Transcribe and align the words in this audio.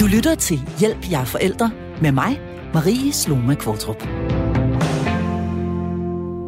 Du 0.00 0.06
lytter 0.06 0.34
til 0.34 0.58
Hjælp, 0.78 1.10
jeg 1.10 1.26
forældre 1.26 1.70
med 2.02 2.12
mig, 2.12 2.40
Marie 2.74 3.12
Sloma 3.12 3.54
Kvartrup. 3.54 4.02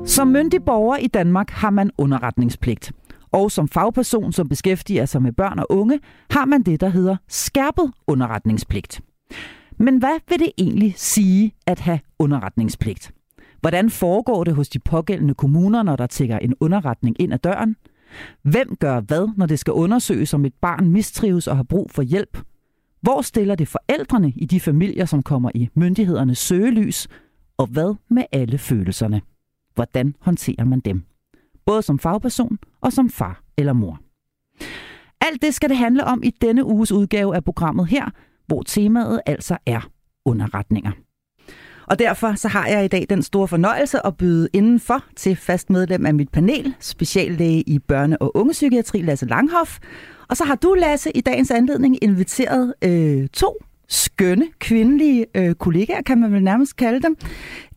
Som 0.06 0.28
myndig 0.28 0.64
borger 0.64 0.96
i 0.96 1.06
Danmark 1.06 1.50
har 1.50 1.70
man 1.70 1.90
underretningspligt. 1.98 2.92
Og 3.32 3.50
som 3.50 3.68
fagperson, 3.68 4.32
som 4.32 4.48
beskæftiger 4.48 5.06
sig 5.06 5.22
med 5.22 5.32
børn 5.32 5.58
og 5.58 5.66
unge, 5.70 6.00
har 6.30 6.44
man 6.44 6.62
det, 6.62 6.80
der 6.80 6.88
hedder 6.88 7.16
skærpet 7.28 7.92
underretningspligt. 8.06 9.00
Men 9.78 9.98
hvad 9.98 10.18
vil 10.28 10.38
det 10.38 10.52
egentlig 10.58 10.94
sige 10.96 11.52
at 11.66 11.80
have 11.80 12.00
underretningspligt? 12.18 13.12
Hvordan 13.60 13.90
foregår 13.90 14.44
det 14.44 14.54
hos 14.54 14.68
de 14.68 14.78
pågældende 14.78 15.34
kommuner, 15.34 15.82
når 15.82 15.96
der 15.96 16.06
tækker 16.06 16.38
en 16.38 16.54
underretning 16.60 17.16
ind 17.20 17.32
ad 17.32 17.38
døren? 17.38 17.76
Hvem 18.42 18.76
gør 18.80 19.00
hvad, 19.00 19.28
når 19.36 19.46
det 19.46 19.58
skal 19.58 19.72
undersøges, 19.72 20.34
om 20.34 20.44
et 20.44 20.54
barn 20.62 20.90
mistrives 20.90 21.46
og 21.46 21.56
har 21.56 21.62
brug 21.62 21.90
for 21.90 22.02
hjælp? 22.02 22.38
Hvor 23.02 23.22
stiller 23.22 23.54
det 23.54 23.68
forældrene 23.68 24.32
i 24.36 24.46
de 24.46 24.60
familier, 24.60 25.04
som 25.04 25.22
kommer 25.22 25.50
i 25.54 25.68
myndighedernes 25.74 26.38
søgelys? 26.38 27.08
Og 27.56 27.66
hvad 27.66 27.94
med 28.08 28.24
alle 28.32 28.58
følelserne? 28.58 29.22
Hvordan 29.74 30.16
håndterer 30.20 30.64
man 30.64 30.80
dem? 30.80 31.02
Både 31.66 31.82
som 31.82 31.98
fagperson 31.98 32.58
og 32.80 32.92
som 32.92 33.10
far 33.10 33.42
eller 33.56 33.72
mor. 33.72 34.00
Alt 35.20 35.42
det 35.42 35.54
skal 35.54 35.68
det 35.68 35.76
handle 35.76 36.04
om 36.04 36.22
i 36.24 36.30
denne 36.30 36.64
uges 36.64 36.92
udgave 36.92 37.36
af 37.36 37.44
programmet 37.44 37.88
her, 37.88 38.10
hvor 38.46 38.62
temaet 38.62 39.20
altså 39.26 39.58
er 39.66 39.90
underretninger. 40.24 40.92
Og 41.86 41.98
derfor 41.98 42.34
så 42.34 42.48
har 42.48 42.66
jeg 42.66 42.84
i 42.84 42.88
dag 42.88 43.06
den 43.10 43.22
store 43.22 43.48
fornøjelse 43.48 44.06
at 44.06 44.16
byde 44.16 44.48
indenfor 44.52 45.04
til 45.16 45.36
fast 45.36 45.70
medlem 45.70 46.06
af 46.06 46.14
mit 46.14 46.28
panel, 46.28 46.74
speciallæge 46.80 47.60
i 47.60 47.78
børne- 47.92 48.16
og 48.20 48.36
ungepsykiatri 48.36 49.02
Lasse 49.02 49.26
Langhoff. 49.26 49.78
Og 50.28 50.36
så 50.36 50.44
har 50.44 50.54
du, 50.54 50.74
Lasse, 50.74 51.10
i 51.16 51.20
dagens 51.20 51.50
anledning 51.50 52.04
inviteret 52.04 52.74
øh, 52.84 53.28
to 53.28 53.56
skønne 53.92 54.46
kvindelige 54.58 55.26
øh, 55.34 55.54
kollegaer, 55.54 56.02
kan 56.02 56.18
man 56.18 56.32
vel 56.32 56.42
nærmest 56.42 56.76
kalde 56.76 57.02
dem. 57.02 57.16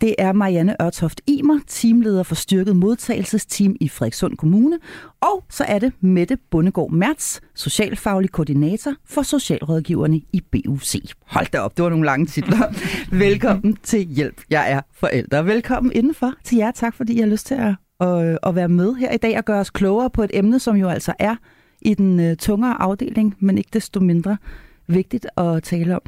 Det 0.01 0.15
er 0.17 0.33
Marianne 0.33 0.75
Ørtoft 0.81 1.21
Imer, 1.27 1.59
teamleder 1.67 2.23
for 2.23 2.35
styrket 2.35 2.75
modtagelsesteam 2.75 3.75
i 3.79 3.89
Frederikssund 3.89 4.37
Kommune. 4.37 4.79
Og 5.21 5.43
så 5.49 5.63
er 5.67 5.79
det 5.79 5.93
Mette 6.01 6.37
Bundegård 6.51 6.91
Mertz, 6.91 7.39
socialfaglig 7.55 8.31
koordinator 8.31 8.93
for 9.05 9.21
socialrådgiverne 9.21 10.21
i 10.33 10.41
BUC. 10.51 11.11
Hold 11.25 11.47
da 11.53 11.59
op, 11.59 11.77
det 11.77 11.83
var 11.83 11.89
nogle 11.89 12.05
lange 12.05 12.25
titler. 12.25 12.73
Velkommen 13.25 13.77
til 13.83 13.99
Hjælp, 13.99 14.41
jeg 14.49 14.71
er 14.71 14.81
forældre. 14.93 15.45
Velkommen 15.45 15.91
indenfor 15.95 16.33
til 16.43 16.57
jer. 16.57 16.71
Tak 16.71 16.95
fordi 16.95 17.13
I 17.13 17.19
har 17.19 17.27
lyst 17.27 17.47
til 17.47 17.55
at, 17.55 17.75
at, 18.07 18.39
at 18.43 18.55
være 18.55 18.69
med 18.69 18.95
her 18.95 19.11
i 19.11 19.17
dag 19.17 19.37
og 19.37 19.45
gøre 19.45 19.59
os 19.59 19.69
klogere 19.69 20.09
på 20.09 20.23
et 20.23 20.31
emne, 20.33 20.59
som 20.59 20.75
jo 20.75 20.89
altså 20.89 21.13
er 21.19 21.35
i 21.81 21.93
den 21.93 22.31
uh, 22.31 22.37
tungere 22.37 22.81
afdeling, 22.81 23.35
men 23.39 23.57
ikke 23.57 23.69
desto 23.73 23.99
mindre 23.99 24.37
vigtigt 24.87 25.27
at 25.37 25.63
tale 25.63 25.95
om. 25.95 26.01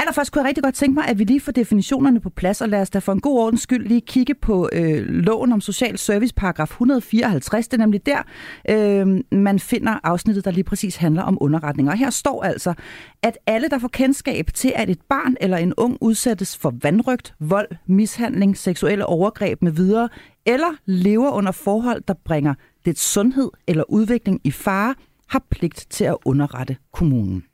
Allerførst 0.00 0.32
kunne 0.32 0.40
jeg 0.40 0.48
rigtig 0.48 0.64
godt 0.64 0.74
tænke 0.74 0.94
mig, 0.94 1.08
at 1.08 1.18
vi 1.18 1.24
lige 1.24 1.40
får 1.40 1.52
definitionerne 1.52 2.20
på 2.20 2.30
plads, 2.30 2.60
og 2.60 2.68
lad 2.68 2.80
os 2.80 2.90
da 2.90 2.98
for 2.98 3.12
en 3.12 3.20
god 3.20 3.38
ordens 3.38 3.60
skyld 3.60 3.88
lige 3.88 4.00
kigge 4.00 4.34
på 4.34 4.68
øh, 4.72 5.06
loven 5.06 5.52
om 5.52 5.60
social 5.60 5.98
service, 5.98 6.34
paragraf 6.34 6.70
154. 6.70 7.68
Det 7.68 7.74
er 7.74 7.78
nemlig 7.78 8.06
der, 8.06 8.22
øh, 8.70 9.38
man 9.38 9.58
finder 9.58 9.98
afsnittet, 10.04 10.44
der 10.44 10.50
lige 10.50 10.64
præcis 10.64 10.96
handler 10.96 11.22
om 11.22 11.38
underretninger. 11.40 11.92
Og 11.92 11.98
her 11.98 12.10
står 12.10 12.42
altså, 12.42 12.74
at 13.22 13.38
alle, 13.46 13.68
der 13.68 13.78
får 13.78 13.88
kendskab 13.88 14.50
til, 14.54 14.72
at 14.74 14.90
et 14.90 15.00
barn 15.08 15.36
eller 15.40 15.56
en 15.56 15.74
ung 15.76 15.98
udsættes 16.00 16.56
for 16.56 16.74
vandrygt, 16.82 17.34
vold, 17.40 17.68
mishandling, 17.86 18.56
seksuelle 18.56 19.06
overgreb 19.06 19.62
med 19.62 19.72
videre, 19.72 20.08
eller 20.46 20.76
lever 20.86 21.30
under 21.30 21.52
forhold, 21.52 22.02
der 22.08 22.14
bringer 22.24 22.54
dets 22.84 23.02
sundhed 23.02 23.50
eller 23.66 23.84
udvikling 23.88 24.40
i 24.44 24.50
fare, 24.50 24.94
har 25.28 25.42
pligt 25.50 25.86
til 25.90 26.04
at 26.04 26.16
underrette 26.24 26.76
kommunen. 26.92 27.44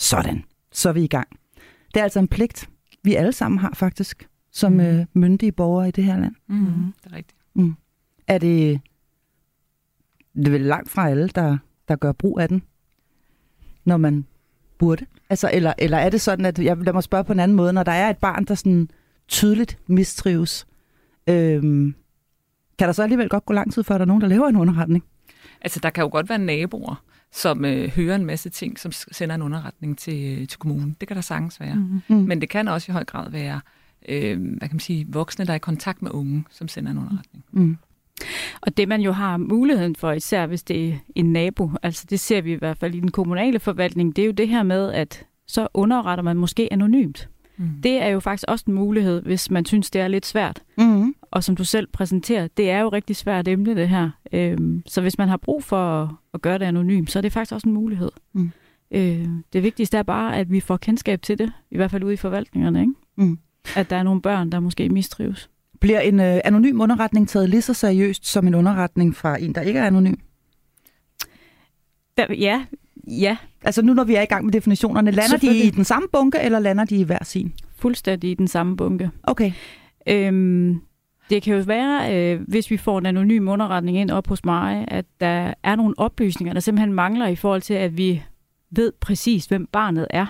Sådan. 0.00 0.44
Så 0.72 0.88
er 0.88 0.92
vi 0.92 1.04
i 1.04 1.06
gang. 1.06 1.28
Det 1.94 2.00
er 2.00 2.04
altså 2.04 2.18
en 2.18 2.28
pligt, 2.28 2.68
vi 3.02 3.14
alle 3.14 3.32
sammen 3.32 3.58
har 3.58 3.72
faktisk, 3.74 4.28
som 4.52 4.72
mm. 4.72 4.80
øh, 4.80 5.06
myndige 5.12 5.52
borgere 5.52 5.88
i 5.88 5.90
det 5.90 6.04
her 6.04 6.20
land. 6.20 6.34
Mm. 6.46 6.56
Mm. 6.56 6.94
Det 7.04 7.12
er 7.12 7.16
rigtigt. 7.16 7.38
Mm. 7.54 7.74
Er 8.26 8.38
det, 8.38 8.80
det 10.34 10.46
er 10.46 10.50
vel 10.50 10.60
langt 10.60 10.90
fra 10.90 11.08
alle, 11.10 11.28
der, 11.28 11.58
der 11.88 11.96
gør 11.96 12.12
brug 12.12 12.40
af 12.40 12.48
den, 12.48 12.62
når 13.84 13.96
man 13.96 14.26
burde? 14.78 15.06
Altså, 15.30 15.50
eller, 15.52 15.72
eller 15.78 15.98
er 15.98 16.10
det 16.10 16.20
sådan, 16.20 16.44
at, 16.44 16.58
jeg 16.58 16.76
lad 16.76 16.92
mig 16.92 17.02
spørge 17.02 17.24
på 17.24 17.32
en 17.32 17.40
anden 17.40 17.56
måde, 17.56 17.72
når 17.72 17.82
der 17.82 17.92
er 17.92 18.10
et 18.10 18.18
barn, 18.18 18.44
der 18.44 18.54
sådan 18.54 18.88
tydeligt 19.28 19.78
mistrives, 19.86 20.66
øhm, 21.26 21.94
kan 22.78 22.86
der 22.86 22.92
så 22.92 23.02
alligevel 23.02 23.28
godt 23.28 23.46
gå 23.46 23.52
lang 23.52 23.72
tid, 23.72 23.84
før 23.84 23.98
der 23.98 24.04
er 24.04 24.06
nogen, 24.06 24.20
der 24.20 24.28
laver 24.28 24.48
en 24.48 24.56
underretning? 24.56 25.04
Altså, 25.60 25.80
der 25.80 25.90
kan 25.90 26.02
jo 26.02 26.08
godt 26.08 26.28
være 26.28 26.38
naboer, 26.38 27.04
som 27.32 27.64
øh, 27.64 27.88
hører 27.88 28.16
en 28.16 28.26
masse 28.26 28.50
ting, 28.50 28.78
som 28.78 28.92
sender 28.92 29.34
en 29.34 29.42
underretning 29.42 29.98
til, 29.98 30.48
til 30.48 30.58
kommunen. 30.58 30.96
Det 31.00 31.08
kan 31.08 31.14
der 31.14 31.20
sagtens 31.20 31.60
være. 31.60 31.74
Mm-hmm. 31.74 32.16
Men 32.16 32.40
det 32.40 32.48
kan 32.48 32.68
også 32.68 32.92
i 32.92 32.92
høj 32.92 33.04
grad 33.04 33.30
være 33.30 33.60
øh, 34.08 34.40
hvad 34.40 34.68
kan 34.68 34.74
man 34.74 34.80
sige, 34.80 35.06
voksne, 35.08 35.44
der 35.44 35.52
er 35.52 35.56
i 35.56 35.58
kontakt 35.58 36.02
med 36.02 36.10
unge, 36.10 36.44
som 36.50 36.68
sender 36.68 36.90
en 36.90 36.98
underretning. 36.98 37.44
Mm. 37.52 37.76
Og 38.60 38.76
det 38.76 38.88
man 38.88 39.00
jo 39.00 39.12
har 39.12 39.36
muligheden 39.36 39.96
for, 39.96 40.12
især 40.12 40.46
hvis 40.46 40.62
det 40.62 40.88
er 40.88 40.94
en 41.14 41.32
nabo, 41.32 41.70
altså 41.82 42.06
det 42.10 42.20
ser 42.20 42.40
vi 42.40 42.52
i 42.52 42.56
hvert 42.56 42.78
fald 42.78 42.94
i 42.94 43.00
den 43.00 43.10
kommunale 43.10 43.60
forvaltning, 43.60 44.16
det 44.16 44.22
er 44.22 44.26
jo 44.26 44.32
det 44.32 44.48
her 44.48 44.62
med, 44.62 44.92
at 44.92 45.26
så 45.46 45.68
underretter 45.74 46.24
man 46.24 46.36
måske 46.36 46.72
anonymt. 46.72 47.28
Mm. 47.56 47.68
Det 47.82 48.02
er 48.02 48.08
jo 48.08 48.20
faktisk 48.20 48.44
også 48.48 48.64
en 48.68 48.74
mulighed, 48.74 49.22
hvis 49.22 49.50
man 49.50 49.64
synes, 49.64 49.90
det 49.90 50.00
er 50.00 50.08
lidt 50.08 50.26
svært. 50.26 50.62
Mm. 50.78 50.89
Og 51.22 51.44
som 51.44 51.56
du 51.56 51.64
selv 51.64 51.86
præsenterer, 51.92 52.48
det 52.56 52.70
er 52.70 52.80
jo 52.80 52.88
rigtig 52.88 53.16
svært 53.16 53.48
emne, 53.48 53.76
det 53.76 53.88
her. 53.88 54.10
Øhm, 54.32 54.82
så 54.86 55.00
hvis 55.00 55.18
man 55.18 55.28
har 55.28 55.36
brug 55.36 55.64
for 55.64 56.02
at, 56.02 56.08
at 56.34 56.42
gøre 56.42 56.58
det 56.58 56.64
anonymt, 56.64 57.10
så 57.10 57.18
er 57.18 57.20
det 57.20 57.32
faktisk 57.32 57.52
også 57.52 57.68
en 57.68 57.74
mulighed. 57.74 58.10
Mm. 58.32 58.50
Øh, 58.90 59.28
det 59.52 59.62
vigtigste 59.62 59.98
er 59.98 60.02
bare, 60.02 60.36
at 60.36 60.50
vi 60.50 60.60
får 60.60 60.76
kendskab 60.76 61.22
til 61.22 61.38
det, 61.38 61.52
i 61.70 61.76
hvert 61.76 61.90
fald 61.90 62.04
ude 62.04 62.14
i 62.14 62.16
forvaltningerne, 62.16 62.80
ikke? 62.80 62.92
Mm. 63.16 63.38
At 63.76 63.90
der 63.90 63.96
er 63.96 64.02
nogle 64.02 64.22
børn, 64.22 64.52
der 64.52 64.60
måske 64.60 64.88
mistrives. 64.88 65.50
Bliver 65.80 66.00
en 66.00 66.20
øh, 66.20 66.40
anonym 66.44 66.80
underretning 66.80 67.28
taget 67.28 67.48
lige 67.48 67.62
så 67.62 67.74
seriøst 67.74 68.26
som 68.26 68.46
en 68.46 68.54
underretning 68.54 69.16
fra 69.16 69.40
en, 69.40 69.54
der 69.54 69.60
ikke 69.60 69.78
er 69.78 69.86
anonym? 69.86 70.14
Der, 72.16 72.26
ja, 72.34 72.64
ja. 73.06 73.36
Altså 73.62 73.82
nu, 73.82 73.94
når 73.94 74.04
vi 74.04 74.14
er 74.14 74.22
i 74.22 74.26
gang 74.26 74.44
med 74.44 74.52
definitionerne, 74.52 75.10
lander 75.10 75.36
de 75.36 75.58
i 75.58 75.70
den 75.70 75.84
samme 75.84 76.08
bunke, 76.12 76.38
eller 76.38 76.58
lander 76.58 76.84
de 76.84 76.96
i 76.96 77.02
hver 77.02 77.24
sin? 77.24 77.52
Fuldstændig 77.76 78.30
i 78.30 78.34
den 78.34 78.48
samme 78.48 78.76
bunke. 78.76 79.10
Okay. 79.22 79.52
Øhm, 80.06 80.80
det 81.30 81.42
kan 81.42 81.54
jo 81.54 81.62
være, 81.66 82.16
øh, 82.16 82.40
hvis 82.48 82.70
vi 82.70 82.76
får 82.76 82.98
en 82.98 83.06
anonym 83.06 83.48
underretning 83.48 83.96
ind 83.96 84.10
op 84.10 84.26
hos 84.26 84.44
mig, 84.44 84.84
at 84.88 85.04
der 85.20 85.54
er 85.62 85.76
nogle 85.76 85.94
oplysninger, 85.98 86.52
der 86.52 86.60
simpelthen 86.60 86.92
mangler 86.92 87.26
i 87.26 87.36
forhold 87.36 87.60
til, 87.60 87.74
at 87.74 87.96
vi 87.96 88.22
ved 88.70 88.92
præcis, 89.00 89.46
hvem 89.46 89.66
barnet 89.66 90.06
er. 90.10 90.26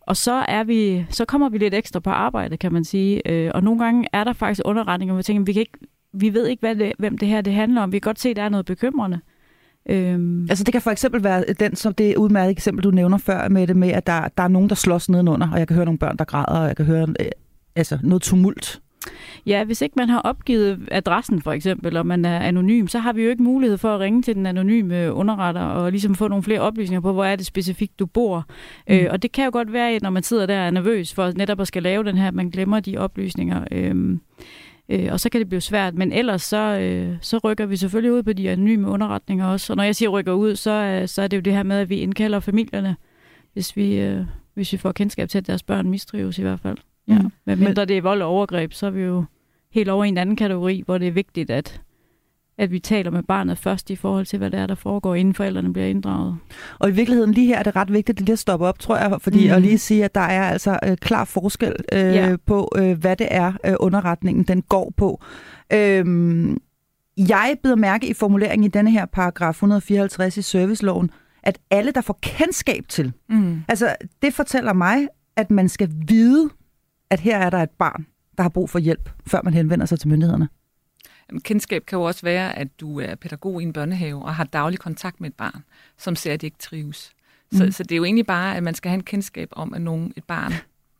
Og 0.00 0.16
så, 0.16 0.32
er 0.32 0.64
vi, 0.64 1.06
så 1.10 1.24
kommer 1.24 1.48
vi 1.48 1.58
lidt 1.58 1.74
ekstra 1.74 2.00
på 2.00 2.10
arbejde, 2.10 2.56
kan 2.56 2.72
man 2.72 2.84
sige. 2.84 3.28
Øh, 3.28 3.50
og 3.54 3.62
nogle 3.62 3.84
gange 3.84 4.06
er 4.12 4.24
der 4.24 4.32
faktisk 4.32 4.62
underretninger, 4.64 5.12
hvor 5.12 5.18
vi 5.18 5.22
tænker, 5.22 5.42
vi, 5.42 5.52
kan 5.52 5.60
ikke, 5.60 5.78
vi 6.12 6.34
ved 6.34 6.46
ikke, 6.46 6.60
hvad 6.60 6.76
det, 6.76 6.92
hvem 6.98 7.18
det 7.18 7.28
her 7.28 7.40
det 7.40 7.52
handler 7.52 7.82
om. 7.82 7.92
Vi 7.92 7.98
kan 7.98 8.08
godt 8.08 8.20
se, 8.20 8.28
at 8.28 8.36
der 8.36 8.42
er 8.42 8.48
noget 8.48 8.66
bekymrende. 8.66 9.20
Øhm. 9.88 10.46
Altså 10.50 10.64
det 10.64 10.72
kan 10.72 10.82
for 10.82 10.90
eksempel 10.90 11.24
være 11.24 11.44
den, 11.60 11.76
som 11.76 11.94
det 11.94 12.16
udmærkede 12.16 12.50
eksempel, 12.50 12.84
du 12.84 12.90
nævner 12.90 13.18
før 13.18 13.48
med 13.48 13.66
det 13.66 13.76
med, 13.76 13.88
at 13.88 14.06
der, 14.06 14.28
der 14.36 14.42
er 14.42 14.48
nogen, 14.48 14.68
der 14.68 14.74
slås 14.74 15.08
nedenunder, 15.08 15.50
og 15.52 15.58
jeg 15.58 15.68
kan 15.68 15.74
høre 15.74 15.84
nogle 15.84 15.98
børn, 15.98 16.16
der 16.16 16.24
græder, 16.24 16.60
og 16.60 16.66
jeg 16.66 16.76
kan 16.76 16.86
høre 16.86 17.08
øh, 17.20 17.26
altså 17.76 17.98
noget 18.02 18.22
tumult. 18.22 18.81
Ja, 19.46 19.64
hvis 19.64 19.82
ikke 19.82 19.94
man 19.96 20.08
har 20.08 20.18
opgivet 20.18 20.88
adressen 20.90 21.42
for 21.42 21.52
eksempel, 21.52 21.96
og 21.96 22.06
man 22.06 22.24
er 22.24 22.38
anonym, 22.38 22.86
så 22.86 22.98
har 22.98 23.12
vi 23.12 23.22
jo 23.22 23.30
ikke 23.30 23.42
mulighed 23.42 23.78
for 23.78 23.94
at 23.94 24.00
ringe 24.00 24.22
til 24.22 24.34
den 24.34 24.46
anonyme 24.46 25.12
underretter 25.12 25.60
og 25.60 25.90
ligesom 25.90 26.14
få 26.14 26.28
nogle 26.28 26.42
flere 26.42 26.60
oplysninger 26.60 27.00
på, 27.00 27.12
hvor 27.12 27.24
er 27.24 27.36
det 27.36 27.46
specifikt, 27.46 27.98
du 27.98 28.06
bor. 28.06 28.46
Mm. 28.88 28.94
Øh, 28.94 29.06
og 29.10 29.22
det 29.22 29.32
kan 29.32 29.44
jo 29.44 29.50
godt 29.52 29.72
være, 29.72 29.98
når 30.02 30.10
man 30.10 30.22
sidder 30.22 30.46
der 30.46 30.60
og 30.60 30.66
er 30.66 30.70
nervøs 30.70 31.14
for 31.14 31.32
netop 31.36 31.60
at 31.60 31.68
skal 31.68 31.82
lave 31.82 32.04
den 32.04 32.18
her, 32.18 32.28
at 32.28 32.34
man 32.34 32.50
glemmer 32.50 32.80
de 32.80 32.98
oplysninger. 32.98 33.64
Øh, 33.72 34.18
øh, 34.88 35.08
og 35.12 35.20
så 35.20 35.28
kan 35.28 35.38
det 35.38 35.48
blive 35.48 35.60
svært, 35.60 35.94
men 35.94 36.12
ellers 36.12 36.42
så, 36.42 36.78
øh, 36.80 37.16
så 37.20 37.38
rykker 37.38 37.66
vi 37.66 37.76
selvfølgelig 37.76 38.12
ud 38.12 38.22
på 38.22 38.32
de 38.32 38.50
anonyme 38.50 38.88
underretninger 38.88 39.46
også. 39.46 39.72
Og 39.72 39.76
når 39.76 39.84
jeg 39.84 39.96
siger 39.96 40.08
rykker 40.08 40.32
ud, 40.32 40.56
så, 40.56 40.70
øh, 40.70 41.08
så 41.08 41.22
er 41.22 41.26
det 41.26 41.36
jo 41.36 41.42
det 41.42 41.52
her 41.52 41.62
med, 41.62 41.78
at 41.78 41.90
vi 41.90 41.96
indkalder 41.96 42.40
familierne, 42.40 42.96
hvis 43.52 43.76
vi, 43.76 43.94
øh, 43.94 44.20
hvis 44.54 44.72
vi 44.72 44.78
får 44.78 44.92
kendskab 44.92 45.28
til, 45.28 45.38
at 45.38 45.46
deres 45.46 45.62
børn 45.62 45.90
mistrives 45.90 46.38
i 46.38 46.42
hvert 46.42 46.60
fald. 46.60 46.78
Ja. 47.08 47.18
Mm. 47.18 47.30
Men 47.44 47.58
mindre 47.58 47.84
det 47.84 47.98
er 47.98 48.02
vold 48.02 48.22
og 48.22 48.28
overgreb, 48.28 48.72
så 48.72 48.86
er 48.86 48.90
vi 48.90 49.02
jo 49.02 49.24
helt 49.70 49.88
over 49.88 50.04
i 50.04 50.08
en 50.08 50.18
anden 50.18 50.36
kategori, 50.36 50.82
hvor 50.86 50.98
det 50.98 51.08
er 51.08 51.12
vigtigt, 51.12 51.50
at, 51.50 51.80
at 52.58 52.70
vi 52.70 52.78
taler 52.78 53.10
med 53.10 53.22
barnet 53.22 53.58
først 53.58 53.90
i 53.90 53.96
forhold 53.96 54.26
til, 54.26 54.38
hvad 54.38 54.50
det 54.50 54.60
er, 54.60 54.66
der 54.66 54.74
foregår, 54.74 55.14
inden 55.14 55.34
forældrene 55.34 55.72
bliver 55.72 55.88
inddraget. 55.88 56.36
Og 56.78 56.88
i 56.88 56.92
virkeligheden 56.92 57.32
lige 57.32 57.46
her 57.46 57.58
er 57.58 57.62
det 57.62 57.76
ret 57.76 57.92
vigtigt 57.92 58.20
lige 58.20 58.32
at 58.32 58.38
stoppe 58.38 58.66
op, 58.66 58.78
tror 58.78 58.96
jeg, 58.96 59.20
fordi 59.20 59.46
mm. 59.46 59.54
at 59.54 59.62
lige 59.62 59.78
sige, 59.78 60.04
at 60.04 60.14
der 60.14 60.20
er 60.20 60.42
altså 60.42 60.78
øh, 60.86 60.96
klar 60.96 61.24
forskel 61.24 61.74
øh, 61.92 62.00
ja. 62.00 62.36
på, 62.46 62.72
øh, 62.76 62.98
hvad 62.98 63.16
det 63.16 63.28
er, 63.30 63.52
øh, 63.66 63.74
underretningen 63.80 64.44
den 64.44 64.62
går 64.62 64.92
på. 64.96 65.22
Øh, 65.72 66.04
jeg 67.16 67.56
beder 67.62 67.76
mærke 67.76 68.06
i 68.06 68.14
formuleringen 68.14 68.64
i 68.64 68.68
denne 68.68 68.90
her 68.90 69.06
paragraf 69.06 69.50
154 69.50 70.36
i 70.36 70.42
serviceloven, 70.42 71.10
at 71.42 71.58
alle, 71.70 71.92
der 71.92 72.00
får 72.00 72.18
kendskab 72.22 72.84
til, 72.88 73.12
mm. 73.28 73.60
altså 73.68 73.96
det 74.22 74.34
fortæller 74.34 74.72
mig, 74.72 75.08
at 75.36 75.50
man 75.50 75.68
skal 75.68 75.90
vide, 76.08 76.50
at 77.12 77.20
her 77.20 77.38
er 77.38 77.50
der 77.50 77.58
et 77.58 77.70
barn, 77.70 78.06
der 78.36 78.42
har 78.42 78.50
brug 78.50 78.70
for 78.70 78.78
hjælp, 78.78 79.10
før 79.26 79.40
man 79.44 79.54
henvender 79.54 79.86
sig 79.86 80.00
til 80.00 80.08
myndighederne? 80.08 80.48
Kendskab 81.44 81.86
kan 81.86 81.98
jo 81.98 82.02
også 82.02 82.22
være, 82.22 82.58
at 82.58 82.68
du 82.80 83.00
er 83.00 83.14
pædagog 83.14 83.60
i 83.62 83.64
en 83.64 83.72
børnehave 83.72 84.22
og 84.22 84.34
har 84.34 84.44
daglig 84.44 84.78
kontakt 84.78 85.20
med 85.20 85.28
et 85.28 85.34
barn, 85.34 85.64
som 85.98 86.16
ser, 86.16 86.32
at 86.32 86.40
det 86.40 86.46
ikke 86.46 86.58
trives. 86.58 87.12
Så, 87.52 87.64
mm. 87.64 87.72
så 87.72 87.82
det 87.82 87.92
er 87.92 87.96
jo 87.96 88.04
egentlig 88.04 88.26
bare, 88.26 88.56
at 88.56 88.62
man 88.62 88.74
skal 88.74 88.88
have 88.88 88.94
en 88.94 89.02
kendskab 89.02 89.48
om, 89.52 89.74
at 89.74 89.80
nogen, 89.80 90.12
et 90.16 90.24
barn 90.24 90.52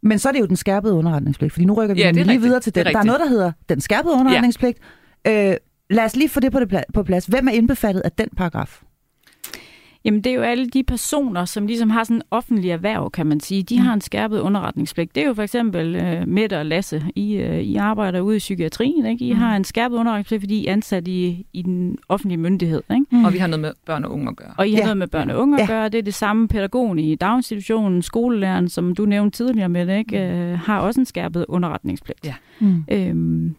men 0.02 0.18
så 0.18 0.28
er 0.28 0.32
det 0.32 0.40
jo 0.40 0.46
den 0.46 0.56
skærpede 0.56 0.94
underretningspligt, 0.94 1.52
fordi 1.52 1.64
nu 1.64 1.74
rykker 1.74 1.94
vi 1.94 2.00
ja, 2.00 2.10
lige 2.10 2.22
rigtigt. 2.22 2.42
videre 2.42 2.60
til 2.60 2.74
den. 2.74 2.86
Der 2.86 2.98
er 2.98 3.02
noget, 3.02 3.20
der 3.20 3.28
hedder 3.28 3.52
den 3.68 3.80
skærpede 3.80 4.14
underretningspligt. 4.14 4.78
Ja. 5.24 5.50
Øh, 5.50 5.56
lad 5.90 6.04
os 6.04 6.16
lige 6.16 6.28
få 6.28 6.40
det 6.40 6.52
på, 6.52 6.60
det 6.60 6.84
på 6.94 7.02
plads. 7.02 7.26
Hvem 7.26 7.48
er 7.48 7.52
indbefattet 7.52 8.00
af 8.00 8.12
den 8.12 8.28
paragraf? 8.36 8.82
Jamen, 10.04 10.20
det 10.20 10.30
er 10.30 10.34
jo 10.34 10.42
alle 10.42 10.66
de 10.66 10.82
personer, 10.82 11.44
som 11.44 11.66
ligesom 11.66 11.90
har 11.90 12.04
sådan 12.04 12.16
en 12.16 12.22
offentlig 12.30 12.70
erhverv, 12.70 13.10
kan 13.10 13.26
man 13.26 13.40
sige. 13.40 13.62
De 13.62 13.76
mm. 13.78 13.84
har 13.84 13.94
en 13.94 14.00
skærpet 14.00 14.40
underretningspligt. 14.40 15.14
Det 15.14 15.22
er 15.22 15.26
jo 15.26 15.34
for 15.34 15.42
eksempel 15.42 15.96
uh, 15.96 16.28
Mette 16.28 16.58
og 16.58 16.66
Lasse. 16.66 17.02
I, 17.16 17.36
uh, 17.36 17.58
I 17.58 17.76
arbejder 17.76 18.20
ude 18.20 18.36
i 18.36 18.38
psykiatrien, 18.38 19.06
ikke? 19.06 19.24
I 19.24 19.32
mm. 19.32 19.38
har 19.38 19.56
en 19.56 19.64
skærpet 19.64 19.96
underretningspligt, 19.96 20.42
fordi 20.42 20.60
I 20.60 20.66
er 20.66 20.72
ansat 20.72 21.08
i, 21.08 21.46
i 21.52 21.62
den 21.62 21.98
offentlige 22.08 22.38
myndighed, 22.38 22.82
ikke? 22.90 23.06
Mm. 23.10 23.24
Og 23.24 23.32
vi 23.32 23.38
har 23.38 23.46
noget 23.46 23.60
med 23.60 23.72
børn 23.86 24.04
og 24.04 24.12
unge 24.12 24.28
at 24.28 24.36
gøre. 24.36 24.54
Og 24.58 24.68
I 24.68 24.72
har 24.72 24.78
ja. 24.78 24.84
noget 24.84 24.96
med 24.96 25.06
børn 25.06 25.30
og 25.30 25.38
unge 25.38 25.62
at 25.62 25.68
gøre. 25.68 25.88
Det 25.88 25.98
er 25.98 26.02
det 26.02 26.14
samme 26.14 26.48
pædagogen 26.48 26.98
i 26.98 27.14
daginstitutionen, 27.14 28.02
skolelæreren, 28.02 28.68
som 28.68 28.94
du 28.94 29.04
nævnte 29.04 29.36
tidligere 29.36 29.68
med 29.68 29.98
ikke? 29.98 30.34
Mm. 30.34 30.52
Uh, 30.52 30.58
har 30.58 30.80
også 30.80 31.00
en 31.00 31.06
skærpet 31.06 31.44
underretningspligt. 31.48 32.26
Ja. 32.26 32.34
Mm. 32.60 32.84
Øhm, 32.90 33.54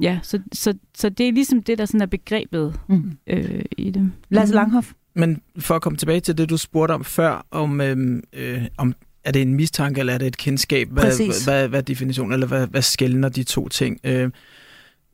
Ja, 0.00 0.18
så, 0.22 0.40
så, 0.52 0.74
så 0.94 1.08
det 1.08 1.28
er 1.28 1.32
ligesom 1.32 1.62
det, 1.62 1.78
der 1.78 1.84
sådan 1.84 2.00
er 2.00 2.06
begrebet 2.06 2.80
mm. 2.88 3.18
øh, 3.26 3.64
i 3.78 3.90
det. 3.90 4.12
Lasse 4.28 4.54
Langhoff? 4.54 4.92
Men 5.18 5.42
for 5.58 5.74
at 5.74 5.82
komme 5.82 5.96
tilbage 5.96 6.20
til 6.20 6.38
det, 6.38 6.50
du 6.50 6.56
spurgte 6.56 6.92
om 6.92 7.04
før, 7.04 7.46
om, 7.50 7.80
øhm, 7.80 8.22
øh, 8.32 8.62
om 8.76 8.94
er 9.24 9.32
det 9.32 9.42
en 9.42 9.54
mistanke, 9.54 10.00
eller 10.00 10.14
er 10.14 10.18
det 10.18 10.26
et 10.26 10.36
kendskab? 10.36 10.88
Hvad, 10.88 11.04
hvad, 11.04 11.44
hvad, 11.44 11.68
hvad 11.68 11.78
er 11.78 11.82
definitionen, 11.82 12.32
eller 12.32 12.46
hvad, 12.46 12.66
hvad 12.66 12.82
skældner 12.82 13.28
de 13.28 13.44
to 13.44 13.68
ting? 13.68 14.00
Øh, 14.04 14.30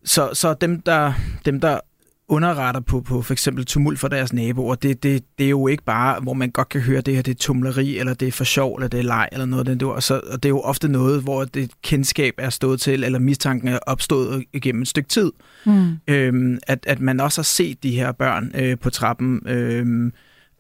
så, 0.05 0.31
så 0.33 0.55
dem, 0.55 0.81
der, 0.81 1.13
dem, 1.45 1.61
der 1.61 1.81
underretter 2.29 2.81
på, 2.81 3.01
på 3.01 3.23
for 3.23 3.33
eksempel 3.33 3.65
tumult 3.65 3.99
for 3.99 4.09
deres 4.09 4.33
naboer, 4.33 4.75
det, 4.75 5.03
det, 5.03 5.25
det 5.39 5.47
er 5.47 5.51
jo 5.51 5.67
ikke 5.67 5.85
bare, 5.85 6.21
hvor 6.21 6.33
man 6.33 6.51
godt 6.51 6.69
kan 6.69 6.81
høre, 6.81 7.01
det 7.01 7.15
her 7.15 7.23
det 7.23 7.31
er 7.31 7.39
tumleri, 7.39 7.99
eller 7.99 8.15
det 8.15 8.29
er 8.29 8.33
for 8.33 8.45
sjov, 8.45 8.75
eller 8.75 8.89
det 8.89 9.01
er 9.01 9.05
leg, 9.05 9.29
eller 9.33 9.47
noget 9.47 9.69
af 9.69 9.79
det. 9.79 9.89
Og, 9.89 10.03
så, 10.03 10.21
og 10.33 10.43
det 10.43 10.45
er 10.45 10.51
jo 10.51 10.61
ofte 10.61 10.89
noget, 10.89 11.23
hvor 11.23 11.45
det 11.45 11.71
kendskab 11.83 12.35
er 12.39 12.51
stået 12.51 12.81
til, 12.81 13.05
eller 13.05 13.19
mistanken 13.19 13.69
er 13.69 13.79
opstået 13.87 14.45
igennem 14.53 14.83
et 14.83 14.89
stykke 14.89 15.09
tid. 15.09 15.33
Mm. 15.67 15.99
Øhm, 16.09 16.59
at, 16.67 16.79
at 16.87 17.01
man 17.01 17.21
også 17.21 17.41
har 17.41 17.45
set 17.45 17.83
de 17.83 17.91
her 17.91 18.13
børn 18.13 18.53
øh, 18.55 18.79
på 18.79 18.91
trappen, 18.91 19.49
øh, 19.49 20.13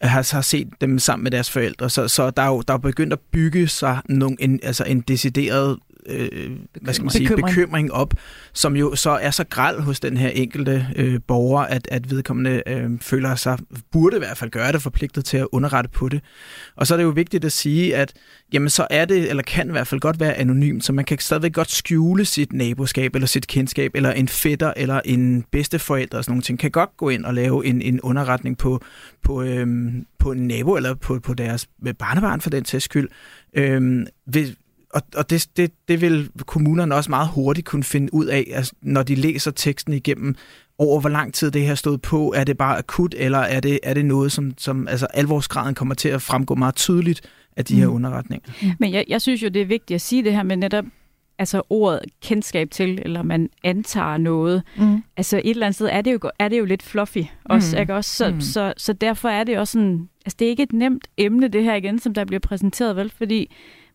har, 0.03 0.35
har 0.35 0.43
set 0.43 0.69
dem 0.81 0.99
sammen 0.99 1.23
med 1.23 1.31
deres 1.31 1.51
forældre. 1.51 1.91
Så, 1.91 2.09
så 2.09 2.31
der 2.31 2.43
er 2.43 2.49
jo 2.49 2.63
der 2.69 2.75
er 2.75 2.79
begyndt 2.79 3.13
at 3.13 3.21
bygge 3.33 3.69
sig 3.69 3.99
nogle, 4.09 4.37
en, 4.41 4.61
altså 4.63 4.85
en 4.85 5.01
decideret 5.01 5.79
øh, 6.07 6.51
hvad 6.83 6.95
skal 6.95 7.05
man 7.05 7.11
sige, 7.11 7.29
bekymring. 7.29 7.47
bekymring 7.47 7.93
op, 7.93 8.15
som 8.53 8.77
jo 8.77 8.95
så 8.95 9.11
er 9.11 9.31
så 9.31 9.45
græld 9.45 9.81
hos 9.81 10.01
den 10.01 10.17
her 10.17 10.29
enkelte 10.29 10.87
øh, 10.97 11.21
borger, 11.27 11.63
at, 11.63 11.89
at 11.91 12.11
vedkommende 12.11 12.63
øh, 12.67 12.91
føler 13.01 13.35
sig, 13.35 13.59
burde 13.93 14.17
i 14.17 14.19
hvert 14.19 14.39
fald 14.39 14.51
gøre 14.51 14.73
det, 14.73 14.83
forpligtet 14.83 15.25
til 15.25 15.37
at 15.37 15.47
underrette 15.53 15.91
på 15.91 16.09
det. 16.09 16.21
Og 16.77 16.87
så 16.87 16.95
er 16.95 16.97
det 16.97 17.05
jo 17.05 17.09
vigtigt 17.09 17.45
at 17.45 17.53
sige, 17.53 17.97
at 17.97 18.13
jamen 18.53 18.71
så 18.71 18.87
er 18.91 19.05
det, 19.05 19.31
eller 19.31 19.43
kan 19.43 19.69
i 19.69 19.71
hvert 19.71 19.87
fald 19.87 20.01
godt 20.01 20.21
være 20.21 20.35
anonymt, 20.35 20.85
så 20.85 20.93
man 20.93 21.05
kan 21.05 21.19
stadigvæk 21.19 21.53
godt 21.53 21.71
skjule 21.71 22.25
sit 22.25 22.53
naboskab, 22.53 23.15
eller 23.15 23.27
sit 23.27 23.47
kendskab, 23.47 23.91
eller 23.95 24.13
en 24.13 24.29
fætter, 24.29 24.73
eller 24.77 25.01
en 25.05 25.45
bedsteforælder, 25.51 26.19
og 26.19 26.25
sådan 26.25 26.33
nogle 26.33 26.43
ting, 26.43 26.59
kan 26.59 26.71
godt 26.71 26.97
gå 26.97 27.09
ind 27.09 27.25
og 27.25 27.35
lave 27.35 27.67
en, 27.67 27.83
en 27.83 28.01
underretning 28.01 28.59
på, 28.59 28.81
på, 29.23 29.43
øhm, 29.43 30.07
på 30.19 30.33
en 30.33 30.47
nabo, 30.47 30.77
eller 30.77 30.95
på, 30.95 31.21
på 31.21 31.35
deres 31.35 31.69
barnebarn 31.99 32.41
for 32.41 32.51
den 32.51 32.65
sags 32.65 32.85
skyld, 32.85 33.09
øhm, 33.55 34.07
hvis, 34.27 34.55
og, 34.95 35.03
og 35.17 35.31
det, 35.31 35.47
det, 35.57 35.73
det 35.89 36.01
vil 36.01 36.31
kommunerne 36.47 36.95
også 36.95 37.11
meget 37.11 37.29
hurtigt 37.29 37.67
kunne 37.67 37.85
finde 37.85 38.15
ud 38.15 38.27
af, 38.27 38.51
altså, 38.53 38.73
når 38.83 39.03
de 39.03 39.15
læser 39.15 39.51
teksten 39.51 39.93
igennem, 39.93 40.35
over 40.79 41.01
hvor 41.01 41.09
lang 41.09 41.35
tid 41.35 41.51
det 41.51 41.63
her 41.63 41.75
stod 41.75 41.99
på. 41.99 42.33
Er 42.37 42.45
det 42.45 42.59
bare 42.59 42.79
akut, 42.79 43.15
eller 43.19 43.39
er 43.39 43.61
det, 43.61 43.81
er 43.83 43.95
det 43.95 44.05
noget, 44.05 44.33
som, 44.33 44.53
som 44.59 44.89
altså, 44.89 45.07
alvorsgraden 45.07 45.75
kommer 45.75 45.95
til 45.95 46.09
at 46.09 46.23
fremgå 46.23 46.55
meget 46.55 46.75
tydeligt 46.75 47.21
af 47.57 47.65
de 47.65 47.77
her 47.77 47.89
mm. 47.89 47.95
underretninger? 47.95 48.51
Men 48.79 48.93
jeg, 48.93 49.05
jeg 49.09 49.21
synes 49.21 49.43
jo, 49.43 49.49
det 49.49 49.63
er 49.63 49.67
vigtigt 49.67 49.95
at 49.95 50.01
sige 50.01 50.25
det 50.25 50.33
her 50.33 50.43
med 50.43 50.57
netop 50.57 50.85
altså 51.39 51.63
ordet 51.71 52.01
kendskab 52.23 52.71
til, 52.71 53.03
eller 53.05 53.23
man 53.23 53.49
antager 53.65 54.17
noget. 54.17 54.63
Mm. 54.77 55.03
Altså 55.17 55.37
et 55.37 55.51
eller 55.51 55.67
andet 55.67 55.75
sted 55.75 55.89
er 55.93 56.01
det 56.01 56.13
jo, 56.13 56.19
er 56.39 56.49
det 56.49 56.59
jo 56.59 56.65
lidt 56.65 56.83
fluffy 56.83 57.23
også, 57.45 57.77
mm. 57.77 57.81
ikke 57.81 57.95
også? 57.95 58.17
Så, 58.17 58.31
mm. 58.31 58.41
så, 58.41 58.53
så, 58.53 58.75
så 58.77 58.93
derfor 58.93 59.29
er 59.29 59.45
det 59.45 59.59
også 59.59 59.73
sådan, 59.73 60.09
altså 60.27 60.37
det 60.39 60.45
er 60.45 60.51
ikke 60.51 60.63
et 60.63 60.73
nemt 60.73 61.09
emne 61.17 61.49
det 61.49 61.65
her 61.65 61.75
igen, 61.75 61.99
som 61.99 62.15
der 62.15 62.25
bliver 62.25 62.41
præsenteret, 62.41 62.97
vel? 62.97 63.13
Fordi 63.17 63.51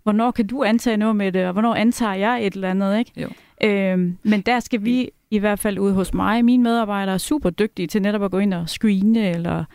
hvornår 0.10 0.32
kan 0.32 0.48
du 0.48 0.64
antage 0.64 0.98
noget 0.98 1.16
med 1.16 1.32
det, 1.32 1.46
og 1.46 1.54
hvornår 1.54 1.76
antager 1.76 2.14
jeg 2.14 2.46
et 2.46 2.54
eller 2.54 2.70
andet, 2.70 3.00
ikke? 3.00 3.12
Jo. 3.22 3.28
Øhm, 3.64 4.18
men 4.24 4.42
der 4.42 4.60
skal 4.60 4.84
vi 4.84 5.10
i 5.32 5.38
hvert 5.38 5.60
fald 5.60 5.80
ude 5.80 5.94
hos 5.94 6.14
mig, 6.14 6.46
mine 6.46 6.64
medarbejdere 6.64 7.14
er 7.14 7.18
super 7.18 7.50
dygtige 7.50 7.88
til 7.88 8.02
netop 8.02 8.24
at 8.24 8.32
gå 8.32 8.40
ind 8.40 8.54
og 8.54 8.70
screene, 8.70 9.30
eller 9.30 9.66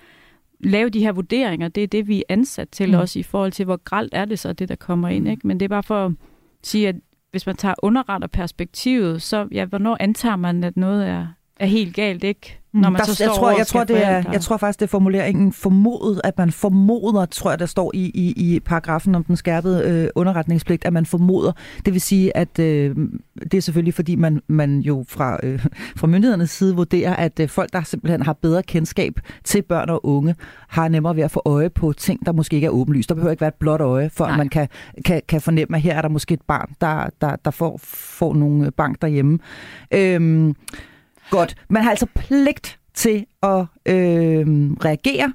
lave 0.60 0.88
de 0.88 1.00
her 1.00 1.12
vurderinger. 1.12 1.68
Det 1.68 1.82
er 1.82 1.86
det, 1.86 2.08
vi 2.08 2.18
er 2.18 2.22
ansat 2.28 2.68
til 2.68 2.88
mm. 2.88 2.98
også 2.98 3.18
i 3.18 3.22
forhold 3.22 3.52
til, 3.52 3.64
hvor 3.64 3.76
gralt 3.84 4.14
er 4.14 4.24
det 4.24 4.38
så, 4.38 4.52
det 4.52 4.68
der 4.68 4.76
kommer 4.76 5.08
ind. 5.08 5.28
Ikke? 5.28 5.46
Men 5.46 5.60
det 5.60 5.64
er 5.64 5.68
bare 5.68 5.82
for 5.82 6.06
at 6.06 6.12
sige, 6.62 6.88
at 6.88 6.96
hvis 7.30 7.46
man 7.46 7.56
tager 7.56 7.74
underretter 7.82 8.28
perspektivet, 8.28 9.22
så 9.22 9.48
ja, 9.52 9.64
hvornår 9.64 9.96
antager 10.00 10.36
man, 10.36 10.64
at 10.64 10.76
noget 10.76 11.06
er, 11.08 11.26
er 11.56 11.66
helt 11.66 11.94
galt, 11.94 12.24
ikke? 12.24 12.58
Mm. 12.74 12.80
Når 12.80 12.90
man 12.90 12.98
der, 12.98 13.06
så 13.06 13.14
står 13.14 13.24
jeg 13.24 13.34
tror, 13.34 13.50
jeg 13.50 13.66
tror, 13.66 13.84
det 13.84 14.06
er, 14.06 14.22
jeg 14.32 14.40
tror 14.40 14.56
faktisk, 14.56 14.80
det 14.80 14.86
er 14.86 14.90
formuleringen 14.90 15.52
formodet, 15.52 16.20
at 16.24 16.38
man 16.38 16.50
formoder, 16.50 17.26
tror 17.26 17.50
jeg, 17.50 17.58
der 17.58 17.66
står 17.66 17.90
i, 17.94 18.10
i, 18.14 18.54
i 18.54 18.60
paragrafen 18.60 19.14
om 19.14 19.24
den 19.24 19.36
skærpede 19.36 19.84
øh, 19.84 20.08
underretningspligt, 20.14 20.84
at 20.84 20.92
man 20.92 21.06
formoder. 21.06 21.52
Det 21.84 21.92
vil 21.92 22.00
sige, 22.00 22.36
at 22.36 22.58
øh, 22.58 22.96
det 23.42 23.54
er 23.54 23.60
selvfølgelig, 23.60 23.94
fordi 23.94 24.16
man, 24.16 24.42
man 24.46 24.80
jo 24.80 25.04
fra, 25.08 25.38
øh, 25.42 25.66
fra 25.96 26.06
myndighedernes 26.06 26.50
side 26.50 26.76
vurderer, 26.76 27.16
at 27.16 27.40
øh, 27.40 27.48
folk, 27.48 27.72
der 27.72 27.82
simpelthen 27.82 28.22
har 28.22 28.32
bedre 28.32 28.62
kendskab 28.62 29.20
til 29.44 29.62
børn 29.62 29.90
og 29.90 30.06
unge, 30.06 30.34
har 30.68 30.88
nemmere 30.88 31.16
ved 31.16 31.22
at 31.22 31.30
få 31.30 31.42
øje 31.44 31.70
på 31.70 31.92
ting, 31.92 32.26
der 32.26 32.32
måske 32.32 32.54
ikke 32.54 32.66
er 32.66 32.70
åbenlyst. 32.70 33.08
Der 33.08 33.14
behøver 33.14 33.30
ikke 33.30 33.40
være 33.40 33.48
et 33.48 33.54
blåt 33.54 33.80
øje, 33.80 34.10
for 34.10 34.24
at 34.24 34.36
man 34.36 34.48
kan, 34.48 34.68
kan, 35.04 35.22
kan 35.28 35.40
fornemme, 35.40 35.76
at 35.76 35.82
her 35.82 35.94
er 35.94 36.02
der 36.02 36.08
måske 36.08 36.34
et 36.34 36.42
barn, 36.48 36.74
der, 36.80 37.10
der, 37.20 37.36
der 37.44 37.50
får, 37.50 37.80
får 37.82 38.34
nogle 38.34 38.70
bank 38.70 39.02
derhjemme. 39.02 39.38
Øh, 39.90 40.54
Godt. 41.30 41.54
Man 41.68 41.82
har 41.82 41.90
altså 41.90 42.06
pligt 42.14 42.78
til 42.94 43.26
at 43.42 43.66
øh, 43.86 44.46
reagere, 44.84 45.32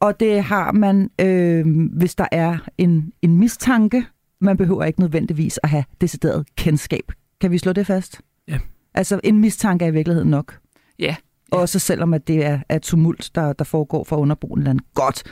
og 0.00 0.20
det 0.20 0.42
har 0.42 0.72
man, 0.72 1.10
øh, 1.20 1.66
hvis 1.96 2.14
der 2.14 2.26
er 2.32 2.58
en, 2.78 3.12
en 3.22 3.36
mistanke. 3.36 4.06
Man 4.40 4.56
behøver 4.56 4.84
ikke 4.84 5.00
nødvendigvis 5.00 5.60
at 5.62 5.68
have 5.68 5.84
decideret 6.00 6.46
kendskab. 6.56 7.12
Kan 7.40 7.50
vi 7.50 7.58
slå 7.58 7.72
det 7.72 7.86
fast? 7.86 8.20
Ja. 8.48 8.58
Altså, 8.94 9.20
en 9.24 9.40
mistanke 9.40 9.84
er 9.84 9.88
i 9.88 9.92
virkeligheden 9.92 10.30
nok. 10.30 10.58
Ja. 10.98 11.16
Også 11.50 11.78
selvom 11.78 12.14
at 12.14 12.28
det 12.28 12.46
er, 12.46 12.58
er 12.68 12.78
tumult, 12.78 13.30
der, 13.34 13.52
der 13.52 13.64
foregår 13.64 14.04
for 14.04 14.16
underboende 14.16 14.64
land. 14.64 14.80
Godt. 14.94 15.22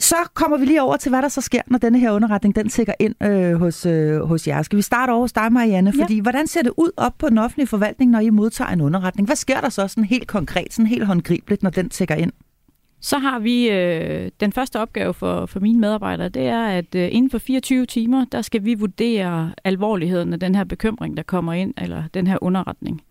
Så 0.00 0.16
kommer 0.34 0.56
vi 0.56 0.64
lige 0.64 0.82
over 0.82 0.96
til, 0.96 1.10
hvad 1.10 1.22
der 1.22 1.28
så 1.28 1.40
sker, 1.40 1.60
når 1.66 1.78
denne 1.78 1.98
her 1.98 2.10
underretning 2.10 2.56
den 2.56 2.68
tækker 2.68 2.92
ind 2.98 3.14
øh, 3.22 3.54
hos, 3.54 3.86
øh, 3.86 4.20
hos 4.20 4.48
jer. 4.48 4.62
Skal 4.62 4.76
vi 4.76 4.82
starte 4.82 5.10
over 5.10 5.20
hos 5.20 5.32
dig, 5.32 5.52
Marianne? 5.52 5.92
Fordi 5.92 6.14
ja. 6.14 6.22
hvordan 6.22 6.46
ser 6.46 6.62
det 6.62 6.72
ud 6.76 6.90
op 6.96 7.18
på 7.18 7.28
den 7.28 7.38
offentlige 7.38 7.66
forvaltning, 7.66 8.10
når 8.10 8.18
I 8.18 8.30
modtager 8.30 8.70
en 8.70 8.80
underretning? 8.80 9.28
Hvad 9.28 9.36
sker 9.36 9.60
der 9.60 9.68
så 9.68 9.88
sådan 9.88 10.04
helt 10.04 10.26
konkret, 10.26 10.72
sådan 10.72 10.86
helt 10.86 11.06
håndgribeligt, 11.06 11.62
når 11.62 11.70
den 11.70 11.88
tækker 11.88 12.14
ind? 12.14 12.32
Så 13.00 13.18
har 13.18 13.38
vi 13.38 13.70
øh, 13.70 14.30
den 14.40 14.52
første 14.52 14.80
opgave 14.80 15.14
for, 15.14 15.46
for 15.46 15.60
mine 15.60 15.80
medarbejdere, 15.80 16.28
det 16.28 16.46
er, 16.46 16.66
at 16.66 16.94
øh, 16.94 17.08
inden 17.12 17.30
for 17.30 17.38
24 17.38 17.86
timer, 17.86 18.24
der 18.32 18.42
skal 18.42 18.64
vi 18.64 18.74
vurdere 18.74 19.52
alvorligheden 19.64 20.32
af 20.32 20.40
den 20.40 20.54
her 20.54 20.64
bekymring, 20.64 21.16
der 21.16 21.22
kommer 21.22 21.52
ind, 21.52 21.74
eller 21.78 22.02
den 22.14 22.26
her 22.26 22.38
underretning. 22.40 23.02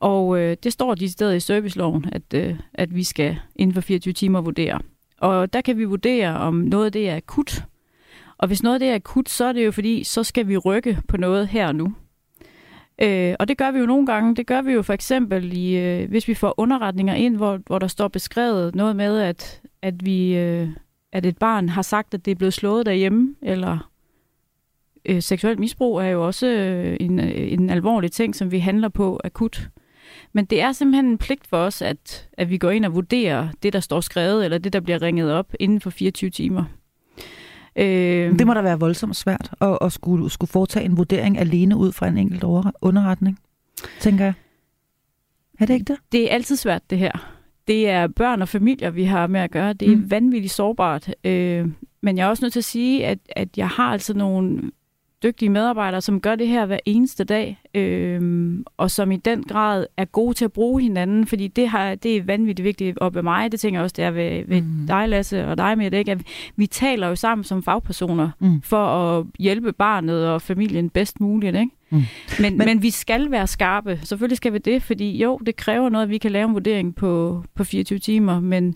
Og 0.00 0.38
øh, 0.38 0.56
det 0.62 0.72
står 0.72 0.94
de 0.94 1.08
steder 1.08 1.32
i 1.32 1.40
serviceloven, 1.40 2.04
at, 2.12 2.34
øh, 2.34 2.54
at 2.74 2.94
vi 2.94 3.02
skal 3.02 3.36
inden 3.56 3.74
for 3.74 3.80
24 3.80 4.12
timer 4.12 4.40
vurdere. 4.40 4.80
Og 5.20 5.52
der 5.52 5.60
kan 5.60 5.78
vi 5.78 5.84
vurdere, 5.84 6.36
om 6.36 6.54
noget 6.54 6.86
af 6.86 6.92
det 6.92 7.08
er 7.08 7.16
akut. 7.16 7.64
Og 8.38 8.46
hvis 8.46 8.62
noget 8.62 8.74
af 8.74 8.80
det 8.80 8.88
er 8.88 8.94
akut, 8.94 9.28
så 9.28 9.44
er 9.44 9.52
det 9.52 9.66
jo 9.66 9.70
fordi, 9.70 10.04
så 10.04 10.24
skal 10.24 10.48
vi 10.48 10.56
rykke 10.56 10.98
på 11.08 11.16
noget 11.16 11.48
her 11.48 11.66
og 11.66 11.74
nu. 11.74 11.94
Øh, 13.02 13.34
og 13.38 13.48
det 13.48 13.58
gør 13.58 13.70
vi 13.70 13.78
jo 13.78 13.86
nogle 13.86 14.06
gange. 14.06 14.36
Det 14.36 14.46
gør 14.46 14.62
vi 14.62 14.72
jo 14.72 14.82
for 14.82 14.92
eksempel, 14.92 15.56
i, 15.56 15.76
øh, 15.76 16.08
hvis 16.08 16.28
vi 16.28 16.34
får 16.34 16.54
underretninger 16.56 17.14
ind, 17.14 17.36
hvor, 17.36 17.60
hvor 17.66 17.78
der 17.78 17.86
står 17.86 18.08
beskrevet 18.08 18.74
noget 18.74 18.96
med, 18.96 19.20
at, 19.20 19.62
at, 19.82 20.06
vi, 20.06 20.36
øh, 20.36 20.68
at 21.12 21.26
et 21.26 21.38
barn 21.38 21.68
har 21.68 21.82
sagt, 21.82 22.14
at 22.14 22.24
det 22.24 22.30
er 22.30 22.34
blevet 22.34 22.54
slået 22.54 22.86
derhjemme, 22.86 23.34
eller 23.42 23.90
øh, 25.04 25.22
seksuelt 25.22 25.58
misbrug 25.58 25.98
er 25.98 26.06
jo 26.06 26.26
også 26.26 26.46
øh, 26.46 26.96
en, 27.00 27.20
øh, 27.20 27.52
en 27.52 27.70
alvorlig 27.70 28.12
ting, 28.12 28.34
som 28.34 28.50
vi 28.50 28.58
handler 28.58 28.88
på 28.88 29.20
akut. 29.24 29.68
Men 30.36 30.44
det 30.44 30.60
er 30.60 30.72
simpelthen 30.72 31.06
en 31.06 31.18
pligt 31.18 31.46
for 31.46 31.56
os, 31.56 31.82
at, 31.82 32.28
at 32.32 32.50
vi 32.50 32.58
går 32.58 32.70
ind 32.70 32.84
og 32.84 32.94
vurderer 32.94 33.48
det, 33.62 33.72
der 33.72 33.80
står 33.80 34.00
skrevet, 34.00 34.44
eller 34.44 34.58
det, 34.58 34.72
der 34.72 34.80
bliver 34.80 35.02
ringet 35.02 35.32
op 35.32 35.54
inden 35.60 35.80
for 35.80 35.90
24 35.90 36.30
timer. 36.30 36.64
Øh, 37.76 38.38
det 38.38 38.46
må 38.46 38.54
da 38.54 38.60
være 38.60 38.78
voldsomt 38.80 39.16
svært 39.16 39.50
at, 39.60 39.78
at 39.80 39.92
skulle, 39.92 40.30
skulle 40.30 40.50
foretage 40.50 40.84
en 40.84 40.96
vurdering 40.96 41.38
alene 41.38 41.76
ud 41.76 41.92
fra 41.92 42.08
en 42.08 42.18
enkelt 42.18 42.44
underretning, 42.80 43.38
tænker 44.00 44.24
jeg. 44.24 44.34
Er 45.60 45.66
det 45.66 45.74
ikke 45.74 45.84
det? 45.84 45.96
Det 46.12 46.30
er 46.30 46.34
altid 46.34 46.56
svært, 46.56 46.90
det 46.90 46.98
her. 46.98 47.32
Det 47.68 47.88
er 47.88 48.06
børn 48.06 48.42
og 48.42 48.48
familier, 48.48 48.90
vi 48.90 49.04
har 49.04 49.26
med 49.26 49.40
at 49.40 49.50
gøre. 49.50 49.72
Det 49.72 49.92
er 49.92 49.96
mm. 49.96 50.10
vanvittigt 50.10 50.52
sårbart. 50.52 51.14
Øh, 51.24 51.68
men 52.02 52.18
jeg 52.18 52.24
er 52.24 52.28
også 52.28 52.44
nødt 52.44 52.52
til 52.52 52.60
at 52.60 52.64
sige, 52.64 53.06
at, 53.06 53.18
at 53.28 53.48
jeg 53.56 53.68
har 53.68 53.92
altså 53.92 54.14
nogle 54.14 54.70
dygtige 55.26 55.48
medarbejdere, 55.48 56.00
som 56.00 56.20
gør 56.20 56.34
det 56.34 56.48
her 56.48 56.66
hver 56.66 56.78
eneste 56.84 57.24
dag, 57.24 57.58
øh, 57.74 58.54
og 58.76 58.90
som 58.90 59.10
i 59.10 59.16
den 59.16 59.42
grad 59.42 59.86
er 59.96 60.04
gode 60.04 60.34
til 60.34 60.44
at 60.44 60.52
bruge 60.52 60.82
hinanden, 60.82 61.26
fordi 61.26 61.48
det, 61.48 61.68
har, 61.68 61.94
det 61.94 62.16
er 62.16 62.22
vanvittigt 62.22 62.64
vigtigt 62.64 62.98
op 62.98 63.14
ved 63.14 63.22
mig. 63.22 63.52
Det 63.52 63.60
tænker 63.60 63.78
jeg 63.80 63.84
også, 63.84 63.94
det 63.96 64.04
er 64.04 64.10
ved, 64.10 64.42
ved 64.48 64.62
mm. 64.62 64.86
dig, 64.86 65.08
Lasse, 65.08 65.46
og 65.46 65.58
dig 65.58 65.78
med 65.78 65.90
det, 65.90 65.98
ikke? 65.98 66.12
At 66.12 66.22
vi 66.56 66.66
taler 66.66 67.08
jo 67.08 67.14
sammen 67.14 67.44
som 67.44 67.62
fagpersoner 67.62 68.30
mm. 68.38 68.62
for 68.62 68.86
at 68.86 69.26
hjælpe 69.38 69.72
barnet 69.72 70.28
og 70.28 70.42
familien 70.42 70.90
bedst 70.90 71.20
muligt. 71.20 71.56
Ikke? 71.56 71.70
Mm. 71.90 72.02
Men, 72.40 72.58
men, 72.58 72.66
men 72.66 72.82
vi 72.82 72.90
skal 72.90 73.30
være 73.30 73.46
skarpe. 73.46 74.00
Selvfølgelig 74.02 74.36
skal 74.36 74.52
vi 74.52 74.58
det, 74.58 74.82
fordi 74.82 75.16
jo, 75.16 75.38
det 75.46 75.56
kræver 75.56 75.88
noget, 75.88 76.04
at 76.04 76.10
vi 76.10 76.18
kan 76.18 76.32
lave 76.32 76.48
en 76.48 76.54
vurdering 76.54 76.94
på, 76.94 77.44
på 77.54 77.64
24 77.64 77.98
timer, 77.98 78.40
men 78.40 78.74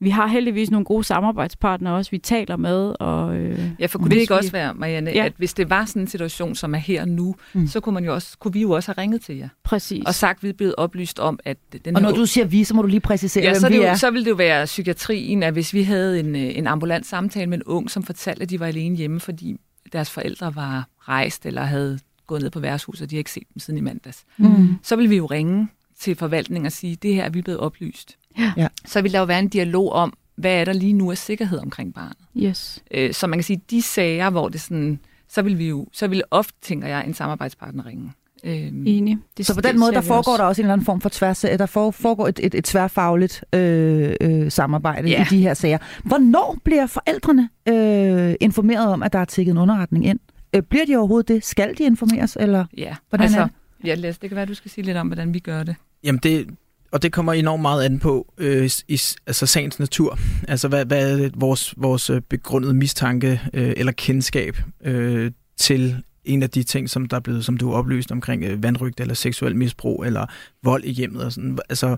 vi 0.00 0.10
har 0.10 0.26
heldigvis 0.26 0.70
nogle 0.70 0.84
gode 0.84 1.04
samarbejdspartnere 1.04 1.94
også, 1.94 2.10
vi 2.10 2.18
taler 2.18 2.56
med. 2.56 2.94
Og, 3.00 3.36
øh, 3.36 3.70
ja, 3.78 3.86
for 3.86 3.98
kunne 3.98 4.10
det 4.10 4.16
ikke 4.16 4.34
vi... 4.34 4.38
også 4.38 4.52
være, 4.52 4.74
Marianne, 4.74 5.10
ja. 5.10 5.24
at 5.24 5.32
hvis 5.36 5.54
det 5.54 5.70
var 5.70 5.84
sådan 5.84 6.02
en 6.02 6.08
situation, 6.08 6.54
som 6.54 6.74
er 6.74 6.78
her 6.78 7.04
nu, 7.04 7.34
mm. 7.52 7.66
så 7.66 7.80
kunne, 7.80 7.94
man 7.94 8.04
jo 8.04 8.14
også, 8.14 8.38
kunne 8.38 8.52
vi 8.52 8.60
jo 8.60 8.70
også 8.70 8.92
have 8.92 9.02
ringet 9.02 9.20
til 9.22 9.36
jer. 9.36 9.48
Præcis. 9.64 10.04
Og 10.06 10.14
sagt, 10.14 10.38
at 10.38 10.42
vi 10.42 10.48
er 10.48 10.52
blevet 10.52 10.74
oplyst 10.76 11.18
om, 11.18 11.38
at 11.44 11.58
den 11.84 11.96
Og 11.96 12.02
når 12.02 12.12
du 12.12 12.26
siger 12.26 12.44
vi, 12.44 12.64
så 12.64 12.74
må 12.74 12.82
du 12.82 12.88
lige 12.88 13.00
præcisere, 13.00 13.44
ja, 13.44 13.50
hvem 13.50 13.60
så 13.60 13.68
vi 13.68 13.76
er. 13.76 13.90
Jo, 13.90 13.96
så 13.96 14.10
ville 14.10 14.24
det 14.24 14.30
jo 14.30 14.36
være 14.36 14.64
psykiatrien, 14.64 15.42
at 15.42 15.52
hvis 15.52 15.74
vi 15.74 15.82
havde 15.82 16.20
en, 16.20 16.36
øh, 16.36 16.58
en 16.58 16.66
ambulant 16.66 17.06
samtale 17.06 17.46
med 17.46 17.58
en 17.58 17.64
ung, 17.64 17.90
som 17.90 18.02
fortalte, 18.02 18.42
at 18.42 18.50
de 18.50 18.60
var 18.60 18.66
alene 18.66 18.96
hjemme, 18.96 19.20
fordi 19.20 19.56
deres 19.92 20.10
forældre 20.10 20.54
var 20.54 20.88
rejst 21.08 21.46
eller 21.46 21.62
havde 21.62 21.98
gået 22.26 22.42
ned 22.42 22.50
på 22.50 22.60
værtshuset, 22.60 23.02
og 23.02 23.10
de 23.10 23.16
har 23.16 23.18
ikke 23.18 23.32
set 23.32 23.48
dem 23.54 23.60
siden 23.60 23.78
i 23.78 23.80
mandags. 23.80 24.24
Mm. 24.36 24.68
Så 24.82 24.96
ville 24.96 25.08
vi 25.08 25.16
jo 25.16 25.26
ringe 25.26 25.68
til 26.00 26.16
forvaltningen 26.16 26.66
og 26.66 26.72
sige, 26.72 26.96
det 26.96 27.14
her 27.14 27.24
er 27.24 27.30
vi 27.30 27.42
blevet 27.42 27.60
oplyst. 27.60 28.16
Ja. 28.38 28.68
Så 28.84 29.02
vil 29.02 29.12
der 29.12 29.18
jo 29.18 29.24
være 29.24 29.38
en 29.38 29.48
dialog 29.48 29.92
om, 29.92 30.12
hvad 30.36 30.60
er 30.60 30.64
der 30.64 30.72
lige 30.72 30.92
nu 30.92 31.10
af 31.10 31.18
sikkerhed 31.18 31.58
omkring 31.58 31.94
barnet. 31.94 32.16
Yes. 32.36 32.82
Øh, 32.90 33.12
så 33.12 33.26
man 33.26 33.38
kan 33.38 33.44
sige, 33.44 33.60
de 33.70 33.82
sager, 33.82 34.30
hvor 34.30 34.48
det 34.48 34.60
sådan, 34.60 35.00
så 35.28 35.42
vil 35.42 35.58
vi 35.58 35.68
jo, 35.68 35.86
så 35.92 36.08
vil 36.08 36.22
ofte, 36.30 36.58
tænker 36.62 36.88
jeg, 36.88 37.06
en 37.06 37.14
samarbejdspartner 37.14 37.86
ringe. 37.86 38.12
Øhm, 38.44 38.84
Enig. 38.86 39.18
Det, 39.36 39.46
så 39.46 39.54
på 39.54 39.60
den 39.60 39.70
det 39.70 39.80
måde, 39.80 39.92
der 39.92 40.00
foregår 40.00 40.32
også. 40.32 40.42
der 40.42 40.48
også 40.48 40.62
en 40.62 40.64
eller 40.64 40.72
anden 40.72 40.84
form 40.84 41.00
for 41.00 41.08
tværs, 41.08 41.40
der 41.40 41.66
foregår 41.66 42.28
et, 42.28 42.40
et, 42.42 42.54
et 42.54 42.64
tværfagligt 42.64 43.44
øh, 43.54 44.14
øh, 44.20 44.50
samarbejde 44.50 45.08
ja. 45.08 45.22
i 45.22 45.24
de 45.30 45.42
her 45.42 45.54
sager. 45.54 45.78
Hvornår 46.04 46.58
bliver 46.64 46.86
forældrene 46.86 47.48
øh, 47.68 48.34
informeret 48.40 48.92
om, 48.92 49.02
at 49.02 49.12
der 49.12 49.18
er 49.18 49.24
tækket 49.24 49.52
en 49.52 49.58
underretning 49.58 50.06
ind? 50.06 50.18
Øh, 50.54 50.62
bliver 50.62 50.86
de 50.86 50.96
overhovedet 50.96 51.28
det? 51.28 51.44
Skal 51.44 51.78
de 51.78 51.84
informeres, 51.84 52.36
eller 52.40 52.64
ja. 52.76 52.96
hvordan 53.08 53.24
altså, 53.24 53.40
er 53.40 53.44
det? 53.44 53.52
Ja, 53.84 53.94
Læs, 53.94 54.18
det 54.18 54.30
kan 54.30 54.36
være, 54.36 54.46
du 54.46 54.54
skal 54.54 54.70
sige 54.70 54.84
lidt 54.84 54.96
om, 54.96 55.06
hvordan 55.06 55.34
vi 55.34 55.38
gør 55.38 55.62
det. 55.62 55.76
Jamen, 56.04 56.20
det, 56.22 56.46
og 56.92 57.02
det 57.02 57.12
kommer 57.12 57.32
enormt 57.32 57.62
meget 57.62 57.84
an 57.84 57.98
på 57.98 58.34
øh, 58.38 58.70
i, 58.88 59.00
altså 59.26 59.46
sagens 59.46 59.78
natur. 59.78 60.18
Altså, 60.48 60.68
hvad, 60.68 60.84
hvad 60.84 61.20
er 61.20 61.30
vores, 61.34 61.74
vores 61.76 62.10
øh, 62.10 62.20
begrundede 62.20 62.74
mistanke 62.74 63.40
øh, 63.54 63.72
eller 63.76 63.92
kendskab 63.92 64.56
øh, 64.84 65.30
til 65.56 66.02
en 66.24 66.42
af 66.42 66.50
de 66.50 66.62
ting, 66.62 66.90
som 66.90 67.06
der 67.06 67.16
er 67.16 67.20
blevet, 67.20 67.44
som 67.44 67.56
du 67.56 67.70
har 67.70 67.78
oplyst 67.78 68.12
omkring 68.12 68.44
øh, 68.44 68.62
vandrygt 68.62 69.00
eller 69.00 69.14
seksuel 69.14 69.56
misbrug 69.56 70.04
eller 70.04 70.26
vold 70.62 70.84
i 70.84 70.90
hjemmet 70.90 71.24
og 71.24 71.32
sådan. 71.32 71.58
Altså, 71.68 71.96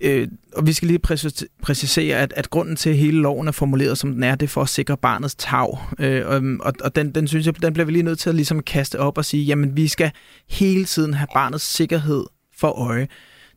øh, 0.00 0.28
og 0.56 0.66
vi 0.66 0.72
skal 0.72 0.88
lige 0.88 0.98
præcisere, 1.62 2.16
at, 2.16 2.32
at 2.36 2.50
grunden 2.50 2.76
til, 2.76 2.90
at 2.90 2.96
hele 2.96 3.20
loven 3.20 3.48
er 3.48 3.52
formuleret, 3.52 3.98
som 3.98 4.12
den 4.12 4.22
er, 4.22 4.34
det 4.34 4.46
er 4.46 4.50
for 4.50 4.62
at 4.62 4.68
sikre 4.68 4.96
barnets 4.96 5.34
tag. 5.34 5.78
Øh, 5.98 6.26
og 6.60 6.74
og 6.80 6.96
den, 6.96 7.10
den 7.14 7.28
synes 7.28 7.46
jeg, 7.46 7.62
den 7.62 7.72
bliver 7.72 7.86
vi 7.86 7.92
lige 7.92 8.02
nødt 8.02 8.18
til 8.18 8.28
at 8.28 8.34
ligesom 8.34 8.62
kaste 8.62 9.00
op 9.00 9.18
og 9.18 9.24
sige, 9.24 9.44
jamen 9.44 9.76
vi 9.76 9.88
skal 9.88 10.10
hele 10.50 10.84
tiden 10.84 11.14
have 11.14 11.28
barnets 11.34 11.64
sikkerhed 11.64 12.24
for 12.58 12.68
øje. 12.68 13.08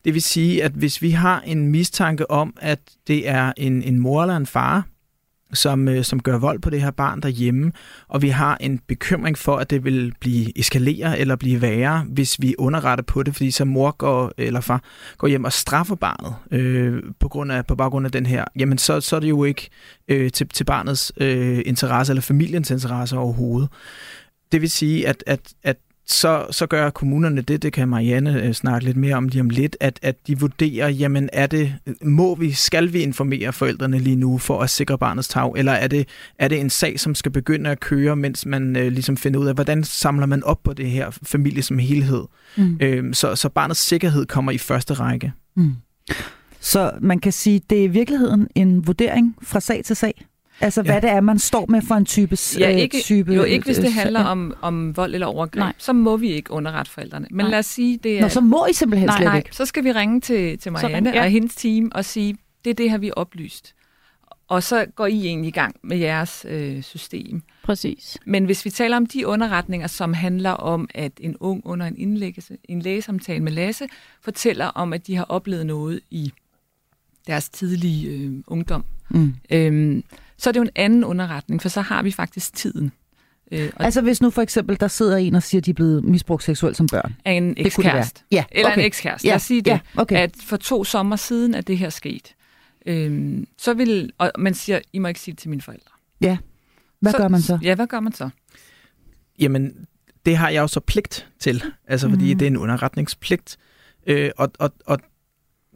Det 0.05 0.13
vil 0.13 0.21
sige, 0.21 0.63
at 0.63 0.71
hvis 0.71 1.01
vi 1.01 1.11
har 1.11 1.41
en 1.41 1.67
mistanke 1.67 2.31
om, 2.31 2.53
at 2.61 2.79
det 3.07 3.29
er 3.29 3.53
en, 3.57 3.83
en 3.83 3.99
mor 3.99 4.21
eller 4.21 4.37
en 4.37 4.45
far, 4.45 4.87
som, 5.53 5.87
øh, 5.87 6.03
som 6.03 6.21
gør 6.21 6.37
vold 6.37 6.59
på 6.59 6.69
det 6.69 6.81
her 6.81 6.91
barn 6.91 7.21
derhjemme, 7.21 7.71
og 8.07 8.21
vi 8.21 8.29
har 8.29 8.57
en 8.61 8.79
bekymring 8.87 9.37
for, 9.37 9.57
at 9.57 9.69
det 9.69 9.83
vil 9.83 10.13
blive 10.19 10.59
eskalere 10.59 11.19
eller 11.19 11.35
blive 11.35 11.61
værre, 11.61 12.05
hvis 12.09 12.41
vi 12.41 12.55
underretter 12.57 13.03
på 13.03 13.23
det, 13.23 13.35
fordi 13.35 13.51
så 13.51 13.65
mor 13.65 13.91
går, 13.91 14.31
eller 14.37 14.61
far 14.61 14.83
går 15.17 15.27
hjem 15.27 15.43
og 15.43 15.53
straffer 15.53 15.95
barnet 15.95 16.35
øh, 16.51 17.03
på, 17.19 17.27
grund 17.27 17.51
af, 17.51 17.65
på 17.65 17.75
baggrund 17.75 18.05
af 18.05 18.11
den 18.11 18.25
her, 18.25 18.45
jamen 18.59 18.77
så, 18.77 19.01
så 19.01 19.15
er 19.15 19.19
det 19.19 19.29
jo 19.29 19.43
ikke 19.43 19.69
øh, 20.07 20.31
til, 20.31 20.49
til 20.49 20.63
barnets 20.63 21.11
øh, 21.17 21.61
interesse 21.65 22.11
eller 22.11 22.21
familiens 22.21 22.71
interesse 22.71 23.17
overhovedet. 23.17 23.69
Det 24.51 24.61
vil 24.61 24.69
sige, 24.69 25.07
at, 25.07 25.23
at, 25.27 25.53
at 25.63 25.77
så, 26.11 26.45
så 26.51 26.67
gør 26.67 26.89
kommunerne 26.89 27.41
det, 27.41 27.61
det 27.61 27.73
kan 27.73 27.89
Marianne 27.89 28.43
øh, 28.43 28.53
snakke 28.53 28.85
lidt 28.85 28.97
mere 28.97 29.15
om 29.15 29.27
lige 29.27 29.41
om 29.41 29.49
lidt, 29.49 29.77
at, 29.79 29.99
at 30.01 30.27
de 30.27 30.39
vurderer, 30.39 30.87
jamen 30.89 31.29
er 31.33 31.47
det, 31.47 31.75
må 32.01 32.35
vi, 32.35 32.51
skal 32.51 32.93
vi 32.93 32.99
informere 32.99 33.53
forældrene 33.53 33.99
lige 33.99 34.15
nu 34.15 34.37
for 34.37 34.61
at 34.61 34.69
sikre 34.69 34.97
barnets 34.97 35.27
tag, 35.27 35.53
eller 35.55 35.71
er 35.71 35.87
det, 35.87 36.07
er 36.39 36.47
det 36.47 36.59
en 36.59 36.69
sag, 36.69 36.99
som 36.99 37.15
skal 37.15 37.31
begynde 37.31 37.69
at 37.69 37.79
køre, 37.79 38.15
mens 38.15 38.45
man 38.45 38.75
øh, 38.75 38.91
ligesom 38.91 39.17
finder 39.17 39.39
ud 39.39 39.47
af, 39.47 39.53
hvordan 39.53 39.83
samler 39.83 40.25
man 40.25 40.43
op 40.43 40.63
på 40.63 40.73
det 40.73 40.89
her 40.89 41.09
familie 41.23 41.63
som 41.63 41.77
helhed. 41.77 42.23
Mm. 42.57 42.77
Øhm, 42.81 43.13
så, 43.13 43.35
så 43.35 43.49
barnets 43.49 43.79
sikkerhed 43.79 44.25
kommer 44.25 44.51
i 44.51 44.57
første 44.57 44.93
række. 44.93 45.33
Mm. 45.55 45.73
Så 46.59 46.91
man 47.01 47.19
kan 47.19 47.31
sige, 47.31 47.61
det 47.69 47.79
er 47.79 47.83
i 47.83 47.87
virkeligheden 47.87 48.47
en 48.55 48.87
vurdering 48.87 49.35
fra 49.41 49.59
sag 49.59 49.85
til 49.85 49.95
sag? 49.95 50.25
Altså, 50.61 50.81
hvad 50.81 50.93
ja. 50.93 50.99
det 50.99 51.09
er, 51.09 51.21
man 51.21 51.39
står 51.39 51.65
med 51.69 51.81
for 51.81 51.95
en 51.95 52.05
type 52.05 52.37
ja, 52.59 52.69
ikke, 52.69 52.97
øh, 52.97 53.03
type, 53.03 53.33
Jo, 53.33 53.43
ikke 53.43 53.65
hvis 53.65 53.77
det 53.77 53.93
handler 53.93 54.23
om, 54.23 54.55
om 54.61 54.97
vold 54.97 55.13
eller 55.13 55.27
overgreb. 55.27 55.59
Nej. 55.59 55.73
Så 55.77 55.93
må 55.93 56.17
vi 56.17 56.31
ikke 56.31 56.51
underrette 56.51 56.91
forældrene. 56.91 57.27
Men 57.31 57.45
nej. 57.45 57.51
lad 57.51 57.59
os 57.59 57.65
sige, 57.65 57.99
det 58.03 58.17
er... 58.17 58.21
Nå, 58.21 58.29
så 58.29 58.41
må 58.41 58.65
I 58.65 58.73
simpelthen 58.73 59.07
nej, 59.07 59.17
slet 59.17 59.25
nej. 59.25 59.37
ikke. 59.37 59.49
Så 59.55 59.65
skal 59.65 59.83
vi 59.83 59.91
ringe 59.91 60.21
til, 60.21 60.59
til 60.59 60.71
Marianne 60.71 61.09
ja. 61.09 61.23
og 61.23 61.29
hendes 61.29 61.55
team 61.55 61.91
og 61.95 62.05
sige, 62.05 62.37
det 62.65 62.69
er 62.69 62.75
det 62.75 62.91
her, 62.91 62.97
vi 62.97 63.07
er 63.07 63.13
oplyst. 63.13 63.75
Og 64.47 64.63
så 64.63 64.85
går 64.95 65.05
I 65.05 65.25
egentlig 65.25 65.47
i 65.47 65.51
gang 65.51 65.75
med 65.83 65.97
jeres 65.97 66.45
øh, 66.49 66.83
system. 66.83 67.41
Præcis. 67.63 68.17
Men 68.25 68.45
hvis 68.45 68.65
vi 68.65 68.69
taler 68.69 68.97
om 68.97 69.05
de 69.05 69.27
underretninger, 69.27 69.87
som 69.87 70.13
handler 70.13 70.51
om, 70.51 70.89
at 70.93 71.11
en 71.19 71.37
ung 71.39 71.61
under 71.65 71.85
en 71.85 71.97
indlæggelse, 71.97 72.57
en 72.63 72.81
lægesamtale 72.81 73.43
med 73.43 73.51
Lasse, 73.51 73.87
fortæller 74.21 74.65
om, 74.65 74.93
at 74.93 75.07
de 75.07 75.15
har 75.15 75.23
oplevet 75.23 75.65
noget 75.65 75.99
i 76.09 76.31
deres 77.27 77.49
tidlige 77.49 78.09
øh, 78.09 78.33
ungdom. 78.47 78.83
Mm. 79.09 79.33
Øhm, 79.51 80.03
så 80.39 80.49
er 80.49 80.51
det 80.51 80.57
jo 80.57 80.63
en 80.63 80.69
anden 80.75 81.03
underretning, 81.03 81.61
for 81.61 81.69
så 81.69 81.81
har 81.81 82.03
vi 82.03 82.11
faktisk 82.11 82.53
tiden. 82.53 82.91
Øh, 83.51 83.71
og 83.75 83.85
altså 83.85 84.01
hvis 84.01 84.21
nu 84.21 84.29
for 84.29 84.41
eksempel, 84.41 84.79
der 84.79 84.87
sidder 84.87 85.17
en 85.17 85.35
og 85.35 85.43
siger, 85.43 85.61
at 85.61 85.65
de 85.65 85.71
er 85.71 85.73
blevet 85.73 86.03
misbrugt 86.03 86.43
seksuelt 86.43 86.77
som 86.77 86.87
børn. 86.87 87.15
Af 87.25 87.31
en 87.31 87.53
ekskæreste. 87.57 88.21
Ja, 88.31 88.43
Eller 88.51 88.71
okay. 88.71 88.79
en 88.79 88.85
ekskæreste. 88.85 89.27
Ja, 89.27 89.31
Lad 89.31 89.35
os 89.35 89.41
sige 89.41 89.61
det. 89.61 89.71
Ja, 89.71 89.79
okay. 89.97 90.17
At 90.17 90.31
for 90.43 90.57
to 90.57 90.83
sommer 90.83 91.15
siden 91.15 91.53
er 91.55 91.61
det 91.61 91.77
her 91.77 91.89
sket. 91.89 92.35
Øhm, 92.85 93.47
så 93.57 93.73
vil, 93.73 94.11
og 94.17 94.31
man 94.37 94.53
siger, 94.53 94.79
I 94.93 94.99
må 94.99 95.07
ikke 95.07 95.19
sige 95.19 95.31
det 95.31 95.39
til 95.39 95.49
mine 95.49 95.61
forældre. 95.61 95.91
Ja. 96.21 96.37
Hvad 96.99 97.11
så, 97.11 97.17
gør 97.17 97.27
man 97.27 97.41
så? 97.41 97.59
Ja, 97.61 97.75
hvad 97.75 97.87
gør 97.87 97.99
man 97.99 98.13
så? 98.13 98.29
Jamen, 99.39 99.87
det 100.25 100.37
har 100.37 100.49
jeg 100.49 100.61
jo 100.61 100.67
så 100.67 100.79
pligt 100.79 101.27
til. 101.39 101.63
Altså, 101.87 102.07
mm. 102.07 102.13
fordi 102.13 102.33
det 102.33 102.41
er 102.41 102.47
en 102.47 102.57
underretningspligt. 102.57 103.57
Øh, 104.07 104.31
og, 104.37 104.51
og, 104.59 104.73
og 104.85 104.99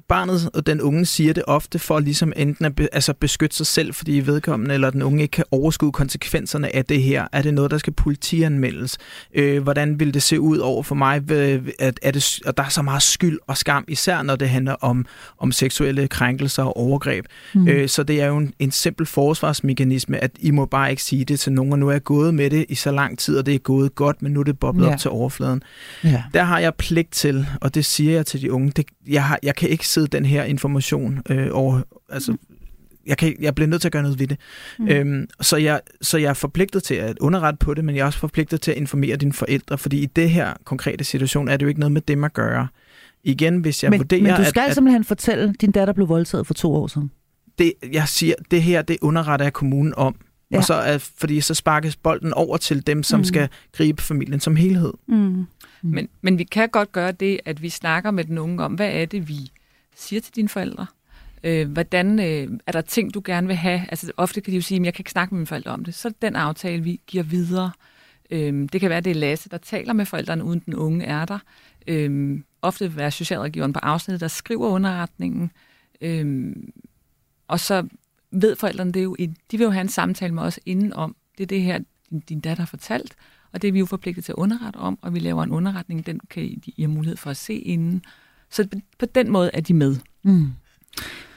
barnet 0.08 0.50
og 0.54 0.66
den 0.66 0.82
unge 0.82 1.06
siger 1.06 1.34
det 1.34 1.44
ofte 1.48 1.80
for 1.80 2.00
ligesom 2.00 2.34
enten 2.36 2.66
at 2.66 2.76
be, 2.76 2.88
altså 2.92 3.14
beskytte 3.14 3.56
sig 3.56 3.68
selv, 3.68 3.94
fordi 3.94 4.12
vedkommende 4.12 4.74
eller 4.74 4.90
den 4.90 5.02
unge 5.02 5.22
ikke 5.22 5.32
kan 5.32 5.44
overskue 5.52 5.92
konsekvenserne 5.92 6.76
af 6.76 6.86
det 6.86 7.02
her. 7.02 7.28
Er 7.32 7.42
det 7.42 7.54
noget, 7.54 7.72
der 7.72 7.78
skal 7.78 7.94
politianmeldes? 7.94 8.98
Øh, 9.36 9.64
hvordan 9.64 10.00
vil 10.00 10.14
det 10.14 10.24
se 10.24 10.40
ud 10.40 10.58
over 10.58 10.84
for 10.84 10.96
mig? 10.96 11.32
At, 11.80 12.00
er 12.02 12.12
det, 12.12 12.40
at 12.46 12.58
der 12.58 12.64
er 12.64 12.70
så 12.70 12.82
meget 12.82 13.02
skyld 13.02 13.40
og 13.48 13.58
skam, 13.58 13.86
især 13.88 14.22
når 14.22 14.36
det 14.36 14.50
handler 14.50 14.74
om, 14.74 15.06
om 15.40 15.52
seksuelle 15.52 16.08
krænkelser 16.08 16.64
og 16.64 16.78
overgreb. 16.78 17.26
Mm. 17.54 17.68
Øh, 17.68 17.90
så 17.90 18.04
det 18.04 18.22
er 18.22 18.28
jo 18.28 18.38
en, 18.38 18.54
en 18.60 18.72
simpel 18.72 19.06
forsvarsmekanisme, 19.06 20.24
at 20.24 20.32
I 20.40 20.52
må 20.52 20.66
bare 20.66 20.90
ikke 20.90 21.04
sige 21.04 21.26
det 21.26 21.40
til 21.40 21.52
nogen, 21.52 21.74
og 21.74 21.80
nu 21.80 21.88
er 21.88 21.92
jeg 21.92 22.04
gået 22.04 22.34
med 22.34 22.50
det 22.50 22.66
i 22.70 22.76
så 22.76 22.92
lang 22.92 23.20
tid, 23.20 23.38
og 23.38 23.46
det 23.46 23.56
er 23.56 23.60
gået 23.60 23.96
godt, 23.96 24.22
men 24.22 24.32
nu 24.32 24.40
er 24.40 24.44
det 24.44 24.60
boblet 24.60 24.86
ja. 24.86 24.94
op 24.94 25.00
til 25.00 25.10
overfladen. 25.10 25.64
Ja. 26.04 26.24
Der 26.34 26.44
har 26.44 26.60
jeg 26.60 26.76
pligt 26.76 27.12
til, 27.12 27.48
og 27.62 27.76
det 27.76 27.86
siger 27.86 28.14
jeg 28.14 28.26
til 28.26 28.42
de 28.42 28.52
unge, 28.52 28.72
det, 28.72 28.86
jeg, 29.08 29.24
har, 29.24 29.40
jeg 29.44 29.56
kan 29.56 29.70
ikke 29.70 29.88
sidde 29.94 30.08
den 30.08 30.26
her 30.26 30.44
information 30.44 31.22
øh, 31.30 31.48
over... 31.52 31.82
Altså, 32.10 32.32
mm. 32.32 32.40
jeg, 33.06 33.18
kan, 33.18 33.36
jeg 33.40 33.56
bliver 33.56 33.68
nødt 33.68 33.82
til 33.82 33.88
at 33.88 33.92
gøre 33.92 34.04
noget 34.04 34.20
ved 34.20 34.28
det. 34.28 34.38
Mm. 34.80 34.88
Øhm, 34.88 35.28
så, 35.42 35.58
jeg, 35.58 35.82
så 36.02 36.18
jeg 36.18 36.30
er 36.30 36.34
forpligtet 36.34 36.84
til 36.84 36.96
at 36.96 37.20
underrette 37.20 37.58
på 37.58 37.74
det, 37.74 37.86
men 37.86 37.96
jeg 37.96 38.02
er 38.02 38.06
også 38.06 38.20
forpligtet 38.20 38.62
til 38.62 38.72
at 38.72 38.78
informere 38.78 39.16
dine 39.16 39.34
forældre, 39.34 39.78
fordi 39.78 40.04
i 40.04 40.06
det 40.06 40.30
her 40.30 40.54
konkrete 40.64 41.04
situation 41.04 41.48
er 41.48 41.58
det 41.58 41.64
jo 41.64 41.68
ikke 41.68 41.80
noget 41.80 41.92
med 41.92 42.02
dem 42.02 42.24
at 42.24 42.34
gøre. 42.34 42.68
Igen, 43.24 43.58
hvis 43.58 43.84
jeg 43.84 43.90
men, 43.90 44.00
vurderer... 44.00 44.22
Men 44.22 44.36
du 44.36 44.50
skal 44.50 44.62
at, 44.62 44.68
at, 44.68 44.74
simpelthen 44.74 45.04
fortælle, 45.04 45.50
at 45.50 45.62
din 45.62 45.72
datter 45.72 45.94
blev 45.94 46.10
voldtaget 46.10 46.48
for 46.48 46.54
to 46.54 46.76
år 46.76 46.88
siden. 46.88 47.12
Det, 47.58 47.74
jeg 47.92 48.08
siger, 48.08 48.36
det 48.52 48.64
her, 48.64 48.82
det 48.82 48.98
underretter 49.02 49.46
jeg 49.46 49.54
kommunen 49.54 49.94
om. 49.98 50.16
Ja. 50.52 50.58
Og 50.58 50.64
så 50.64 50.74
er, 50.74 50.98
fordi 50.98 51.42
så 51.42 51.54
sparkes 51.54 51.96
bolden 51.96 52.34
over 52.34 52.58
til 52.58 52.88
dem, 52.88 53.04
som 53.04 53.20
mm. 53.20 53.24
skal 53.24 53.50
gribe 53.72 54.02
familien 54.02 54.40
som 54.40 54.56
helhed. 54.56 54.94
Mm. 55.08 55.16
Mm. 55.16 55.46
Men, 55.82 56.08
men 56.22 56.38
vi 56.38 56.44
kan 56.44 56.70
godt 56.70 56.92
gøre 56.92 57.12
det, 57.12 57.40
at 57.46 57.62
vi 57.62 57.70
snakker 57.70 58.12
med 58.12 58.24
den 58.24 58.38
unge 58.38 58.64
om, 58.64 58.74
hvad 58.74 58.90
er 58.94 59.06
det, 59.06 59.28
vi 59.28 59.52
siger 59.96 60.22
til 60.22 60.36
dine 60.36 60.50
forældre? 60.50 60.86
Øh, 61.44 61.72
hvordan 61.72 62.20
øh, 62.20 62.60
er 62.68 62.72
der 62.72 62.82
ting, 62.82 63.14
du 63.14 63.22
gerne 63.26 63.48
vil 63.48 63.56
have? 63.56 63.82
Altså 63.90 64.12
ofte 64.18 64.42
kan 64.42 64.52
de 64.52 64.56
jo 64.56 64.62
sige, 64.62 64.80
at 64.80 64.86
jeg 64.86 64.94
kan 64.94 65.02
ikke 65.02 65.12
snakke 65.12 65.34
med 65.34 65.40
mine 65.40 65.48
forældre 65.48 65.72
om 65.72 65.86
det. 65.86 65.96
Så 65.96 66.14
den 66.22 66.36
aftale, 66.36 66.84
vi 66.84 67.02
giver 67.08 67.24
videre. 67.24 67.72
Øh, 68.32 68.70
det 68.74 68.82
kan 68.82 68.90
være, 68.90 68.98
at 68.98 69.06
det 69.06 69.12
er 69.12 69.16
Lasse, 69.16 69.50
der 69.50 69.58
taler 69.58 69.94
med 69.94 70.06
forældrene, 70.06 70.44
uden 70.44 70.60
den 70.66 70.76
unge 70.76 71.06
er 71.06 71.26
der. 71.26 71.40
Øh, 71.88 72.40
ofte 72.62 72.88
vil 72.90 72.98
være 72.98 73.12
socialrådgiveren 73.12 73.74
på 73.74 73.80
afsnittet, 73.80 74.22
der 74.22 74.28
skriver 74.28 74.68
underretningen. 74.68 75.52
Øh, 76.02 76.56
og 77.48 77.60
så 77.60 77.88
ved 78.32 78.56
forældrene 78.56 78.92
det 78.92 79.04
jo, 79.04 79.16
de 79.20 79.58
vil 79.58 79.62
jo 79.62 79.70
have 79.70 79.82
en 79.82 79.90
samtale 79.90 80.34
med 80.34 80.44
os 80.44 80.60
inden 80.66 80.94
om, 80.94 81.16
det 81.38 81.44
er 81.44 81.48
det 81.48 81.62
her, 81.62 81.80
din, 82.10 82.20
din 82.20 82.40
datter 82.40 82.62
har 82.62 82.68
fortalt, 82.68 83.16
og 83.52 83.62
det 83.62 83.68
er 83.68 83.72
vi 83.72 83.80
jo 83.80 83.86
forpligtet 83.86 84.26
til 84.26 84.32
at 84.32 84.36
underrette 84.36 84.78
om, 84.78 85.00
og 85.02 85.14
vi 85.14 85.20
laver 85.20 85.44
en 85.44 85.52
underretning, 85.52 86.06
den 86.06 86.20
kan 86.30 86.44
I, 86.44 86.74
I 86.78 86.82
have 86.82 86.92
mulighed 86.92 87.18
for 87.18 87.30
at 87.30 87.38
se 87.38 87.54
inden. 87.54 88.04
Så 88.54 88.68
på 89.00 89.06
den 89.06 89.32
måde 89.32 89.50
er 89.54 89.62
de 89.62 89.74
med. 89.74 89.96
Mm. 90.24 90.48